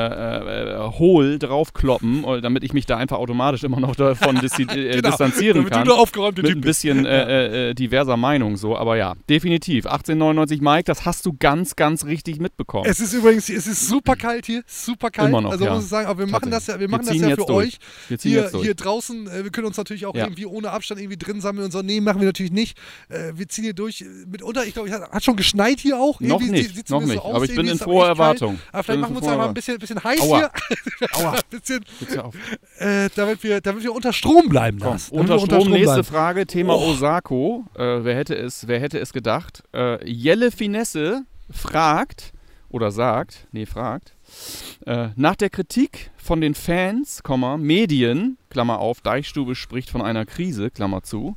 äh, 0.75 0.91
hohl 0.99 1.39
draufkloppen, 1.39 2.23
äh, 2.23 2.41
damit 2.41 2.63
ich 2.63 2.73
mich 2.73 2.85
da 2.85 2.97
einfach 2.97 3.17
automatisch 3.17 3.63
immer 3.63 3.79
noch 3.79 3.95
davon 3.95 4.37
äh, 4.37 4.41
Genau, 4.41 5.09
distanzieren 5.09 5.65
kann 5.69 5.85
du 5.85 5.93
aufgeräumte 5.93 6.41
mit 6.41 6.51
ein 6.51 6.61
bisschen 6.61 7.05
äh, 7.05 7.69
äh, 7.69 7.73
diverser 7.73 8.17
Meinung 8.17 8.57
so, 8.57 8.77
aber 8.77 8.97
ja, 8.97 9.13
definitiv. 9.29 9.85
1899 9.85 10.61
Mike, 10.61 10.83
das 10.85 11.05
hast 11.05 11.25
du 11.25 11.33
ganz, 11.39 11.75
ganz 11.75 12.05
richtig 12.05 12.39
mitbekommen. 12.39 12.85
Es 12.89 12.99
ist 12.99 13.13
übrigens, 13.13 13.49
es 13.49 13.67
ist 13.67 13.87
super 13.87 14.15
kalt 14.15 14.45
hier, 14.45 14.63
super 14.67 15.09
kalt. 15.09 15.29
Immer 15.29 15.41
noch, 15.41 15.51
also 15.51 15.65
ja. 15.65 15.73
muss 15.73 15.83
ich 15.83 15.89
sagen, 15.89 16.07
aber 16.07 16.19
wir 16.19 16.27
machen 16.27 16.51
das 16.51 16.67
ja, 16.67 16.75
wir 16.75 16.81
Wir 16.81 16.89
machen 16.89 17.05
das 17.05 17.13
ziehen 17.13 17.23
ja 17.23 17.29
jetzt 17.29 17.39
für 17.41 17.45
durch. 17.45 17.67
euch. 17.67 17.79
Wir 18.09 18.17
ziehen 18.19 18.31
Hier, 18.31 18.41
jetzt 18.41 18.53
durch. 18.53 18.63
hier 18.63 18.75
draußen, 18.75 19.27
äh, 19.27 19.43
wir 19.43 19.51
können 19.51 19.67
uns 19.67 19.77
natürlich 19.77 20.05
auch 20.05 20.15
Ja. 20.15 20.25
irgendwie 20.25 20.45
ohne 20.45 20.71
Abstand 20.71 20.99
irgendwie 21.01 21.17
drin 21.17 21.41
sammeln 21.41 21.65
und 21.65 21.71
so. 21.71 21.81
Nee, 21.81 22.01
machen 22.01 22.19
wir 22.19 22.25
natürlich 22.27 22.51
nicht. 22.51 22.77
Äh, 23.09 23.31
wir 23.35 23.47
ziehen 23.47 23.63
hier 23.63 23.73
durch. 23.73 24.01
äh, 24.01 24.05
Mitunter, 24.29 24.65
ich 24.65 24.73
glaube, 24.73 24.91
hat 24.91 25.11
hat 25.11 25.23
schon 25.23 25.35
geschneit 25.35 25.79
hier 25.79 25.97
auch. 25.99 26.19
Noch 26.19 26.41
Irgendwie 26.41 26.51
nicht, 26.61 26.89
noch 26.89 27.01
nicht. 27.01 27.13
so 27.13 27.23
Aber 27.25 27.37
aus. 27.37 27.43
ich 27.49 27.55
bin 27.55 27.65
in 27.67 27.73
aber 27.73 27.83
froher. 27.83 28.07
Erwartung. 28.07 28.59
Aber 28.71 28.83
vielleicht 28.83 29.01
machen 29.01 29.13
wir 29.15 29.21
uns 29.21 29.27
einfach 29.31 29.47
ein 29.47 29.53
bisschen, 29.53 29.70
bisschen 29.79 30.03
heiß 30.03 30.21
Aua. 30.21 30.37
hier. 30.37 31.07
Aua. 31.13 31.35
bisschen, 31.49 31.83
äh, 32.79 33.09
damit, 33.15 33.43
wir, 33.43 33.61
damit 33.61 33.83
wir 33.83 33.93
unter 33.93 34.13
Strom 34.13 34.49
bleiben. 34.49 34.79
Damit 34.79 35.11
wir 35.11 35.19
unter 35.19 35.39
Strom, 35.39 35.69
nächste 35.69 35.93
bleiben. 35.93 36.03
Frage, 36.03 36.47
Thema 36.47 36.75
Oh. 36.75 36.91
Osako. 36.91 37.65
Äh, 37.75 38.03
wer, 38.03 38.15
hätte 38.15 38.35
es, 38.35 38.67
wer 38.67 38.79
hätte 38.79 38.99
es 38.99 39.13
gedacht? 39.13 39.63
Äh, 39.73 40.07
Jelle 40.09 40.51
Finesse 40.51 41.23
fragt, 41.49 42.33
oder 42.69 42.91
sagt, 42.91 43.47
nee, 43.51 43.65
fragt, 43.65 44.13
äh, 44.85 45.09
nach 45.15 45.35
der 45.35 45.49
Kritik 45.49 46.11
von 46.17 46.39
den 46.41 46.55
Fans, 46.55 47.21
Komma, 47.23 47.57
Medien, 47.57 48.37
Klammer 48.49 48.79
auf, 48.79 49.01
Deichstube 49.01 49.55
spricht 49.55 49.89
von 49.89 50.01
einer 50.01 50.25
Krise, 50.25 50.71
Klammer 50.71 51.03
zu, 51.03 51.35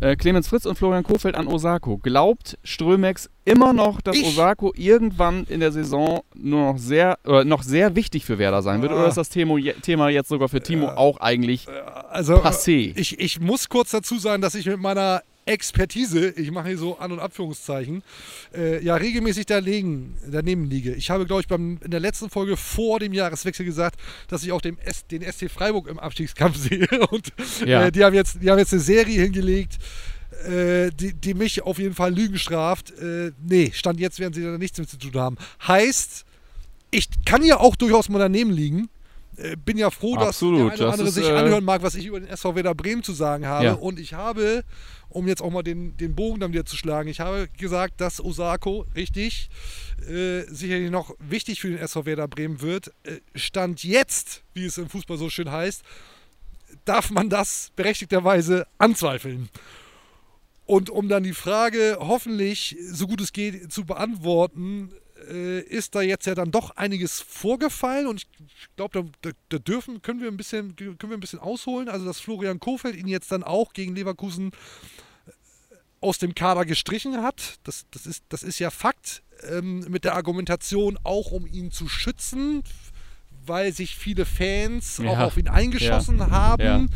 äh, 0.00 0.16
Clemens 0.16 0.48
Fritz 0.48 0.66
und 0.66 0.76
Florian 0.76 1.02
Kofeld 1.04 1.34
an 1.36 1.46
Osako. 1.46 1.98
Glaubt 1.98 2.58
Strömex 2.64 3.28
immer 3.44 3.72
noch, 3.72 4.00
dass 4.00 4.16
Ich- 4.16 4.26
Osako 4.26 4.72
irgendwann 4.76 5.44
in 5.48 5.60
der 5.60 5.72
Saison 5.72 6.22
nur 6.34 6.72
noch 6.72 6.78
sehr, 6.78 7.18
äh, 7.26 7.44
noch 7.44 7.62
sehr 7.62 7.94
wichtig 7.96 8.24
für 8.24 8.38
Werder 8.38 8.62
sein 8.62 8.82
wird? 8.82 8.92
Oder 8.92 9.04
Ah. 9.04 9.08
ist 9.08 9.16
das 9.16 9.28
Thema, 9.28 9.56
Thema 9.82 10.08
jetzt 10.08 10.28
sogar 10.28 10.48
für 10.48 10.60
Timo 10.60 10.88
auch 10.88 11.18
eigentlich 11.20 11.66
Also, 12.10 12.34
passé? 12.36 12.92
Ich, 12.96 13.18
ich 13.20 13.40
muss 13.40 13.68
kurz 13.68 13.90
dazu 13.90 14.18
sagen, 14.18 14.42
dass 14.42 14.54
ich 14.54 14.66
mit 14.66 14.80
meiner 14.80 15.22
Expertise, 15.46 16.30
ich 16.30 16.50
mache 16.50 16.68
hier 16.68 16.78
so 16.78 16.98
An- 16.98 17.12
und 17.12 17.18
Abführungszeichen, 17.20 18.02
äh, 18.54 18.82
ja 18.82 18.94
regelmäßig 18.96 19.46
daneben, 19.46 20.16
daneben 20.30 20.64
liege. 20.64 20.94
Ich 20.94 21.10
habe, 21.10 21.26
glaube 21.26 21.42
ich, 21.42 21.48
beim, 21.48 21.78
in 21.84 21.90
der 21.90 22.00
letzten 22.00 22.30
Folge 22.30 22.56
vor 22.56 22.98
dem 23.00 23.12
Jahreswechsel 23.12 23.64
gesagt, 23.66 24.00
dass 24.28 24.42
ich 24.42 24.52
auch 24.52 24.60
den 24.60 24.78
SC 24.80 25.50
Freiburg 25.50 25.88
im 25.88 25.98
Abstiegskampf 25.98 26.56
sehe. 26.68 26.88
Und 27.10 27.32
Ja. 27.64 27.86
äh, 27.86 27.92
die, 27.92 28.04
haben 28.04 28.14
jetzt, 28.14 28.38
die 28.42 28.50
haben 28.50 28.58
jetzt 28.58 28.72
eine 28.72 28.82
Serie 28.82 29.22
hingelegt, 29.22 29.78
äh, 30.46 30.90
die, 30.90 31.12
die 31.12 31.34
mich 31.34 31.62
auf 31.62 31.78
jeden 31.78 31.94
Fall 31.94 32.14
Lügen 32.14 32.38
straft. 32.38 32.90
Äh, 32.98 33.32
nee, 33.46 33.70
Stand 33.74 34.00
jetzt 34.00 34.18
werden 34.18 34.32
sie 34.32 34.42
da 34.42 34.56
nichts 34.58 34.78
mit 34.78 34.88
zu 34.88 34.96
tun 34.98 35.14
haben. 35.14 35.36
Heißt, 35.66 36.24
ich 36.90 37.08
kann 37.24 37.42
ja 37.42 37.58
auch 37.58 37.76
durchaus 37.76 38.08
mal 38.08 38.18
daneben 38.18 38.50
liegen. 38.50 38.88
Äh, 39.36 39.56
bin 39.56 39.76
ja 39.76 39.90
froh, 39.90 40.16
Absolut, 40.16 40.72
dass 40.72 40.78
der 40.78 40.86
eine 40.86 40.86
oder 40.86 40.92
andere 40.92 41.08
ist, 41.08 41.14
sich 41.14 41.28
äh, 41.28 41.32
anhören 41.32 41.64
mag, 41.64 41.82
was 41.82 41.94
ich 41.94 42.06
über 42.06 42.20
den 42.20 42.28
SV 42.28 42.54
Werder 42.54 42.74
Bremen 42.74 43.02
zu 43.02 43.12
sagen 43.12 43.46
habe. 43.46 43.64
Ja. 43.64 43.72
Und 43.74 43.98
ich 43.98 44.14
habe, 44.14 44.64
um 45.08 45.28
jetzt 45.28 45.42
auch 45.42 45.50
mal 45.50 45.62
den, 45.62 45.96
den 45.96 46.14
Bogen 46.14 46.40
dann 46.40 46.52
wieder 46.52 46.64
zu 46.64 46.76
schlagen, 46.76 47.08
ich 47.08 47.20
habe 47.20 47.48
gesagt, 47.58 48.00
dass 48.00 48.22
Osako, 48.22 48.86
richtig, 48.94 49.48
äh, 50.08 50.42
sicherlich 50.42 50.90
noch 50.90 51.14
wichtig 51.18 51.60
für 51.60 51.68
den 51.68 51.78
SV 51.78 52.06
Werder 52.06 52.28
Bremen 52.28 52.60
wird. 52.60 52.88
Äh, 53.04 53.20
Stand 53.34 53.84
jetzt, 53.84 54.42
wie 54.54 54.64
es 54.64 54.78
im 54.78 54.88
Fußball 54.88 55.18
so 55.18 55.30
schön 55.30 55.50
heißt, 55.50 55.82
darf 56.84 57.10
man 57.10 57.30
das 57.30 57.70
berechtigterweise 57.76 58.66
anzweifeln. 58.78 59.48
Und 60.66 60.88
um 60.88 61.08
dann 61.08 61.22
die 61.22 61.34
Frage 61.34 61.98
hoffentlich 62.00 62.76
so 62.90 63.06
gut 63.06 63.20
es 63.20 63.32
geht 63.32 63.70
zu 63.70 63.84
beantworten, 63.84 64.90
äh, 65.30 65.60
ist 65.60 65.94
da 65.94 66.02
jetzt 66.02 66.26
ja 66.26 66.34
dann 66.34 66.50
doch 66.50 66.76
einiges 66.76 67.20
vorgefallen 67.20 68.06
und 68.06 68.22
ich 68.22 68.28
glaube, 68.76 69.10
da, 69.22 69.30
da, 69.48 69.58
dürfen, 69.58 70.02
können 70.02 70.20
wir 70.20 70.28
ein 70.28 70.36
bisschen, 70.36 70.76
können 70.76 70.98
wir 71.10 71.16
ein 71.16 71.20
bisschen 71.20 71.38
ausholen. 71.38 71.88
Also 71.88 72.06
dass 72.06 72.20
Florian 72.20 72.60
Kofeld 72.60 72.96
ihn 72.96 73.08
jetzt 73.08 73.30
dann 73.32 73.42
auch 73.42 73.72
gegen 73.72 73.94
Leverkusen 73.94 74.52
äh, 74.52 75.30
aus 76.00 76.18
dem 76.18 76.34
Kader 76.34 76.64
gestrichen 76.64 77.22
hat, 77.22 77.58
das, 77.64 77.86
das, 77.90 78.06
ist, 78.06 78.24
das 78.28 78.42
ist 78.42 78.58
ja 78.58 78.70
Fakt, 78.70 79.22
ähm, 79.48 79.80
mit 79.88 80.04
der 80.04 80.14
Argumentation 80.14 80.98
auch 81.02 81.30
um 81.32 81.46
ihn 81.46 81.70
zu 81.70 81.88
schützen, 81.88 82.62
weil 83.46 83.72
sich 83.72 83.96
viele 83.96 84.24
Fans 84.24 85.00
auch 85.00 85.04
Ja. 85.04 85.24
auf 85.26 85.36
ihn 85.36 85.48
eingeschossen 85.48 86.30
haben. 86.30 86.62
Ja. 86.62 86.86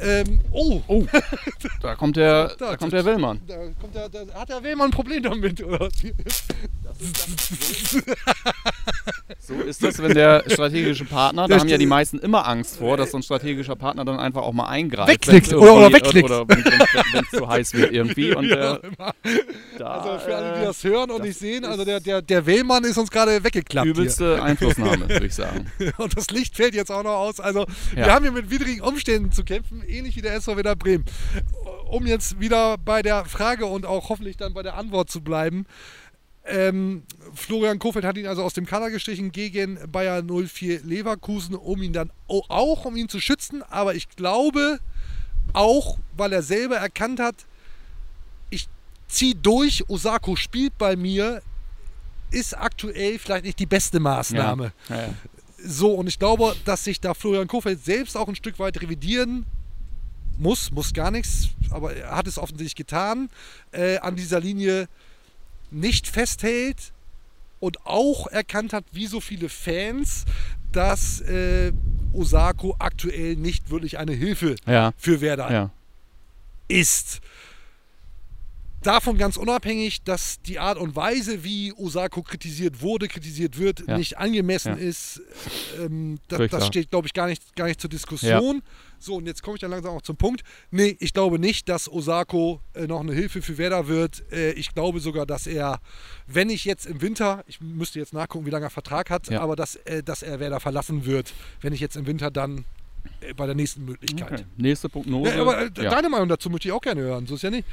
Ähm, 0.00 0.40
oh, 0.52 0.80
Oh, 0.86 1.04
da 1.82 1.94
kommt 1.96 2.16
der, 2.16 2.48
Da- 2.48 2.54
da 2.70 2.76
kommt 2.76 2.92
der 2.92 3.04
Willmann. 3.04 3.40
da, 3.46 3.56
kommt 3.80 3.94
der, 3.94 4.08
da 4.08 4.20
hat 4.34 4.48
der 4.48 4.62
Wehlmann 4.62 4.88
ein 4.88 4.92
Problem 4.92 5.22
damit, 5.22 5.62
oder? 5.64 5.88
So 9.40 9.54
ist 9.54 9.82
das, 9.82 10.02
wenn 10.02 10.14
der 10.14 10.44
strategische 10.48 11.04
Partner, 11.04 11.42
da 11.42 11.48
Der 11.48 11.60
haben 11.60 11.68
ja 11.68 11.78
die 11.78 11.86
meisten 11.86 12.18
immer 12.18 12.46
Angst 12.46 12.76
vor, 12.78 12.96
dass 12.96 13.10
so 13.12 13.18
ein 13.18 13.22
strategischer 13.22 13.76
Partner 13.76 14.04
dann 14.04 14.18
einfach 14.20 14.42
auch 14.42 14.52
mal 14.52 14.66
eingreift. 14.68 15.08
Wegklickt 15.10 15.52
oder- 15.54 15.74
oder 15.74 15.92
wegklickt. 15.92 16.24
Oder 16.30 16.48
wenn 16.48 17.24
es 17.24 17.30
zu 17.38 17.48
heiß 17.48 17.74
wird 17.74 17.92
irgendwie. 17.92 18.32
Und 18.36 18.50
äh, 18.50 18.78
da, 19.78 19.86
Also 19.86 20.18
für 20.24 20.36
alle, 20.36 20.54
die 20.58 20.62
äh, 20.62 20.66
das 20.66 20.84
hören 20.84 21.10
und 21.10 21.18
das 21.20 21.26
nicht 21.28 21.38
sehen, 21.38 21.64
also 21.64 21.84
der, 21.84 22.00
der, 22.00 22.22
der 22.22 22.46
Wehlmann 22.46 22.84
ist 22.84 22.98
uns 22.98 23.10
gerade 23.10 23.42
weggeklappt. 23.42 23.86
übelste 23.86 24.42
Einflussnahme, 24.42 25.08
würde 25.08 25.26
ich 25.26 25.34
sagen. 25.34 25.66
Hier. 25.78 25.92
Und 25.98 26.16
das 26.16 26.28
Licht 26.30 26.56
fällt 26.56 26.74
jetzt 26.74 26.90
auch 26.90 27.02
noch 27.02 27.16
aus. 27.16 27.40
Also 27.40 27.66
wir 27.94 28.06
Ja. 28.06 28.14
haben 28.14 28.22
hier 28.24 28.32
mit 28.32 28.50
widrigen 28.50 28.80
Umständen 28.82 29.32
zu 29.32 29.44
kämpfen, 29.44 29.82
ähnlich 29.86 30.16
wie 30.16 30.22
der 30.22 30.34
SV 30.34 30.56
Werder 30.56 30.76
Bremen. 30.76 31.04
Um 31.88 32.06
jetzt 32.06 32.38
wieder 32.40 32.76
bei 32.78 33.02
der 33.02 33.24
Frage 33.24 33.66
und 33.66 33.86
auch 33.86 34.08
hoffentlich 34.10 34.36
dann 34.36 34.52
bei 34.54 34.62
der 34.62 34.76
Antwort 34.76 35.10
zu 35.10 35.20
bleiben. 35.22 35.64
Ähm, 36.50 37.02
Florian 37.34 37.78
Kofeld 37.78 38.04
hat 38.04 38.16
ihn 38.16 38.26
also 38.26 38.42
aus 38.42 38.54
dem 38.54 38.64
Kader 38.66 38.90
gestrichen 38.90 39.32
gegen 39.32 39.78
Bayer 39.92 40.22
04 40.22 40.80
Leverkusen, 40.82 41.54
um 41.54 41.82
ihn 41.82 41.92
dann 41.92 42.10
au- 42.26 42.44
auch 42.48 42.84
um 42.86 42.96
ihn 42.96 43.08
zu 43.08 43.20
schützen. 43.20 43.62
Aber 43.62 43.94
ich 43.94 44.08
glaube 44.10 44.78
auch, 45.52 45.98
weil 46.16 46.32
er 46.32 46.42
selber 46.42 46.76
erkannt 46.76 47.20
hat, 47.20 47.46
ich 48.50 48.66
ziehe 49.08 49.34
durch, 49.34 49.88
Osako 49.88 50.36
spielt 50.36 50.76
bei 50.78 50.96
mir, 50.96 51.42
ist 52.30 52.56
aktuell 52.56 53.18
vielleicht 53.18 53.44
nicht 53.44 53.58
die 53.58 53.66
beste 53.66 54.00
Maßnahme. 54.00 54.72
Ja, 54.88 54.96
ja. 54.96 55.08
So, 55.64 55.92
und 55.94 56.06
ich 56.06 56.18
glaube, 56.18 56.54
dass 56.64 56.84
sich 56.84 57.00
da 57.00 57.14
Florian 57.14 57.48
Kofeld 57.48 57.84
selbst 57.84 58.16
auch 58.16 58.28
ein 58.28 58.36
Stück 58.36 58.58
weit 58.58 58.80
revidieren 58.80 59.44
muss, 60.38 60.70
muss 60.70 60.92
gar 60.94 61.10
nichts, 61.10 61.48
aber 61.70 61.94
er 61.96 62.14
hat 62.14 62.28
es 62.28 62.38
offensichtlich 62.38 62.76
getan, 62.76 63.28
äh, 63.72 63.98
an 63.98 64.14
dieser 64.14 64.38
Linie 64.40 64.88
nicht 65.70 66.06
festhält 66.06 66.92
und 67.60 67.84
auch 67.86 68.26
erkannt 68.28 68.72
hat, 68.72 68.84
wie 68.92 69.06
so 69.06 69.20
viele 69.20 69.48
Fans, 69.48 70.24
dass 70.72 71.20
äh, 71.22 71.72
Osako 72.12 72.76
aktuell 72.78 73.36
nicht 73.36 73.70
wirklich 73.70 73.98
eine 73.98 74.12
Hilfe 74.12 74.56
Ja, 74.66 74.92
für 74.96 75.20
Werder 75.20 75.50
ja. 75.50 75.70
ist. 76.68 77.20
Davon 78.82 79.18
ganz 79.18 79.36
unabhängig, 79.36 80.02
dass 80.04 80.40
die 80.42 80.58
Art 80.60 80.78
und 80.78 80.94
Weise, 80.94 81.42
wie 81.42 81.72
Osako 81.72 82.22
kritisiert 82.22 82.80
wurde, 82.80 83.08
kritisiert 83.08 83.58
wird, 83.58 83.84
Ja. 83.88 83.98
nicht 83.98 84.18
angemessen 84.18 84.74
Ja. 84.78 84.78
ist, 84.78 85.20
ähm, 85.80 86.18
das, 86.28 86.36
Völlig 86.36 86.50
das 86.52 86.66
steht, 86.66 86.90
glaube 86.90 87.06
ich, 87.08 87.12
gar 87.12 87.26
nicht, 87.26 87.56
gar 87.56 87.66
nicht 87.66 87.80
zur 87.80 87.90
Diskussion. 87.90 88.62
So, 89.00 89.16
und 89.16 89.26
jetzt 89.26 89.42
komme 89.42 89.56
ich 89.56 89.60
dann 89.60 89.70
langsam 89.72 89.96
auch 89.96 90.02
zum 90.02 90.16
Punkt. 90.16 90.42
Nee, 90.70 90.96
ich 91.00 91.12
glaube 91.12 91.38
nicht, 91.38 91.68
dass 91.68 91.90
Osako 91.90 92.60
äh, 92.74 92.86
noch 92.86 93.00
eine 93.00 93.12
Hilfe 93.12 93.42
für 93.42 93.58
Werder 93.58 93.88
wird. 93.88 94.22
Äh, 94.32 94.52
ich 94.52 94.74
glaube 94.74 95.00
sogar, 95.00 95.26
dass 95.26 95.46
er, 95.46 95.80
wenn 96.26 96.48
ich 96.50 96.64
jetzt 96.64 96.86
im 96.86 97.00
Winter, 97.00 97.44
ich 97.48 97.60
müsste 97.60 97.98
jetzt 97.98 98.12
nachgucken, 98.12 98.46
wie 98.46 98.50
lange 98.50 98.66
er 98.66 98.70
Vertrag 98.70 99.10
hat, 99.10 99.28
Ja. 99.28 99.40
aber 99.40 99.56
dass, 99.56 99.76
äh, 99.76 100.02
dass 100.04 100.22
er 100.22 100.40
Werder 100.40 100.60
verlassen 100.60 101.04
wird, 101.04 101.32
wenn 101.60 101.72
ich 101.72 101.80
jetzt 101.80 101.96
im 101.96 102.06
Winter 102.06 102.30
dann 102.30 102.64
äh, 103.20 103.34
bei 103.34 103.46
der 103.46 103.54
nächsten 103.54 103.84
Möglichkeit. 103.84 104.32
Okay. 104.32 104.44
Nächste 104.56 104.88
Prognose. 104.88 105.30
Ja, 105.34 105.40
aber 105.42 105.58
äh, 105.62 105.70
ja. 105.76 105.90
deine 105.90 106.08
Meinung 106.08 106.28
dazu 106.28 106.48
möchte 106.50 106.68
ich 106.68 106.72
auch 106.72 106.80
gerne 106.80 107.00
hören. 107.02 107.26
So 107.26 107.34
ist 107.36 107.42
ja 107.42 107.50
nicht. 107.50 107.66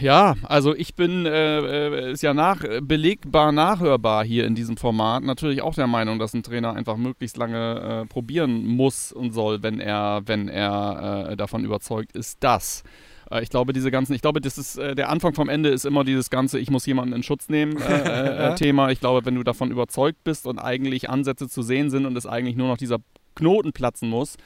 Ja, 0.00 0.34
also 0.42 0.74
ich 0.74 0.94
bin, 0.96 1.26
äh, 1.26 1.58
äh, 1.58 2.12
ist 2.12 2.22
ja 2.22 2.34
nach, 2.34 2.64
belegbar 2.82 3.52
nachhörbar 3.52 4.24
hier 4.24 4.46
in 4.46 4.56
diesem 4.56 4.76
Format, 4.76 5.22
natürlich 5.22 5.62
auch 5.62 5.74
der 5.76 5.86
Meinung, 5.86 6.18
dass 6.18 6.34
ein 6.34 6.42
Trainer 6.42 6.72
einfach 6.74 6.96
möglichst 6.96 7.36
lange 7.36 8.02
äh, 8.02 8.06
probieren 8.06 8.66
muss 8.66 9.12
und 9.12 9.32
soll, 9.32 9.62
wenn 9.62 9.78
er, 9.78 10.22
wenn 10.26 10.48
er 10.48 11.28
äh, 11.30 11.36
davon 11.36 11.64
überzeugt 11.64 12.16
ist, 12.16 12.42
dass. 12.42 12.82
Äh, 13.30 13.42
Ich 13.44 13.50
glaube, 13.50 13.72
diese 13.72 13.92
ganzen, 13.92 14.14
ich 14.14 14.22
glaube, 14.22 14.40
das 14.40 14.58
ist 14.58 14.76
äh, 14.76 14.96
der 14.96 15.08
Anfang 15.08 15.34
vom 15.34 15.48
Ende 15.48 15.68
ist 15.68 15.84
immer 15.86 16.02
dieses 16.02 16.30
ganze, 16.30 16.58
ich 16.58 16.70
muss 16.70 16.84
jemanden 16.86 17.14
in 17.14 17.22
Schutz 17.22 17.48
nehmen 17.48 17.78
Ja. 17.78 18.54
Thema. 18.56 18.90
Ich 18.90 18.98
glaube, 18.98 19.24
wenn 19.24 19.36
du 19.36 19.44
davon 19.44 19.70
überzeugt 19.70 20.24
bist 20.24 20.48
und 20.48 20.58
eigentlich 20.58 21.08
Ansätze 21.10 21.48
zu 21.48 21.62
sehen 21.62 21.90
sind 21.90 22.06
und 22.06 22.16
es 22.16 22.26
eigentlich 22.26 22.56
nur 22.56 22.66
noch 22.66 22.76
dieser 22.76 22.98
Knoten 23.36 23.72
platzen 23.72 24.10
muss, 24.10 24.36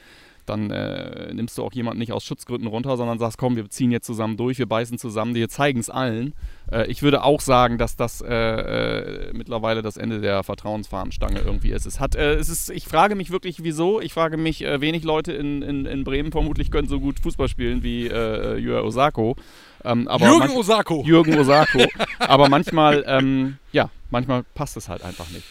dann 0.49 0.71
äh, 0.71 1.33
nimmst 1.33 1.57
du 1.57 1.63
auch 1.63 1.73
jemanden 1.73 1.99
nicht 1.99 2.11
aus 2.11 2.23
Schutzgründen 2.23 2.67
runter, 2.67 2.97
sondern 2.97 3.19
sagst, 3.19 3.37
komm, 3.37 3.55
wir 3.55 3.69
ziehen 3.69 3.91
jetzt 3.91 4.05
zusammen 4.05 4.37
durch, 4.37 4.57
wir 4.57 4.65
beißen 4.65 4.97
zusammen, 4.97 5.35
wir 5.35 5.49
zeigen 5.49 5.79
es 5.79 5.89
allen. 5.89 6.33
Äh, 6.71 6.87
ich 6.87 7.01
würde 7.01 7.23
auch 7.23 7.41
sagen, 7.41 7.77
dass 7.77 7.95
das 7.95 8.21
äh, 8.21 8.27
äh, 8.27 9.33
mittlerweile 9.33 9.81
das 9.81 9.97
Ende 9.97 10.21
der 10.21 10.43
Vertrauensfahnenstange 10.43 11.39
irgendwie 11.39 11.71
ist. 11.71 11.85
Es 11.85 11.99
hat, 11.99 12.15
äh, 12.15 12.35
es 12.35 12.49
ist. 12.49 12.69
Ich 12.69 12.85
frage 12.85 13.15
mich 13.15 13.31
wirklich, 13.31 13.63
wieso. 13.63 14.01
Ich 14.01 14.13
frage 14.13 14.37
mich, 14.37 14.63
äh, 14.63 14.81
wenig 14.81 15.03
Leute 15.03 15.33
in, 15.33 15.61
in, 15.61 15.85
in 15.85 16.03
Bremen 16.03 16.31
vermutlich 16.31 16.71
können 16.71 16.87
so 16.87 16.99
gut 16.99 17.19
Fußball 17.19 17.47
spielen 17.47 17.83
wie 17.83 18.07
äh, 18.07 18.57
Jürgen 18.57 18.85
Osako. 18.85 19.35
Ähm, 19.83 20.07
aber 20.07 20.25
Jürgen 20.25 20.49
Osako. 20.51 21.03
Jürgen 21.05 21.37
Osako. 21.39 21.85
aber 22.19 22.49
manchmal, 22.49 23.03
ähm, 23.07 23.57
ja, 23.71 23.89
manchmal 24.09 24.43
passt 24.55 24.77
es 24.77 24.89
halt 24.89 25.03
einfach 25.03 25.29
nicht. 25.29 25.45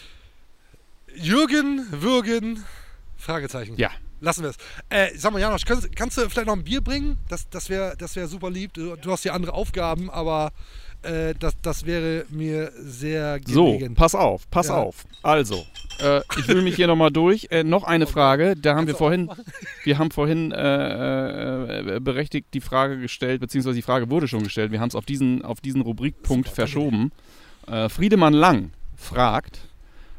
Jürgen 1.15 1.85
Würgen. 1.91 2.63
Fragezeichen. 3.17 3.75
Ja. 3.77 3.89
Lassen 4.19 4.43
wir 4.43 4.49
es. 4.49 4.57
Äh, 4.89 5.09
sag 5.17 5.31
mal, 5.33 5.39
Janosch, 5.39 5.65
kannst, 5.65 5.95
kannst 5.95 6.17
du 6.17 6.27
vielleicht 6.29 6.47
noch 6.47 6.55
ein 6.55 6.63
Bier 6.63 6.81
bringen? 6.81 7.17
Das, 7.29 7.49
das 7.49 7.69
wäre 7.69 7.95
das 7.97 8.15
wär 8.15 8.27
super 8.27 8.49
lieb. 8.49 8.73
Du, 8.73 8.95
du 8.95 9.11
hast 9.11 9.23
ja 9.25 9.33
andere 9.33 9.53
Aufgaben, 9.53 10.09
aber 10.09 10.51
äh, 11.03 11.35
das, 11.39 11.53
das 11.61 11.85
wäre 11.85 12.25
mir 12.29 12.71
sehr 12.79 13.39
So, 13.45 13.73
gelegen. 13.73 13.93
pass 13.95 14.15
auf, 14.15 14.49
pass 14.49 14.67
Ja. 14.69 14.77
auf. 14.77 15.05
Also, 15.21 15.63
äh, 15.99 16.21
ich 16.39 16.47
will 16.47 16.63
mich 16.63 16.75
hier 16.75 16.87
nochmal 16.87 17.11
durch. 17.11 17.47
Äh, 17.51 17.63
noch 17.63 17.83
eine 17.83 18.07
Frage, 18.07 18.55
da 18.55 18.75
haben 18.75 18.87
wir 18.87 18.95
vorhin, 18.95 19.29
wir 19.83 19.99
haben 19.99 20.09
vorhin 20.09 20.51
äh, 20.51 21.95
äh, 21.95 21.99
berechtigt 21.99 22.47
die 22.53 22.61
Frage 22.61 22.97
gestellt, 22.99 23.39
beziehungsweise 23.41 23.75
die 23.75 23.81
Frage 23.83 24.09
wurde 24.09 24.27
schon 24.27 24.43
gestellt. 24.43 24.71
Wir 24.71 24.79
haben 24.79 24.89
es 24.89 24.95
auf 24.95 25.05
diesen, 25.05 25.43
auf 25.45 25.61
diesen 25.61 25.81
Rubrikpunkt 25.81 26.49
verschoben. 26.49 27.11
Äh, 27.67 27.89
Friedemann 27.89 28.33
Lang 28.33 28.71
fragt, 28.95 29.59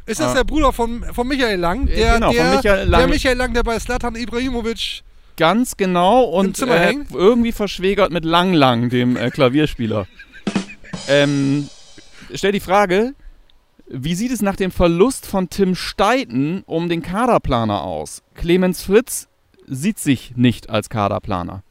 Ist 0.08 0.20
das 0.20 0.32
Ah. 0.32 0.34
der 0.34 0.44
Bruder 0.44 0.72
von, 0.72 1.04
von 1.12 1.28
Michael 1.28 1.60
Lang? 1.60 1.86
Der, 1.86 2.14
genau, 2.14 2.26
von 2.28 2.36
der, 2.36 2.54
Michael 2.56 2.88
Lang. 2.88 3.00
Der 3.00 3.08
Michael 3.08 3.36
Lang, 3.36 3.54
der 3.54 3.62
bei 3.62 3.78
Slatan 3.78 4.16
Ibrahimovic. 4.16 5.02
ganz 5.36 5.76
genau 5.76 6.24
und 6.24 6.60
äh, 6.62 6.94
irgendwie 7.12 7.52
verschwägert 7.52 8.10
mit 8.10 8.24
Lang 8.24 8.52
Lang, 8.54 8.88
dem 8.90 9.16
äh, 9.16 9.30
Klavierspieler. 9.30 10.06
ähm, 11.08 11.68
stell 12.34 12.52
die 12.52 12.60
Frage, 12.60 13.14
wie 13.86 14.14
sieht 14.14 14.32
es 14.32 14.42
nach 14.42 14.56
dem 14.56 14.70
Verlust 14.70 15.26
von 15.26 15.48
Tim 15.48 15.74
Steiten 15.74 16.62
um 16.66 16.88
den 16.88 17.02
Kaderplaner 17.02 17.82
aus? 17.82 18.22
Clemens 18.34 18.82
Fritz 18.82 19.28
sieht 19.66 19.98
sich 19.98 20.32
nicht 20.36 20.70
als 20.70 20.88
Kaderplaner. 20.88 21.62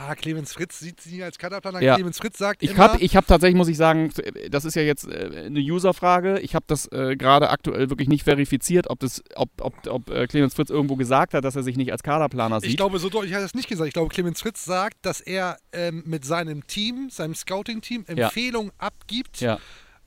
Ah, 0.00 0.14
Clemens 0.14 0.52
Fritz 0.52 0.78
sieht 0.78 1.00
sie 1.00 1.24
als 1.24 1.38
Kaderplaner. 1.38 1.82
Ja. 1.82 1.96
Clemens 1.96 2.18
Fritz 2.18 2.38
sagt 2.38 2.62
Ich 2.62 2.76
habe 2.76 2.98
ich 3.02 3.16
hab 3.16 3.26
tatsächlich, 3.26 3.56
muss 3.56 3.66
ich 3.68 3.76
sagen, 3.76 4.12
das 4.48 4.64
ist 4.64 4.76
ja 4.76 4.82
jetzt 4.82 5.08
äh, 5.08 5.46
eine 5.46 5.58
User-Frage. 5.58 6.38
Ich 6.38 6.54
habe 6.54 6.64
das 6.68 6.86
äh, 6.92 7.16
gerade 7.16 7.50
aktuell 7.50 7.90
wirklich 7.90 8.08
nicht 8.08 8.22
verifiziert, 8.22 8.90
ob, 8.90 9.00
das, 9.00 9.22
ob, 9.34 9.50
ob, 9.60 9.86
ob 9.88 10.10
äh, 10.10 10.26
Clemens 10.28 10.54
Fritz 10.54 10.70
irgendwo 10.70 10.94
gesagt 10.94 11.34
hat, 11.34 11.44
dass 11.44 11.56
er 11.56 11.64
sich 11.64 11.76
nicht 11.76 11.90
als 11.90 12.02
Kaderplaner 12.04 12.60
sieht. 12.60 12.70
Ich 12.70 12.76
glaube, 12.76 12.98
so 13.00 13.08
deutlich 13.08 13.34
hat 13.34 13.40
er 13.40 13.46
es 13.46 13.54
nicht 13.54 13.68
gesagt. 13.68 13.88
Ich 13.88 13.94
glaube, 13.94 14.08
Clemens 14.14 14.40
Fritz 14.40 14.64
sagt, 14.64 14.98
dass 15.02 15.20
er 15.20 15.56
ähm, 15.72 16.04
mit 16.06 16.24
seinem 16.24 16.66
Team, 16.66 17.08
seinem 17.10 17.34
Scouting-Team, 17.34 18.04
Ja. 18.08 18.26
Empfehlungen 18.26 18.70
abgibt 18.78 19.40
ja. 19.40 19.58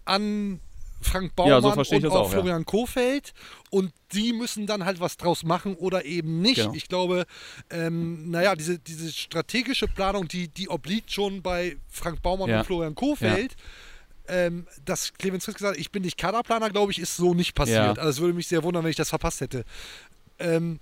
an 0.05 0.61
Frank 1.01 1.31
Ja, 1.31 1.31
Baumann 1.35 1.61
so 1.63 1.71
verstehe 1.73 1.99
ich 1.99 2.05
und 2.05 2.11
auch, 2.11 2.15
auch, 2.27 2.33
ja. 2.33 2.39
Florian 2.41 2.65
Kofeld. 2.65 3.33
Und 3.69 3.91
die 4.13 4.33
müssen 4.33 4.67
dann 4.67 4.85
halt 4.85 4.99
was 4.99 5.17
draus 5.17 5.43
machen 5.43 5.75
oder 5.75 6.05
eben 6.05 6.41
nicht. 6.41 6.57
Genau. 6.57 6.73
Ich 6.73 6.87
glaube, 6.87 7.25
ähm, 7.69 8.29
naja, 8.31 8.55
diese, 8.55 8.79
diese 8.79 9.11
strategische 9.11 9.87
Planung, 9.87 10.27
die, 10.27 10.47
die 10.47 10.69
obliegt 10.69 11.11
schon 11.11 11.41
bei 11.41 11.77
Frank 11.89 12.21
Baumann 12.21 12.49
Ja. 12.49 12.59
und 12.59 12.65
Florian 12.65 12.95
Kofeld. 12.95 13.55
Ähm, 14.27 14.67
dass 14.85 15.13
Clemens 15.13 15.43
Fritz 15.45 15.55
gesagt 15.55 15.73
hat, 15.75 15.81
ich 15.81 15.91
bin 15.91 16.03
nicht 16.03 16.17
Kaderplaner, 16.17 16.69
glaube 16.69 16.91
ich, 16.91 16.99
ist 16.99 17.17
so 17.17 17.33
nicht 17.33 17.53
passiert. 17.55 17.97
Ja. 17.97 18.03
Also 18.03 18.09
es 18.09 18.19
würde 18.21 18.33
mich 18.33 18.47
sehr 18.47 18.63
wundern, 18.63 18.83
wenn 18.83 18.91
ich 18.91 18.95
das 18.95 19.09
verpasst 19.09 19.41
hätte. 19.41 19.65
Ähm, 20.39 20.79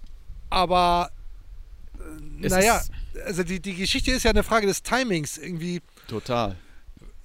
aber 0.50 1.10
äh, 1.98 2.48
naja, 2.48 2.82
also 3.26 3.44
die, 3.44 3.60
die 3.60 3.76
Geschichte 3.76 4.12
ist 4.12 4.24
ja 4.24 4.32
eine 4.32 4.44
Frage 4.44 4.68
des 4.68 4.84
Timings. 4.84 5.38
Irgendwie 5.38 5.82
Total. 6.08 6.56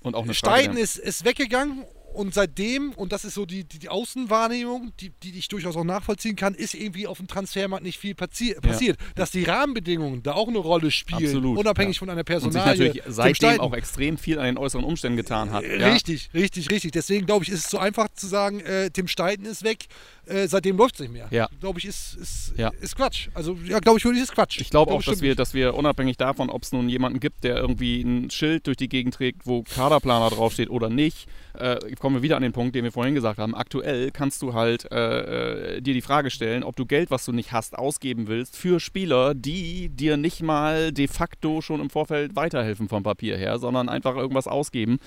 Und 0.03 0.15
auch 0.15 0.23
eine 0.25 0.35
Frage 0.35 0.55
Steiden 0.61 0.75
der- 0.77 0.85
ist, 0.85 0.97
ist 0.99 1.25
weggegangen 1.25 1.85
und 2.15 2.33
seitdem, 2.33 2.93
und 2.93 3.13
das 3.13 3.25
ist 3.25 3.35
so 3.35 3.45
die, 3.45 3.65
die, 3.65 3.79
die 3.79 3.89
Außenwahrnehmung, 3.89 4.93
die, 5.01 5.11
die 5.11 5.39
ich 5.39 5.49
durchaus 5.49 5.77
auch 5.77 5.85
nachvollziehen 5.85 6.37
kann, 6.37 6.55
ist 6.55 6.75
irgendwie 6.75 7.07
auf 7.07 7.19
dem 7.19 7.27
Transfermarkt 7.27 7.85
nicht 7.85 7.99
viel 7.99 8.15
passi 8.15 8.55
passiert. 8.63 8.99
Dass 9.17 9.31
die 9.31 9.45
Rahmenbedingungen 9.45 10.23
da 10.23 10.33
auch 10.33 10.49
eine 10.49 10.59
Rolle 10.59 10.91
spielen, 10.91 11.25
Absolut, 11.25 11.59
unabhängig 11.59 11.97
ja. 11.97 11.99
von 11.99 12.11
einer 12.11 12.21
und 12.21 12.27
sich 12.27 12.63
Personalie. 12.63 12.89
natürlich 12.89 13.03
seitdem 13.09 13.61
auch 13.61 13.75
extrem 13.75 14.17
viel 14.17 14.39
an 14.39 14.47
den 14.47 14.59
äußeren 14.59 14.85
Umständen 14.85 15.17
getan 15.17 15.51
hat. 15.53 15.65
Ja. 15.65 15.93
Richtig, 15.93 16.31
richtig, 16.33 16.71
richtig. 16.71 16.93
Deswegen 16.93 17.27
glaube 17.27 17.45
ich, 17.45 17.51
ist 17.51 17.65
es 17.65 17.71
so 17.71 17.79
einfach 17.79 18.09
zu 18.15 18.27
sagen, 18.27 18.61
äh, 18.61 18.91
Tim 18.91 19.09
Steiden 19.09 19.45
ist 19.47 19.65
weg, 19.65 19.87
äh, 20.27 20.47
seitdem 20.47 20.77
läuft 20.77 20.95
es 20.95 21.01
nicht 21.01 21.13
mehr. 21.13 21.29
Ja. 21.31 21.49
Glaube 21.61 21.79
ich, 21.79 21.85
ist, 21.85 22.15
ist, 22.15 22.55
Ja. 22.57 22.71
ist 22.81 22.97
Quatsch. 22.97 23.29
Also, 23.35 23.59
ja, 23.65 23.79
glaube 23.81 23.99
ich, 23.99 24.05
wirklich 24.05 24.23
ist 24.23 24.33
Quatsch. 24.33 24.61
Ich 24.61 24.71
glaube 24.71 24.93
auch, 24.93 25.03
dass 25.03 25.21
wir, 25.21 25.35
dass 25.35 25.53
wir 25.55 25.75
unabhängig 25.75 26.17
davon, 26.17 26.49
ob 26.51 26.63
es 26.63 26.73
nun 26.73 26.89
jemanden 26.89 27.21
gibt, 27.21 27.45
der 27.45 27.57
irgendwie 27.57 28.01
ein 28.03 28.31
Schild 28.31 28.67
durch 28.67 28.77
die 28.77 28.89
Gegend 28.89 29.15
trägt, 29.15 29.47
wo 29.47 29.63
Kaderplaner 29.63 30.31
draufsteht 30.31 30.71
oder 30.71 30.89
nicht, 30.89 31.27
äh, 31.55 31.77
kommen 32.05 32.17
wir 32.17 32.23
wieder 32.23 32.37
an 32.37 32.43
den 32.43 32.53
Punkt, 32.53 32.75
den 32.77 32.85
wir 32.85 32.93
vorhin 32.93 33.15
gesagt 33.15 33.39
haben. 33.39 33.55
Aktuell 33.55 34.11
kannst 34.11 34.43
du 34.43 34.53
halt 34.53 34.93
äh, 34.93 35.77
äh, 35.77 35.81
dir 35.81 35.95
die 35.95 36.03
Frage 36.03 36.29
stellen, 36.29 36.63
ob 36.63 36.77
du 36.77 36.85
Geld, 36.85 37.11
was 37.11 37.25
du 37.25 37.33
nicht 37.33 37.53
hast, 37.53 37.79
ausgeben 37.79 38.27
willst 38.29 38.59
für 38.59 38.79
Spieler, 38.79 39.35
die 39.35 39.89
dir 39.89 40.19
nicht 40.19 40.43
mal 40.43 40.93
de 40.93 41.09
facto 41.09 41.63
schon 41.63 41.81
im 41.81 41.89
Vorfeld 41.89 42.37
weiterhelfen 42.37 42.91
vom 42.91 43.03
Papier 43.05 43.39
her, 43.39 43.59
sondern 43.59 43.89
einfach 43.89 44.17
irgendwas 44.17 44.47
ausgeben 44.47 44.99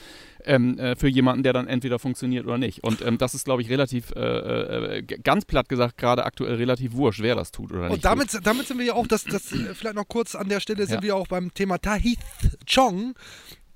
ähm, 0.44 0.80
äh, 0.80 0.96
für 0.96 1.08
jemanden, 1.08 1.44
der 1.44 1.54
dann 1.54 1.68
entweder 1.68 2.00
funktioniert 2.00 2.48
oder 2.48 2.58
nicht. 2.58 2.84
Und 2.84 3.04
ähm, 3.04 3.20
das 3.20 3.36
ist, 3.36 3.46
glaube 3.46 3.62
ich, 3.62 3.70
relativ, 3.70 4.10
äh, 4.16 4.98
äh, 4.98 5.02
ganz 5.04 5.46
platt 5.46 5.70
gesagt, 5.70 6.00
gerade 6.00 6.26
aktuell 6.26 6.56
relativ 6.56 6.94
wurscht, 6.94 7.22
wer 7.22 7.36
das 7.36 7.52
tut 7.52 7.72
oder 7.74 7.90
nicht. 7.90 7.94
Und 7.94 8.06
damit, 8.06 8.30
damit 8.44 8.66
sind 8.66 8.80
wir 8.80 8.86
ja 8.88 8.94
auch, 8.94 9.06
das, 9.06 9.24
das 9.24 9.44
vielleicht 9.44 9.94
noch 9.94 10.08
kurz 10.08 10.34
an 10.34 10.50
der 10.50 10.62
Stelle, 10.62 10.88
sind 10.88 10.96
Ja. 10.96 11.04
wir 11.04 11.16
auch 11.16 11.28
beim 11.28 11.54
Thema 11.54 11.78
Tahith 11.78 12.18
Chong, 12.66 13.14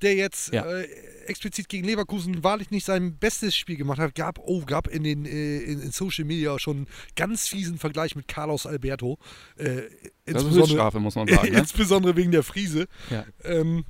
der 0.02 0.16
jetzt 0.16 0.54
Ja. 0.54 0.66
äh, 0.66 0.88
explizit 1.28 1.70
gegen 1.70 1.86
Leverkusen 1.86 2.44
wahrlich 2.44 2.72
nicht 2.72 2.86
sein 2.86 3.18
bestes 3.18 3.56
Spiel 3.56 3.78
gemacht 3.78 4.00
hat. 4.00 4.16
Gab, 4.16 4.40
oh, 4.40 4.64
gab 4.66 4.88
in 4.88 5.04
den 5.04 5.26
äh, 5.26 5.60
in, 5.60 5.82
in 5.82 5.92
Social 5.92 6.26
Media 6.26 6.58
schon 6.60 6.78
einen 6.78 6.88
ganz 7.16 7.48
fiesen 7.48 7.78
Vergleich 7.78 8.16
mit 8.16 8.28
Carlos 8.28 8.66
Alberto. 8.66 9.18
Äh, 9.58 9.84
das 10.26 10.44
ist 10.44 10.50
insbesondere, 10.50 11.00
muss 11.00 11.16
man 11.16 11.28
sagen. 11.28 11.48
Ne? 11.52 11.60
insbesondere 11.60 12.16
wegen 12.16 12.32
der 12.32 12.44
Friese. 12.44 12.88
Ja. 13.10 13.26
Ähm, 13.44 13.86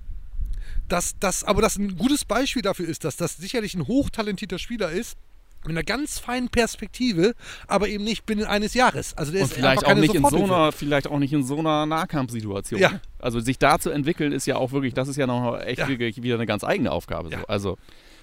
dass 0.87 1.17
das, 1.19 1.43
aber 1.43 1.61
das 1.61 1.77
ein 1.77 1.95
gutes 1.95 2.25
Beispiel 2.25 2.61
dafür 2.61 2.87
ist, 2.87 3.05
dass 3.05 3.15
das 3.15 3.37
sicherlich 3.37 3.75
ein 3.75 3.87
hochtalentierter 3.87 4.59
Spieler 4.59 4.91
ist, 4.91 5.17
mit 5.63 5.71
einer 5.71 5.83
ganz 5.83 6.19
feinen 6.19 6.49
Perspektive, 6.49 7.35
aber 7.67 7.87
eben 7.87 8.03
nicht 8.03 8.25
binnen 8.25 8.45
eines 8.45 8.73
Jahres. 8.73 9.15
Also 9.15 9.31
der 9.31 9.41
Und 9.41 9.47
ist 9.49 9.53
vielleicht 9.55 9.85
auch, 9.85 9.93
nicht 9.95 10.15
in 10.15 10.25
so 10.25 10.43
einer, 10.43 10.71
vielleicht 10.71 11.07
auch 11.07 11.19
nicht 11.19 11.33
in 11.33 11.43
so 11.43 11.59
einer 11.59 11.85
Nahkampfsituation. 11.85 12.79
Ja. 12.79 12.99
Also 13.19 13.39
sich 13.39 13.59
da 13.59 13.77
zu 13.79 13.91
entwickeln 13.91 14.31
ist 14.31 14.47
ja 14.47 14.55
auch 14.55 14.71
wirklich, 14.71 14.93
das 14.93 15.07
ist 15.07 15.17
ja 15.17 15.27
noch 15.27 15.59
echt 15.59 15.79
Ja. 15.79 15.87
wirklich 15.87 16.21
wieder 16.23 16.35
eine 16.35 16.45
ganz 16.45 16.63
eigene 16.63 16.91
Aufgabe. 16.91 17.29
So. 17.29 17.35
Ja. 17.35 17.43
Also 17.47 17.77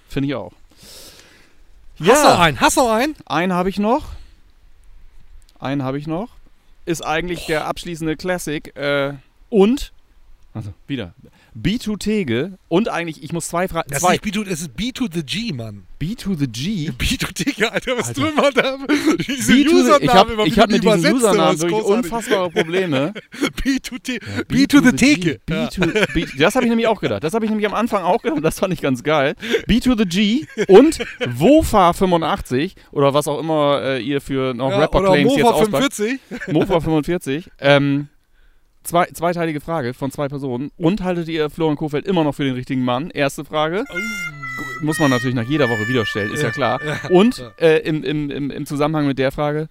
finde 0.08 0.28
ich 0.28 0.34
auch. 0.34 0.52
Hast 2.00 2.24
du 2.24 2.28
noch 2.28 2.38
einen? 2.38 2.60
Hast 2.60 2.76
du 2.76 2.80
noch 2.80 2.90
einen? 2.90 3.14
einen 3.26 3.52
habe 3.52 3.68
ich 3.68 3.78
noch. 3.78 4.06
Einen 5.58 5.82
habe 5.82 5.98
ich 5.98 6.06
noch. 6.06 6.28
Ist 6.84 7.04
eigentlich 7.04 7.46
der 7.46 7.66
abschließende 7.66 8.16
Classic. 8.16 8.74
Äh, 8.76 9.14
und, 9.50 9.92
also 10.54 10.72
wieder, 10.86 11.14
B2 11.56 11.98
Tege 11.98 12.58
und 12.68 12.88
eigentlich, 12.88 13.22
ich 13.22 13.32
muss 13.32 13.48
zwei 13.48 13.68
Fragen. 13.68 13.90
Das 13.90 14.02
Zwei. 14.02 14.14
ist 14.16 14.24
nicht 14.24 14.36
B2, 14.36 14.44
das 14.44 14.60
ist 14.60 14.76
B 14.76 14.92
to 14.92 15.06
the 15.12 15.22
G, 15.22 15.52
Mann. 15.52 15.84
B2 16.00 16.38
the 16.38 16.46
G. 16.46 16.90
B2 16.98 17.44
Digga, 17.44 17.68
Alter, 17.68 17.98
was 17.98 18.08
Alter. 18.08 18.20
du 18.20 18.26
immer 18.28 18.50
da. 18.52 18.76
Diese 19.26 19.52
B2 19.52 19.54
the, 19.54 19.62
ich 19.62 19.72
Usernamen 19.72 20.10
habe 20.10 20.32
immer, 20.34 20.46
ich 20.46 20.54
du 20.54 20.60
hab 20.60 20.68
die 20.68 20.74
mit 20.74 20.84
diesen 20.84 21.14
Usernamen 21.14 21.60
wirklich 21.60 21.82
unfassbare 21.82 22.50
Probleme. 22.50 23.12
B2T. 23.64 24.20
B 24.48 24.66
to 24.66 24.80
the 24.80 24.92
Theke. 24.92 25.40
B 25.46 25.54
to, 25.68 25.82
B, 26.14 26.26
das 26.38 26.54
habe 26.54 26.64
ich 26.64 26.70
nämlich 26.70 26.86
auch 26.86 27.00
gedacht. 27.00 27.24
Das 27.24 27.34
habe 27.34 27.44
ich 27.44 27.50
nämlich 27.50 27.66
am 27.66 27.74
Anfang 27.74 28.02
auch 28.04 28.22
gedacht. 28.22 28.44
Das 28.44 28.58
fand 28.58 28.72
ich 28.72 28.80
ganz 28.80 29.02
geil. 29.02 29.34
B 29.66 29.80
to 29.80 29.96
the 29.96 30.04
G 30.04 30.46
und 30.68 30.98
Wofa 31.26 31.92
85 31.92 32.74
oder 32.92 33.14
was 33.14 33.26
auch 33.28 33.40
immer 33.40 33.80
äh, 33.82 34.02
ihr 34.02 34.20
für 34.20 34.54
noch 34.54 34.70
Ja, 34.70 34.78
Rapper-Claims 34.78 35.32
jetzt 35.36 35.42
Mofa 35.44 35.54
auspackt. 35.54 35.94
45. 35.94 36.20
Mofa 36.52 36.80
45. 36.80 37.50
Ähm, 37.60 38.08
zwei, 38.88 39.06
zweiteilige 39.06 39.60
Frage 39.60 39.92
von 39.94 40.10
zwei 40.10 40.28
Personen. 40.28 40.70
Und 40.76 41.02
haltet 41.02 41.28
ihr 41.28 41.50
Florian 41.50 41.76
Kofeld 41.76 42.06
immer 42.06 42.24
noch 42.24 42.34
für 42.34 42.44
den 42.44 42.54
richtigen 42.54 42.82
Mann? 42.84 43.10
Erste 43.10 43.44
Frage. 43.44 43.84
Muss 44.80 44.98
man 44.98 45.10
natürlich 45.10 45.34
nach 45.34 45.48
jeder 45.48 45.68
Woche 45.68 45.86
wieder 45.88 46.06
stellen, 46.06 46.32
ist 46.32 46.40
ja, 46.40 46.48
Ja, 46.48 46.52
klar. 46.52 46.80
ja, 46.84 46.96
Und 47.10 47.44
äh, 47.60 47.78
im, 47.80 48.02
im, 48.02 48.30
im, 48.30 48.50
im 48.50 48.66
Zusammenhang 48.66 49.06
mit 49.06 49.18
der 49.18 49.30
Frage, 49.30 49.68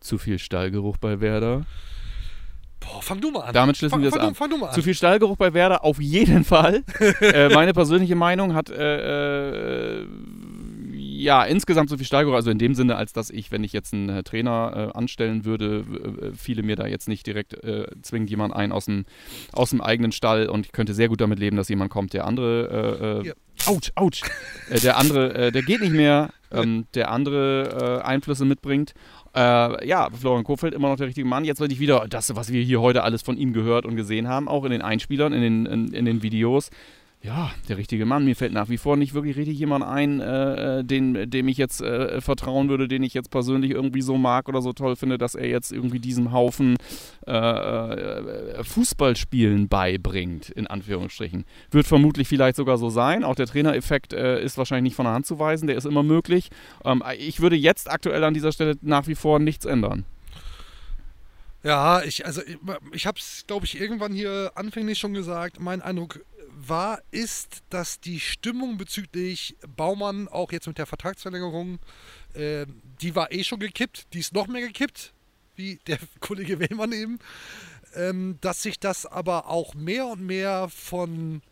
zu 0.00 0.18
viel 0.18 0.38
Stallgeruch 0.38 0.96
bei 0.96 1.20
Werder? 1.20 1.64
Boah, 2.80 3.02
fang 3.02 3.20
du 3.20 3.30
mal 3.30 3.40
an. 3.42 3.52
Damit 3.54 3.76
schließen 3.76 3.90
fang, 3.90 4.00
wir 4.02 4.08
es. 4.08 4.14
Du, 4.14 4.34
fang 4.34 4.48
du 4.50 4.56
mal 4.56 4.68
an. 4.68 4.74
Zu 4.74 4.82
viel 4.82 4.94
Stallgeruch 4.94 5.36
bei 5.36 5.52
Werder 5.52 5.84
auf 5.84 6.00
jeden 6.00 6.44
Fall. 6.52 6.82
äh, 7.20 7.50
meine 7.50 7.72
persönliche 7.74 8.16
Meinung 8.16 8.54
hat 8.54 8.70
äh, 8.70 10.00
äh, 10.00 10.06
ja 11.22 11.44
insgesamt 11.44 11.90
so 11.90 11.96
viel 11.96 12.06
Stallgeruch, 12.06 12.34
also 12.36 12.50
in 12.50 12.58
dem 12.58 12.74
Sinne, 12.74 12.96
als 12.96 13.12
dass 13.12 13.30
ich, 13.30 13.52
wenn 13.52 13.64
ich 13.64 13.72
jetzt 13.72 13.92
einen 13.92 14.08
äh, 14.08 14.22
Trainer 14.22 14.90
äh, 14.94 14.98
anstellen 14.98 15.44
würde, 15.44 15.84
fiele 16.34 16.62
mir 16.62 16.76
da 16.76 16.86
jetzt 16.86 17.08
nicht 17.08 17.26
direkt 17.26 17.54
äh, 17.64 17.86
zwingend 18.02 18.30
jemand 18.30 18.54
ein 18.54 18.72
aus 18.72 18.86
dem, 18.86 19.04
aus 19.52 19.70
dem 19.70 19.80
eigenen 19.80 20.12
Stall 20.12 20.48
und 20.48 20.66
ich 20.66 20.72
könnte 20.72 20.94
sehr 20.94 21.08
gut 21.08 21.20
damit 21.20 21.38
leben, 21.38 21.56
dass 21.56 21.68
jemand 21.68 21.90
kommt, 21.90 22.12
der 22.12 22.26
andere 22.26 23.20
äh, 23.22 23.26
äh, 23.26 23.26
Ja. 23.28 23.34
Autsch, 23.66 23.92
Autsch. 23.94 24.22
Äh, 24.70 24.80
der 24.80 24.96
andere, 24.96 25.52
der 25.52 25.62
geht 25.62 25.82
nicht 25.82 25.92
mehr, 25.92 26.30
ähm, 26.50 26.86
der 26.94 27.10
andere 27.10 28.02
Einflüsse 28.04 28.46
mitbringt. 28.46 28.94
Äh, 29.34 29.86
ja, 29.86 30.08
Florian 30.10 30.44
Kofeld 30.44 30.74
immer 30.74 30.88
noch 30.88 30.96
der 30.96 31.06
richtige 31.06 31.26
Mann. 31.26 31.44
Jetzt 31.44 31.60
werde 31.60 31.72
ich 31.72 31.80
wieder 31.80 32.06
das, 32.08 32.34
was 32.34 32.52
wir 32.52 32.62
hier 32.62 32.80
heute 32.80 33.02
alles 33.04 33.22
von 33.22 33.36
ihm 33.36 33.52
gehört 33.52 33.86
und 33.86 33.96
gesehen 33.96 34.28
haben, 34.28 34.48
auch 34.48 34.64
in 34.64 34.70
den 34.70 34.82
Einspielern, 34.82 35.32
in 35.32 35.40
den, 35.42 35.66
in, 35.66 35.92
in 35.92 36.04
den 36.04 36.22
Videos. 36.22 36.70
Ja, 37.22 37.50
der 37.68 37.76
richtige 37.76 38.06
Mann. 38.06 38.24
Mir 38.24 38.34
fällt 38.34 38.54
nach 38.54 38.70
wie 38.70 38.78
vor 38.78 38.96
nicht 38.96 39.12
wirklich 39.12 39.36
richtig 39.36 39.58
jemand 39.58 39.84
ein, 39.84 40.20
äh, 40.20 40.78
äh, 40.78 40.84
den, 40.84 41.28
dem 41.30 41.48
ich 41.48 41.58
jetzt 41.58 41.82
äh, 41.82 42.18
vertrauen 42.22 42.70
würde, 42.70 42.88
den 42.88 43.02
ich 43.02 43.12
jetzt 43.12 43.30
persönlich 43.30 43.72
irgendwie 43.72 44.00
so 44.00 44.16
mag 44.16 44.48
oder 44.48 44.62
so 44.62 44.72
toll 44.72 44.96
finde, 44.96 45.18
dass 45.18 45.34
er 45.34 45.46
jetzt 45.46 45.70
irgendwie 45.70 45.98
diesem 45.98 46.32
Haufen 46.32 46.78
äh, 47.26 47.32
äh, 47.32 48.64
Fußballspielen 48.64 49.68
beibringt, 49.68 50.48
in 50.48 50.66
Anführungsstrichen. 50.66 51.44
Wird 51.70 51.86
vermutlich 51.86 52.26
vielleicht 52.26 52.56
sogar 52.56 52.78
so 52.78 52.88
sein. 52.88 53.22
Auch 53.22 53.34
der 53.34 53.46
Trainereffekt 53.46 54.14
äh, 54.14 54.42
ist 54.42 54.56
wahrscheinlich 54.56 54.92
nicht 54.92 54.96
von 54.96 55.04
der 55.04 55.12
Hand 55.12 55.26
zu 55.26 55.38
weisen, 55.38 55.66
der 55.66 55.76
ist 55.76 55.84
immer 55.84 56.02
möglich. 56.02 56.48
Ähm, 56.86 57.02
ich 57.18 57.40
würde 57.40 57.56
jetzt 57.56 57.90
aktuell 57.90 58.24
an 58.24 58.32
dieser 58.32 58.52
Stelle 58.52 58.76
nach 58.80 59.06
wie 59.08 59.14
vor 59.14 59.40
nichts 59.40 59.66
ändern. 59.66 60.06
Ja, 61.62 62.02
ich, 62.02 62.24
also 62.24 62.40
ich, 62.40 62.56
ich 62.92 63.06
habe 63.06 63.18
es, 63.18 63.44
glaube 63.46 63.66
ich, 63.66 63.78
irgendwann 63.78 64.14
hier 64.14 64.52
anfänglich 64.54 64.98
schon 64.98 65.12
gesagt. 65.12 65.60
Mein 65.60 65.82
Eindruck 65.82 66.20
war, 66.68 67.00
ist, 67.10 67.62
dass 67.70 68.00
die 68.00 68.20
Stimmung 68.20 68.76
bezüglich 68.76 69.56
Baumann, 69.76 70.28
auch 70.28 70.52
jetzt 70.52 70.66
mit 70.66 70.78
der 70.78 70.86
Vertragsverlängerung, 70.86 71.78
äh, 72.34 72.66
die 73.00 73.14
war 73.14 73.32
eh 73.32 73.44
schon 73.44 73.60
gekippt. 73.60 74.06
Die 74.12 74.20
ist 74.20 74.34
noch 74.34 74.46
mehr 74.46 74.62
gekippt, 74.62 75.12
wie 75.56 75.78
der 75.86 75.98
Kollege 76.20 76.58
Wellmann 76.58 76.92
eben. 76.92 77.18
Ähm, 77.94 78.38
dass 78.40 78.62
sich 78.62 78.78
das 78.78 79.04
aber 79.04 79.48
auch 79.48 79.74
mehr 79.74 80.06
und 80.06 80.24
mehr 80.24 80.68
von 80.68 81.42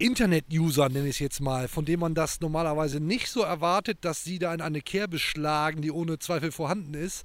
Internet-Usern, 0.00 0.92
nenne 0.92 1.08
ich 1.08 1.16
es 1.16 1.18
jetzt 1.18 1.40
mal, 1.40 1.68
von 1.68 1.84
denen 1.84 2.00
man 2.00 2.14
das 2.14 2.40
normalerweise 2.40 3.00
nicht 3.00 3.28
so 3.28 3.42
erwartet, 3.42 3.98
dass 4.00 4.24
sie 4.24 4.38
da 4.38 4.54
in 4.54 4.62
eine 4.62 4.80
Kerbe 4.80 5.18
schlagen, 5.18 5.82
die 5.82 5.90
ohne 5.90 6.18
Zweifel 6.18 6.52
vorhanden 6.52 6.94
ist, 6.94 7.24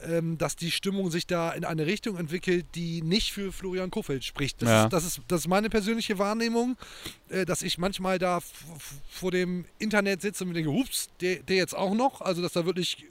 ähm, 0.00 0.38
dass 0.38 0.54
die 0.54 0.70
Stimmung 0.70 1.10
sich 1.10 1.26
da 1.26 1.50
in 1.50 1.64
eine 1.64 1.86
Richtung 1.86 2.16
entwickelt, 2.16 2.66
die 2.76 3.02
nicht 3.02 3.32
für 3.32 3.52
Florian 3.52 3.90
Kofeld 3.90 4.24
spricht. 4.24 4.62
Das, 4.62 4.68
Ja. 4.68 4.84
ist, 4.84 4.92
das, 4.92 5.04
ist, 5.04 5.20
das 5.26 5.40
ist 5.40 5.48
meine 5.48 5.70
persönliche 5.70 6.16
Wahrnehmung, 6.18 6.76
äh, 7.30 7.44
dass 7.44 7.62
ich 7.62 7.78
manchmal 7.78 8.20
da 8.20 8.38
vor 9.10 9.32
dem 9.32 9.64
Internet 9.78 10.22
sitze 10.22 10.44
und 10.44 10.48
mir 10.48 10.54
denke, 10.54 10.70
hups, 10.70 11.08
der, 11.20 11.42
der 11.42 11.56
jetzt 11.56 11.74
auch 11.76 11.94
noch, 11.94 12.20
also 12.20 12.42
dass 12.42 12.52
da 12.52 12.64
wirklich 12.64 13.04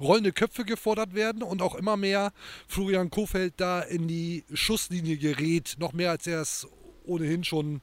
rollende 0.00 0.32
Köpfe 0.32 0.64
gefordert 0.64 1.14
werden 1.14 1.44
und 1.44 1.62
auch 1.62 1.76
immer 1.76 1.96
mehr 1.96 2.32
Florian 2.66 3.08
Kofeld 3.08 3.54
da 3.56 3.80
in 3.82 4.08
die 4.08 4.44
Schusslinie 4.52 5.16
gerät, 5.16 5.76
noch 5.78 5.92
mehr 5.92 6.10
als 6.10 6.26
er 6.26 6.40
es 6.40 6.66
ohnehin 7.04 7.44
schon 7.44 7.76
äh, 7.76 7.80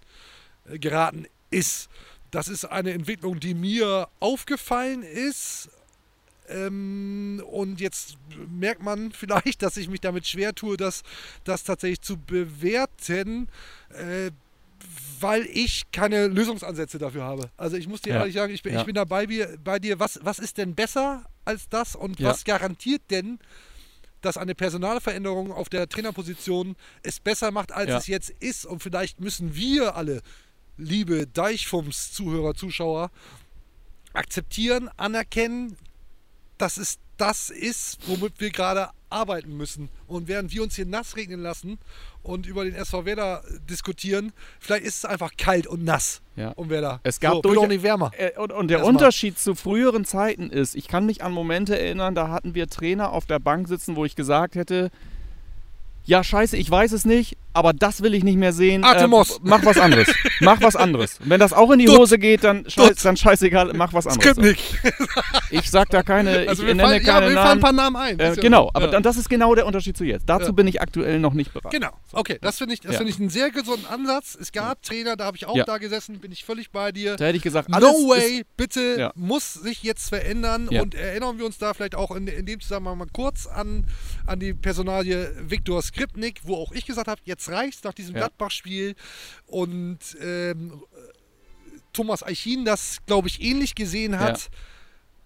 geraten 0.65 1.25
ist. 1.49 1.89
Das 2.31 2.47
ist 2.47 2.65
eine 2.65 2.91
Entwicklung, 2.93 3.39
die 3.39 3.53
mir 3.53 4.07
aufgefallen 4.19 5.03
ist. 5.03 5.69
Ähm, 6.49 7.41
und 7.49 7.79
jetzt 7.79 8.17
merkt 8.49 8.81
man 8.83 9.11
vielleicht, 9.13 9.61
dass 9.61 9.77
ich 9.77 9.87
mich 9.87 10.01
damit 10.01 10.27
schwer 10.27 10.53
tue, 10.53 10.77
das, 10.77 11.03
das 11.43 11.63
tatsächlich 11.63 12.01
zu 12.01 12.17
bewerten, 12.17 13.47
äh, 13.89 14.31
weil 15.19 15.43
ich 15.45 15.83
keine 15.91 16.27
Lösungsansätze 16.27 16.97
dafür 16.97 17.23
habe. 17.23 17.49
Also 17.55 17.77
ich 17.77 17.87
muss 17.87 18.01
dir 18.01 18.11
Ja. 18.13 18.19
ehrlich 18.19 18.33
sagen, 18.33 18.53
ich 18.53 18.61
bin, 18.63 18.73
Ja. 18.73 18.79
ich 18.81 18.85
bin 18.85 18.95
da 18.95 19.05
bei, 19.05 19.25
bei 19.63 19.79
dir. 19.79 19.99
Was, 19.99 20.19
was 20.23 20.39
ist 20.39 20.57
denn 20.57 20.75
besser 20.75 21.23
als 21.45 21.69
das 21.69 21.95
und 21.95 22.19
Ja. 22.19 22.29
was 22.29 22.43
garantiert 22.43 23.01
denn, 23.09 23.39
dass 24.21 24.37
eine 24.37 24.55
Personalveränderung 24.55 25.51
auf 25.51 25.69
der 25.69 25.87
Trainerposition 25.87 26.75
es 27.03 27.19
besser 27.19 27.51
macht, 27.51 27.71
als 27.71 27.91
es 27.91 28.07
jetzt 28.07 28.29
ist? 28.41 28.65
Und 28.65 28.83
vielleicht 28.83 29.21
müssen 29.21 29.55
wir 29.55 29.95
alle, 29.95 30.21
liebe 30.77 31.27
Deichfums 31.27 32.11
Zuhörer, 32.13 32.53
Zuschauer, 32.55 33.11
akzeptieren, 34.13 34.89
anerkennen, 34.97 35.75
dass 36.57 36.77
es 36.77 36.99
das 37.17 37.49
ist, 37.49 37.99
womit 38.07 38.39
wir 38.39 38.49
gerade 38.49 38.89
arbeiten 39.09 39.55
müssen. 39.55 39.89
Und 40.07 40.27
während 40.27 40.51
wir 40.51 40.63
uns 40.63 40.75
hier 40.75 40.87
nass 40.87 41.15
regnen 41.15 41.39
lassen 41.41 41.77
und 42.23 42.47
über 42.47 42.63
den 42.65 42.73
SV 42.73 43.05
Werder 43.05 43.43
diskutieren, 43.69 44.33
vielleicht 44.59 44.83
ist 44.85 44.97
es 44.97 45.05
einfach 45.05 45.31
kalt 45.37 45.67
und 45.67 45.83
nass 45.83 46.21
Ja. 46.35 46.49
um 46.55 46.69
Werder. 46.71 46.99
Es 47.03 47.19
gab 47.19 47.33
so, 47.35 47.41
durch- 47.41 47.57
auch 47.59 47.67
nicht 47.67 47.83
wärmer. 47.83 48.11
Äh, 48.17 48.31
Und, 48.39 48.51
und 48.51 48.67
der 48.69 48.79
Erstmal. 48.79 48.95
Unterschied 48.95 49.37
zu 49.37 49.53
früheren 49.53 50.05
Zeiten 50.05 50.49
ist, 50.49 50.73
ich 50.75 50.87
kann 50.87 51.05
mich 51.05 51.23
an 51.23 51.31
Momente 51.31 51.77
erinnern, 51.79 52.15
da 52.15 52.29
hatten 52.29 52.55
wir 52.55 52.67
Trainer 52.67 53.11
auf 53.11 53.27
der 53.27 53.39
Bank 53.39 53.67
sitzen, 53.67 53.95
wo 53.95 54.05
ich 54.05 54.15
gesagt 54.15 54.55
hätte, 54.55 54.89
ja 56.05 56.23
scheiße, 56.23 56.57
ich 56.57 56.69
weiß 56.69 56.91
es 56.91 57.05
nicht, 57.05 57.37
aber 57.53 57.71
das 57.73 58.01
will 58.01 58.13
ich 58.15 58.23
nicht 58.23 58.37
mehr 58.37 58.51
sehen. 58.51 58.83
Artemos. 58.83 59.37
Äh, 59.37 59.39
mach 59.43 59.63
was 59.63 59.77
anderes. 59.77 60.07
mach 60.41 60.61
was 60.61 60.75
anderes. 60.75 61.19
Wenn 61.23 61.39
das 61.39 61.53
auch 61.53 61.69
in 61.71 61.79
die 61.79 61.85
Dutt. 61.85 61.99
Hose 61.99 62.17
geht, 62.17 62.43
dann, 62.43 62.67
scheiß, 62.69 62.97
dann 63.03 63.15
scheißegal, 63.15 63.71
mach 63.73 63.93
was 63.93 64.07
anderes. 64.07 64.31
Skripnik. 64.31 64.57
Ich 65.51 65.69
sag 65.69 65.89
da 65.89 66.01
keine, 66.01 66.47
Also 66.49 66.63
ich 66.63 66.69
nenne 66.69 66.81
fallen, 66.83 67.05
ja, 67.05 67.13
keine 67.13 67.27
wir 67.29 67.35
fallen 67.35 67.37
ein 67.37 67.45
Namen. 67.45 67.61
paar 67.61 67.73
Namen 67.73 67.95
ein. 67.95 68.19
Äh, 68.19 68.31
Ist 68.31 68.37
ja 68.37 68.41
genau, 68.41 68.71
aber 68.73 68.85
ja. 68.85 68.91
dann, 68.91 69.03
das 69.03 69.17
ist 69.17 69.29
genau 69.29 69.53
der 69.53 69.67
Unterschied 69.67 69.95
zu 69.95 70.03
jetzt. 70.03 70.27
Dazu 70.27 70.47
Ja. 70.47 70.51
bin 70.51 70.65
ich 70.65 70.81
aktuell 70.81 71.19
noch 71.19 71.33
nicht 71.33 71.53
bereit. 71.53 71.71
Genau, 71.71 71.91
okay, 72.11 72.39
das 72.41 72.57
finde 72.57 72.73
ich, 72.73 72.79
das 72.81 72.93
Ja. 72.93 72.97
finde 72.97 73.11
ich 73.13 73.19
einen 73.19 73.29
sehr 73.29 73.51
gesunden 73.51 73.85
Ansatz. 73.85 74.35
Es 74.39 74.51
gab 74.51 74.81
Trainer, 74.81 75.15
da 75.15 75.25
habe 75.25 75.37
ich 75.37 75.45
auch 75.45 75.55
Ja. 75.55 75.63
da 75.65 75.77
gesessen, 75.77 76.19
bin 76.19 76.31
ich 76.31 76.43
völlig 76.43 76.71
bei 76.71 76.91
dir. 76.91 77.17
Da 77.17 77.25
hätte 77.25 77.37
ich 77.37 77.43
gesagt, 77.43 77.71
alles 77.71 77.87
No 77.87 78.13
ist, 78.13 78.21
way, 78.23 78.43
bitte 78.57 78.95
Ja. 78.97 79.11
muss 79.15 79.53
sich 79.53 79.83
jetzt 79.83 80.09
verändern 80.09 80.69
Ja. 80.71 80.81
und 80.81 80.95
erinnern 80.95 81.37
wir 81.37 81.45
uns 81.45 81.59
da 81.59 81.75
vielleicht 81.75 81.93
auch 81.95 82.09
in, 82.15 82.25
in 82.25 82.47
dem 82.47 82.59
Zusammenhang 82.59 82.97
mal 82.97 83.07
kurz 83.13 83.45
an, 83.45 83.85
an 84.25 84.39
die 84.39 84.53
Personalie 84.53 85.33
Viktor 85.39 85.81
Skripnik, 85.81 86.41
wo 86.43 86.55
auch 86.55 86.71
ich 86.71 86.85
gesagt 86.85 87.07
habe, 87.07 87.21
jetzt 87.25 87.49
reicht's 87.49 87.83
nach 87.83 87.93
diesem 87.93 88.15
Ja. 88.15 88.21
Gladbach-Spiel 88.21 88.95
und 89.47 89.99
ähm, 90.21 90.81
Thomas 91.93 92.23
Eichin 92.23 92.65
das, 92.65 92.97
glaube 93.05 93.27
ich, 93.27 93.41
ähnlich 93.41 93.75
gesehen 93.75 94.19
hat. 94.19 94.39
Ja. 94.39 94.47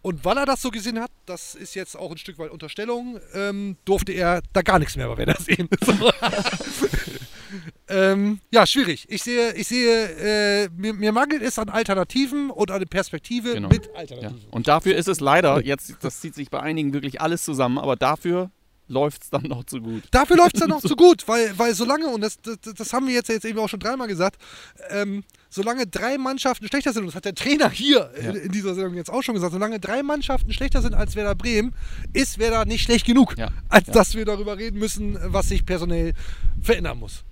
Und 0.03 0.23
weil 0.23 0.37
er 0.37 0.45
das 0.45 0.61
so 0.61 0.69
gesehen 0.69 0.99
hat, 0.99 1.11
das 1.25 1.55
ist 1.55 1.75
jetzt 1.75 1.95
auch 1.97 2.11
ein 2.11 2.17
Stück 2.17 2.37
weit 2.39 2.51
Unterstellung, 2.51 3.19
ähm, 3.33 3.77
durfte 3.83 4.11
er 4.13 4.41
da 4.53 4.61
gar 4.61 4.79
nichts 4.79 4.95
mehr 4.95 5.07
bei 5.07 5.17
Werder 5.17 5.37
sehen. 5.39 5.67
So. 5.85 5.93
ähm, 7.89 8.39
ja, 8.51 8.65
schwierig. 8.67 9.05
Ich 9.09 9.23
sehe, 9.23 9.53
ich 9.53 9.67
sehe, 9.67 10.65
äh, 10.65 10.69
mir, 10.75 10.93
mir 10.93 11.11
mangelt 11.11 11.41
es 11.41 11.57
an 11.57 11.69
Alternativen 11.69 12.51
und 12.51 12.71
an 12.71 12.83
Perspektive 12.87 13.53
Genau. 13.53 13.69
mit 13.69 13.85
Ja. 13.87 13.91
Alternativen. 13.95 14.49
Und 14.51 14.67
dafür 14.67 14.95
ist 14.95 15.07
es 15.07 15.19
leider, 15.19 15.61
jetzt, 15.65 15.95
das 16.01 16.19
zieht 16.19 16.35
sich 16.35 16.49
bei 16.49 16.59
einigen 16.59 16.93
wirklich 16.93 17.21
alles 17.21 17.43
zusammen, 17.43 17.77
aber 17.77 17.95
dafür 17.95 18.51
läuft 18.87 19.23
es 19.23 19.29
dann 19.29 19.43
noch 19.43 19.63
zu 19.65 19.81
gut. 19.81 20.03
Dafür 20.11 20.37
läuft 20.37 20.55
es 20.55 20.61
dann 20.61 20.69
noch 20.69 20.81
zu 20.81 20.95
gut, 20.95 21.27
weil, 21.27 21.57
weil 21.57 21.73
solange, 21.75 22.07
und 22.07 22.21
das, 22.21 22.37
das, 22.41 22.57
das 22.73 22.93
haben 22.93 23.07
wir 23.07 23.13
jetzt, 23.13 23.29
jetzt 23.29 23.45
eben 23.45 23.59
auch 23.59 23.67
schon 23.69 23.79
dreimal 23.79 24.07
gesagt, 24.07 24.41
ähm, 24.89 25.23
solange 25.49 25.87
drei 25.87 26.17
Mannschaften 26.17 26.67
schlechter 26.67 26.93
sind, 26.93 27.01
und 27.01 27.07
das 27.07 27.15
hat 27.15 27.25
der 27.25 27.35
Trainer 27.35 27.69
hier 27.69 28.09
Ja. 28.21 28.29
in, 28.31 28.35
in 28.35 28.51
dieser 28.51 28.75
Sendung 28.75 28.93
jetzt 28.95 29.09
auch 29.09 29.21
schon 29.23 29.35
gesagt, 29.35 29.53
solange 29.53 29.79
drei 29.79 30.03
Mannschaften 30.03 30.53
schlechter 30.53 30.81
sind 30.81 30.93
als 30.93 31.15
Werder 31.15 31.35
Bremen, 31.35 31.73
ist 32.13 32.37
Werder 32.39 32.65
nicht 32.65 32.83
schlecht 32.83 33.05
genug, 33.05 33.37
Ja. 33.37 33.49
als 33.69 33.87
Ja. 33.87 33.93
dass 33.93 34.15
wir 34.15 34.25
darüber 34.25 34.57
reden 34.57 34.79
müssen, 34.79 35.17
was 35.21 35.49
sich 35.49 35.65
personell 35.65 36.13
verändern 36.61 36.99
muss. 36.99 37.23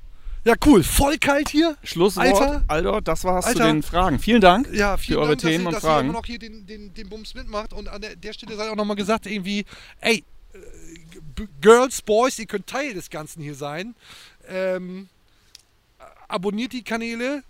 Ja, 0.48 0.54
cool. 0.68 0.84
Voll 0.84 1.18
kalt 1.18 1.50
hier. 1.50 1.76
Schlusswort, 1.84 2.28
Alter. 2.28 2.64
Alter, 2.68 3.02
das 3.02 3.24
war's 3.24 3.46
Alter. 3.46 3.62
zu 3.62 3.66
den 3.66 3.82
Fragen. 3.82 4.20
Vielen 4.20 4.42
Dank 4.42 4.72
Ja, 4.72 4.96
für 4.96 5.04
vielen 5.04 5.18
eure 5.20 5.30
Dank, 5.30 5.40
Themen 5.42 5.66
dass, 5.66 5.66
und 5.66 5.70
ihr, 5.70 5.74
dass 5.74 5.82
Fragen. 5.84 6.06
ihr 6.06 6.10
immer 6.12 6.20
noch 6.20 6.26
hier 6.28 6.38
den, 6.38 6.68
den, 6.68 6.94
den 6.94 7.10
Bums 7.10 7.34
mitmacht. 7.34 7.74
Und 7.74 7.88
an 7.88 8.00
der, 8.00 8.16
der 8.16 8.32
Stelle 8.34 8.56
sei 8.56 8.70
auch 8.70 8.76
nochmal 8.76 8.96
gesagt, 8.96 9.26
irgendwie, 9.26 9.66
ey, 10.02 10.24
Girls, 11.62 12.02
Boys, 12.02 12.40
ihr 12.40 12.46
könnt 12.46 12.68
Teil 12.68 12.94
des 12.94 13.10
Ganzen 13.10 13.42
hier 13.42 13.56
sein. 13.56 13.96
Ähm, 14.48 15.10
abonniert 16.28 16.74
die 16.74 16.84
Kanäle, 16.84 17.44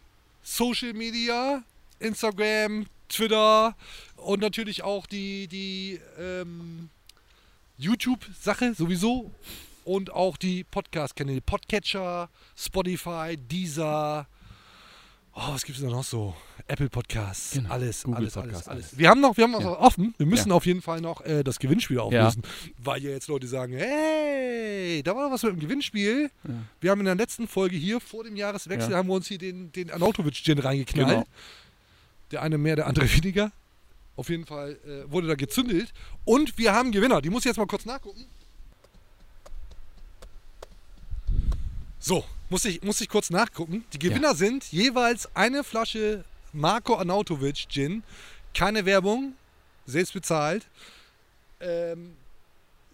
Social 0.43 0.93
Media, 0.93 1.63
Instagram, 1.99 2.85
Twitter 3.09 3.75
und 4.17 4.41
natürlich 4.41 4.83
auch 4.83 5.05
die, 5.05 5.47
die 5.47 5.99
ähm, 6.19 6.89
YouTube-Sache 7.77 8.73
sowieso. 8.73 9.31
Und 9.83 10.11
auch 10.11 10.37
die 10.37 10.63
Podcast-Kanäle, 10.63 11.41
Podcatcher, 11.41 12.29
Spotify, 12.57 13.37
Deezer, 13.37 14.25
Oh, 15.37 15.49
was 15.49 15.65
gibt 15.65 15.77
es 15.77 15.83
da 15.83 15.89
noch 15.89 16.03
so? 16.05 16.33
Apple 16.67 16.89
Podcasts, 16.89 17.51
Genau. 17.51 17.69
alles, 17.69 18.03
Google 18.03 18.19
alles, 18.21 18.33
Podcasts, 18.33 18.67
alles, 18.69 18.85
alles. 18.87 18.97
Wir 18.97 19.09
haben 19.09 19.19
noch, 19.19 19.35
wir 19.35 19.43
haben 19.43 19.51
noch 19.51 19.61
Ja. 19.61 19.79
offen. 19.79 20.15
Wir 20.17 20.25
müssen 20.25 20.49
Ja. 20.49 20.55
auf 20.55 20.65
jeden 20.65 20.81
Fall 20.81 21.01
noch 21.01 21.21
äh, 21.25 21.43
das 21.43 21.59
Gewinnspiel 21.59 21.99
auflösen, 21.99 22.41
weil 22.77 23.03
ja 23.03 23.09
jetzt 23.11 23.27
Leute 23.27 23.45
sagen, 23.47 23.73
hey, 23.73 25.03
da 25.03 25.13
war 25.15 25.25
doch 25.25 25.31
was 25.33 25.43
mit 25.43 25.51
dem 25.53 25.59
Gewinnspiel. 25.59 26.31
Wir 26.79 26.89
haben 26.91 27.01
in 27.01 27.05
der 27.05 27.15
letzten 27.15 27.47
Folge 27.49 27.75
hier 27.75 27.99
vor 27.99 28.23
dem 28.23 28.35
Jahreswechsel 28.37 28.91
Ja. 28.91 28.97
haben 28.97 29.09
wir 29.09 29.13
uns 29.15 29.27
hier 29.27 29.37
den, 29.37 29.71
den 29.73 29.91
Anautovic 29.91 30.35
Gin 30.35 30.57
reingeknallt. 30.57 31.09
Genau. 31.09 31.25
Der 32.31 32.41
eine 32.41 32.57
mehr, 32.57 32.77
der 32.77 32.87
andere 32.87 33.05
weniger. 33.13 33.51
Auf 34.15 34.29
jeden 34.29 34.45
Fall 34.45 34.79
äh, 34.87 35.11
wurde 35.11 35.27
da 35.27 35.35
gezündelt. 35.35 35.93
Und 36.23 36.57
wir 36.57 36.73
haben 36.73 36.93
Gewinner. 36.93 37.21
Die 37.21 37.29
muss 37.29 37.41
ich 37.41 37.47
jetzt 37.49 37.57
mal 37.57 37.67
kurz 37.67 37.85
nachgucken. 37.85 38.25
So, 41.99 42.23
muss 42.49 42.65
ich, 42.65 42.83
muss 42.83 43.01
ich 43.01 43.09
kurz 43.09 43.29
nachgucken. 43.29 43.85
Die 43.93 43.99
Gewinner 43.99 44.35
sind 44.35 44.71
jeweils 44.71 45.35
eine 45.35 45.63
Flasche 45.63 46.23
Marco 46.53 46.97
Arnautovic 46.97 47.67
Gin. 47.69 48.03
Keine 48.53 48.85
Werbung, 48.85 49.33
selbst 49.85 50.13
bezahlt. 50.13 50.67
Ähm, 51.59 52.15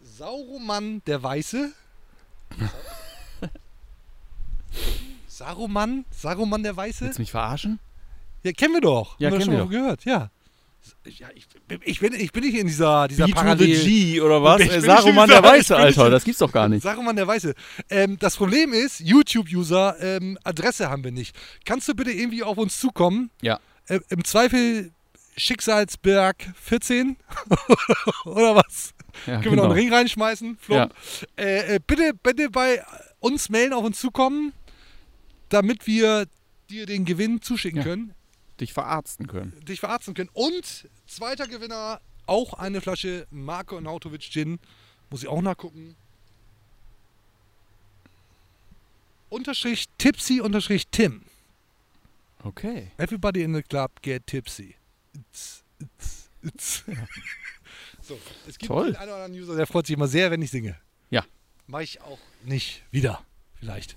Sauroman 0.03 1.01
der 1.05 1.21
Weiße. 1.21 1.71
Saruman? 5.27 6.05
Saruman 6.11 6.63
der 6.63 6.75
Weiße? 6.75 7.05
Willst 7.05 7.17
du 7.17 7.21
mich 7.21 7.31
verarschen? 7.31 7.79
Ja, 8.43 8.51
kennen 8.53 8.73
wir 8.73 8.81
doch. 8.81 9.19
Ja, 9.19 9.27
Haben 9.27 9.33
wir 9.33 9.39
kennen 9.39 9.41
schon 9.43 9.53
wir 9.53 9.65
mal 9.65 9.69
gehört, 9.83 10.05
ja. 10.05 10.29
Ja 11.05 11.27
ich, 11.35 11.47
ich, 11.83 11.99
bin, 11.99 12.13
ich 12.13 12.31
bin 12.31 12.43
nicht 12.43 12.55
in 12.57 12.67
dieser, 12.67 13.07
dieser 13.07 13.25
Beat 13.25 13.35
to 13.35 13.41
the 13.41 13.45
Parallel... 13.47 13.83
G 13.83 14.21
oder 14.21 14.43
was? 14.43 14.61
Äh, 14.61 14.81
Saruman 14.81 15.27
nicht- 15.29 15.37
der 15.41 15.43
Weiße, 15.49 15.75
Alter. 15.75 16.09
Das 16.09 16.23
gibt's 16.23 16.39
doch 16.39 16.51
gar 16.51 16.67
nicht. 16.69 16.83
Saruman 16.83 17.15
der 17.15 17.27
Weiße. 17.27 17.53
Ähm, 17.89 18.17
das 18.19 18.35
Problem 18.37 18.73
ist, 18.73 18.99
YouTube-User, 18.99 19.95
ähm, 19.99 20.37
Adresse 20.43 20.89
haben 20.89 21.03
wir 21.03 21.11
nicht. 21.11 21.35
Kannst 21.65 21.87
du 21.87 21.93
bitte 21.95 22.11
irgendwie 22.11 22.43
auf 22.43 22.57
uns 22.57 22.79
zukommen? 22.79 23.29
Ja. 23.41 23.59
Äh, 23.87 23.99
Im 24.09 24.23
Zweifel 24.23 24.91
Schicksalsberg 25.37 26.51
14 26.61 27.17
oder 28.25 28.55
was? 28.55 28.93
ja 29.25 29.33
Können 29.41 29.43
wir 29.43 29.51
noch 29.51 29.51
genau. 29.51 29.63
einen 29.63 29.71
Ring 29.73 29.93
reinschmeißen? 29.93 30.57
Flump? 30.59 30.93
Äh, 31.37 31.75
äh, 31.75 31.79
bitte, 31.85 32.13
bitte 32.21 32.49
bei 32.49 32.83
uns 33.19 33.49
melden, 33.49 33.73
auf 33.73 33.83
uns 33.83 33.99
zukommen, 33.99 34.53
damit 35.49 35.87
wir 35.87 36.25
dir 36.69 36.85
den 36.85 37.05
Gewinn 37.05 37.41
zuschicken 37.41 37.79
Ja. 37.79 37.83
können, 37.83 38.13
Dich 38.61 38.73
verarzten 38.73 39.27
können. 39.27 39.59
dich 39.65 39.79
verarzten 39.79 40.13
können. 40.13 40.29
Und 40.33 40.87
zweiter 41.07 41.47
Gewinner, 41.47 41.99
auch 42.27 42.53
eine 42.53 42.79
Flasche 42.79 43.27
Marco 43.31 43.81
Nautovic 43.81 44.21
Gin. 44.21 44.59
Muss 45.09 45.23
ich 45.23 45.27
auch 45.27 45.41
nachgucken. 45.41 45.95
Unterstrich 49.29 49.87
Tipsy 49.97 50.41
unterstrich 50.41 50.87
Tim. 50.89 51.23
Okay. 52.43 52.91
Everybody 52.97 53.41
in 53.43 53.53
the 53.53 53.63
club 53.63 54.01
get 54.01 54.25
tipsy. 54.27 54.75
It's, 55.13 55.63
it's, 55.79 56.29
it's. 56.43 56.83
so, 58.01 58.19
es 58.47 58.57
gibt 58.57 58.67
Toll. 58.71 58.95
einen 58.95 59.09
oder 59.09 59.23
anderen 59.23 59.41
User, 59.41 59.55
der 59.55 59.67
freut 59.67 59.87
sich 59.87 59.95
immer 59.95 60.07
sehr, 60.07 60.31
wenn 60.31 60.41
ich 60.41 60.51
singe. 60.51 60.79
Ja. 61.09 61.25
Mache 61.67 61.83
ich 61.83 62.01
auch 62.01 62.19
nicht 62.43 62.83
wieder, 62.91 63.23
vielleicht. 63.59 63.95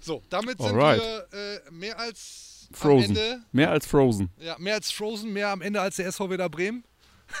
So, 0.00 0.22
damit 0.28 0.58
sind 0.58 0.68
Alright. 0.68 1.00
wir 1.00 1.28
äh, 1.32 1.70
mehr 1.70 1.98
als 1.98 2.53
Frozen. 2.72 3.18
Mehr 3.52 3.70
als 3.70 3.86
Frozen. 3.86 4.30
Ja, 4.40 4.56
mehr 4.58 4.74
als 4.74 4.90
Frozen, 4.90 5.32
mehr 5.32 5.48
am 5.50 5.60
Ende 5.62 5.80
als 5.80 5.96
der 5.96 6.06
SV 6.06 6.30
Werder 6.30 6.48
Bremen. 6.48 6.84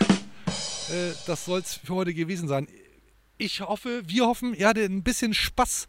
äh, 0.90 1.12
das 1.26 1.44
soll 1.44 1.60
es 1.60 1.74
für 1.74 1.94
heute 1.94 2.14
gewesen 2.14 2.48
sein. 2.48 2.68
Ich 3.36 3.60
hoffe, 3.60 4.02
wir 4.06 4.26
hoffen, 4.26 4.54
ihr 4.54 4.68
hattet 4.68 4.90
ein 4.90 5.02
bisschen 5.02 5.34
Spaß. 5.34 5.86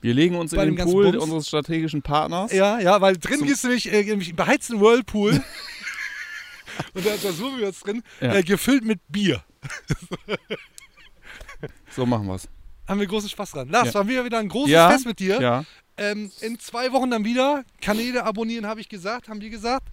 Wir 0.00 0.14
legen 0.14 0.34
uns 0.34 0.50
Bei 0.52 0.64
in 0.64 0.70
dem 0.74 0.76
den 0.76 0.86
Pool 0.86 1.04
Bums. 1.12 1.22
unseres 1.22 1.46
strategischen 1.48 2.02
Partners. 2.02 2.52
Ja, 2.52 2.80
ja, 2.80 3.00
weil 3.00 3.16
drin 3.16 3.38
gibt 3.40 3.52
es 3.52 3.62
nämlich, 3.62 3.92
äh, 3.92 4.02
nämlich 4.02 4.28
einen 4.28 4.36
beheizten 4.36 4.80
Whirlpool. 4.80 5.32
Und 6.94 7.04
da, 7.06 7.10
da 7.22 7.32
suchen 7.32 7.58
wir 7.58 7.68
uns 7.68 7.80
drin, 7.80 8.02
Ja. 8.20 8.34
äh, 8.34 8.42
gefüllt 8.42 8.84
mit 8.84 9.00
Bier. 9.08 9.42
So 11.94 12.06
machen 12.06 12.26
wir's. 12.26 12.48
Haben 12.86 13.00
wir 13.00 13.06
großen 13.06 13.28
Spaß 13.28 13.50
dran. 13.52 13.68
Lars, 13.68 13.88
Ja. 13.88 13.94
war 13.94 14.08
wieder 14.08 14.24
wieder 14.24 14.38
ein 14.38 14.48
großes 14.48 14.70
Ja, 14.70 14.90
Fest 14.90 15.06
mit 15.06 15.18
dir. 15.18 15.40
Ja. 15.40 15.64
Ähm, 15.98 16.30
in 16.40 16.58
zwei 16.58 16.92
Wochen 16.92 17.10
dann 17.10 17.24
wieder. 17.24 17.64
Kanäle 17.80 18.24
abonnieren, 18.24 18.66
habe 18.66 18.80
ich 18.80 18.88
gesagt, 18.88 19.28
haben 19.28 19.40
wir 19.40 19.50
gesagt. 19.50 19.88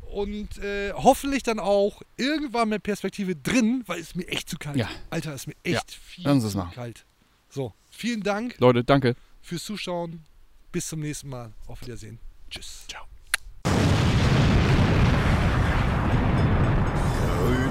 Und 0.00 0.58
äh, 0.58 0.92
hoffentlich 0.92 1.44
dann 1.44 1.60
auch 1.60 2.02
irgendwann 2.16 2.68
mit 2.68 2.82
Perspektive 2.82 3.36
drin, 3.36 3.84
weil 3.86 4.00
es 4.00 4.14
mir 4.16 4.26
echt 4.26 4.48
zu 4.48 4.58
kalt. 4.58 4.76
Ja. 4.76 4.88
Alter, 5.08 5.34
ist 5.34 5.46
mir 5.46 5.54
echt 5.62 5.74
Ja, 5.92 5.96
viel 6.00 6.24
lassen 6.24 6.44
es 6.44 6.52
zu 6.52 6.58
machen. 6.58 6.72
kalt. 6.74 7.04
So, 7.48 7.72
vielen 7.90 8.22
Dank 8.22 8.56
Leute, 8.58 8.82
danke. 8.84 9.14
fürs 9.40 9.64
Zuschauen. 9.64 10.24
Bis 10.72 10.88
zum 10.88 11.00
nächsten 11.00 11.28
Mal. 11.28 11.52
Auf 11.68 11.80
Wiedersehen. 11.82 12.18
Tschüss. 12.50 12.84
Ciao. 12.88 13.09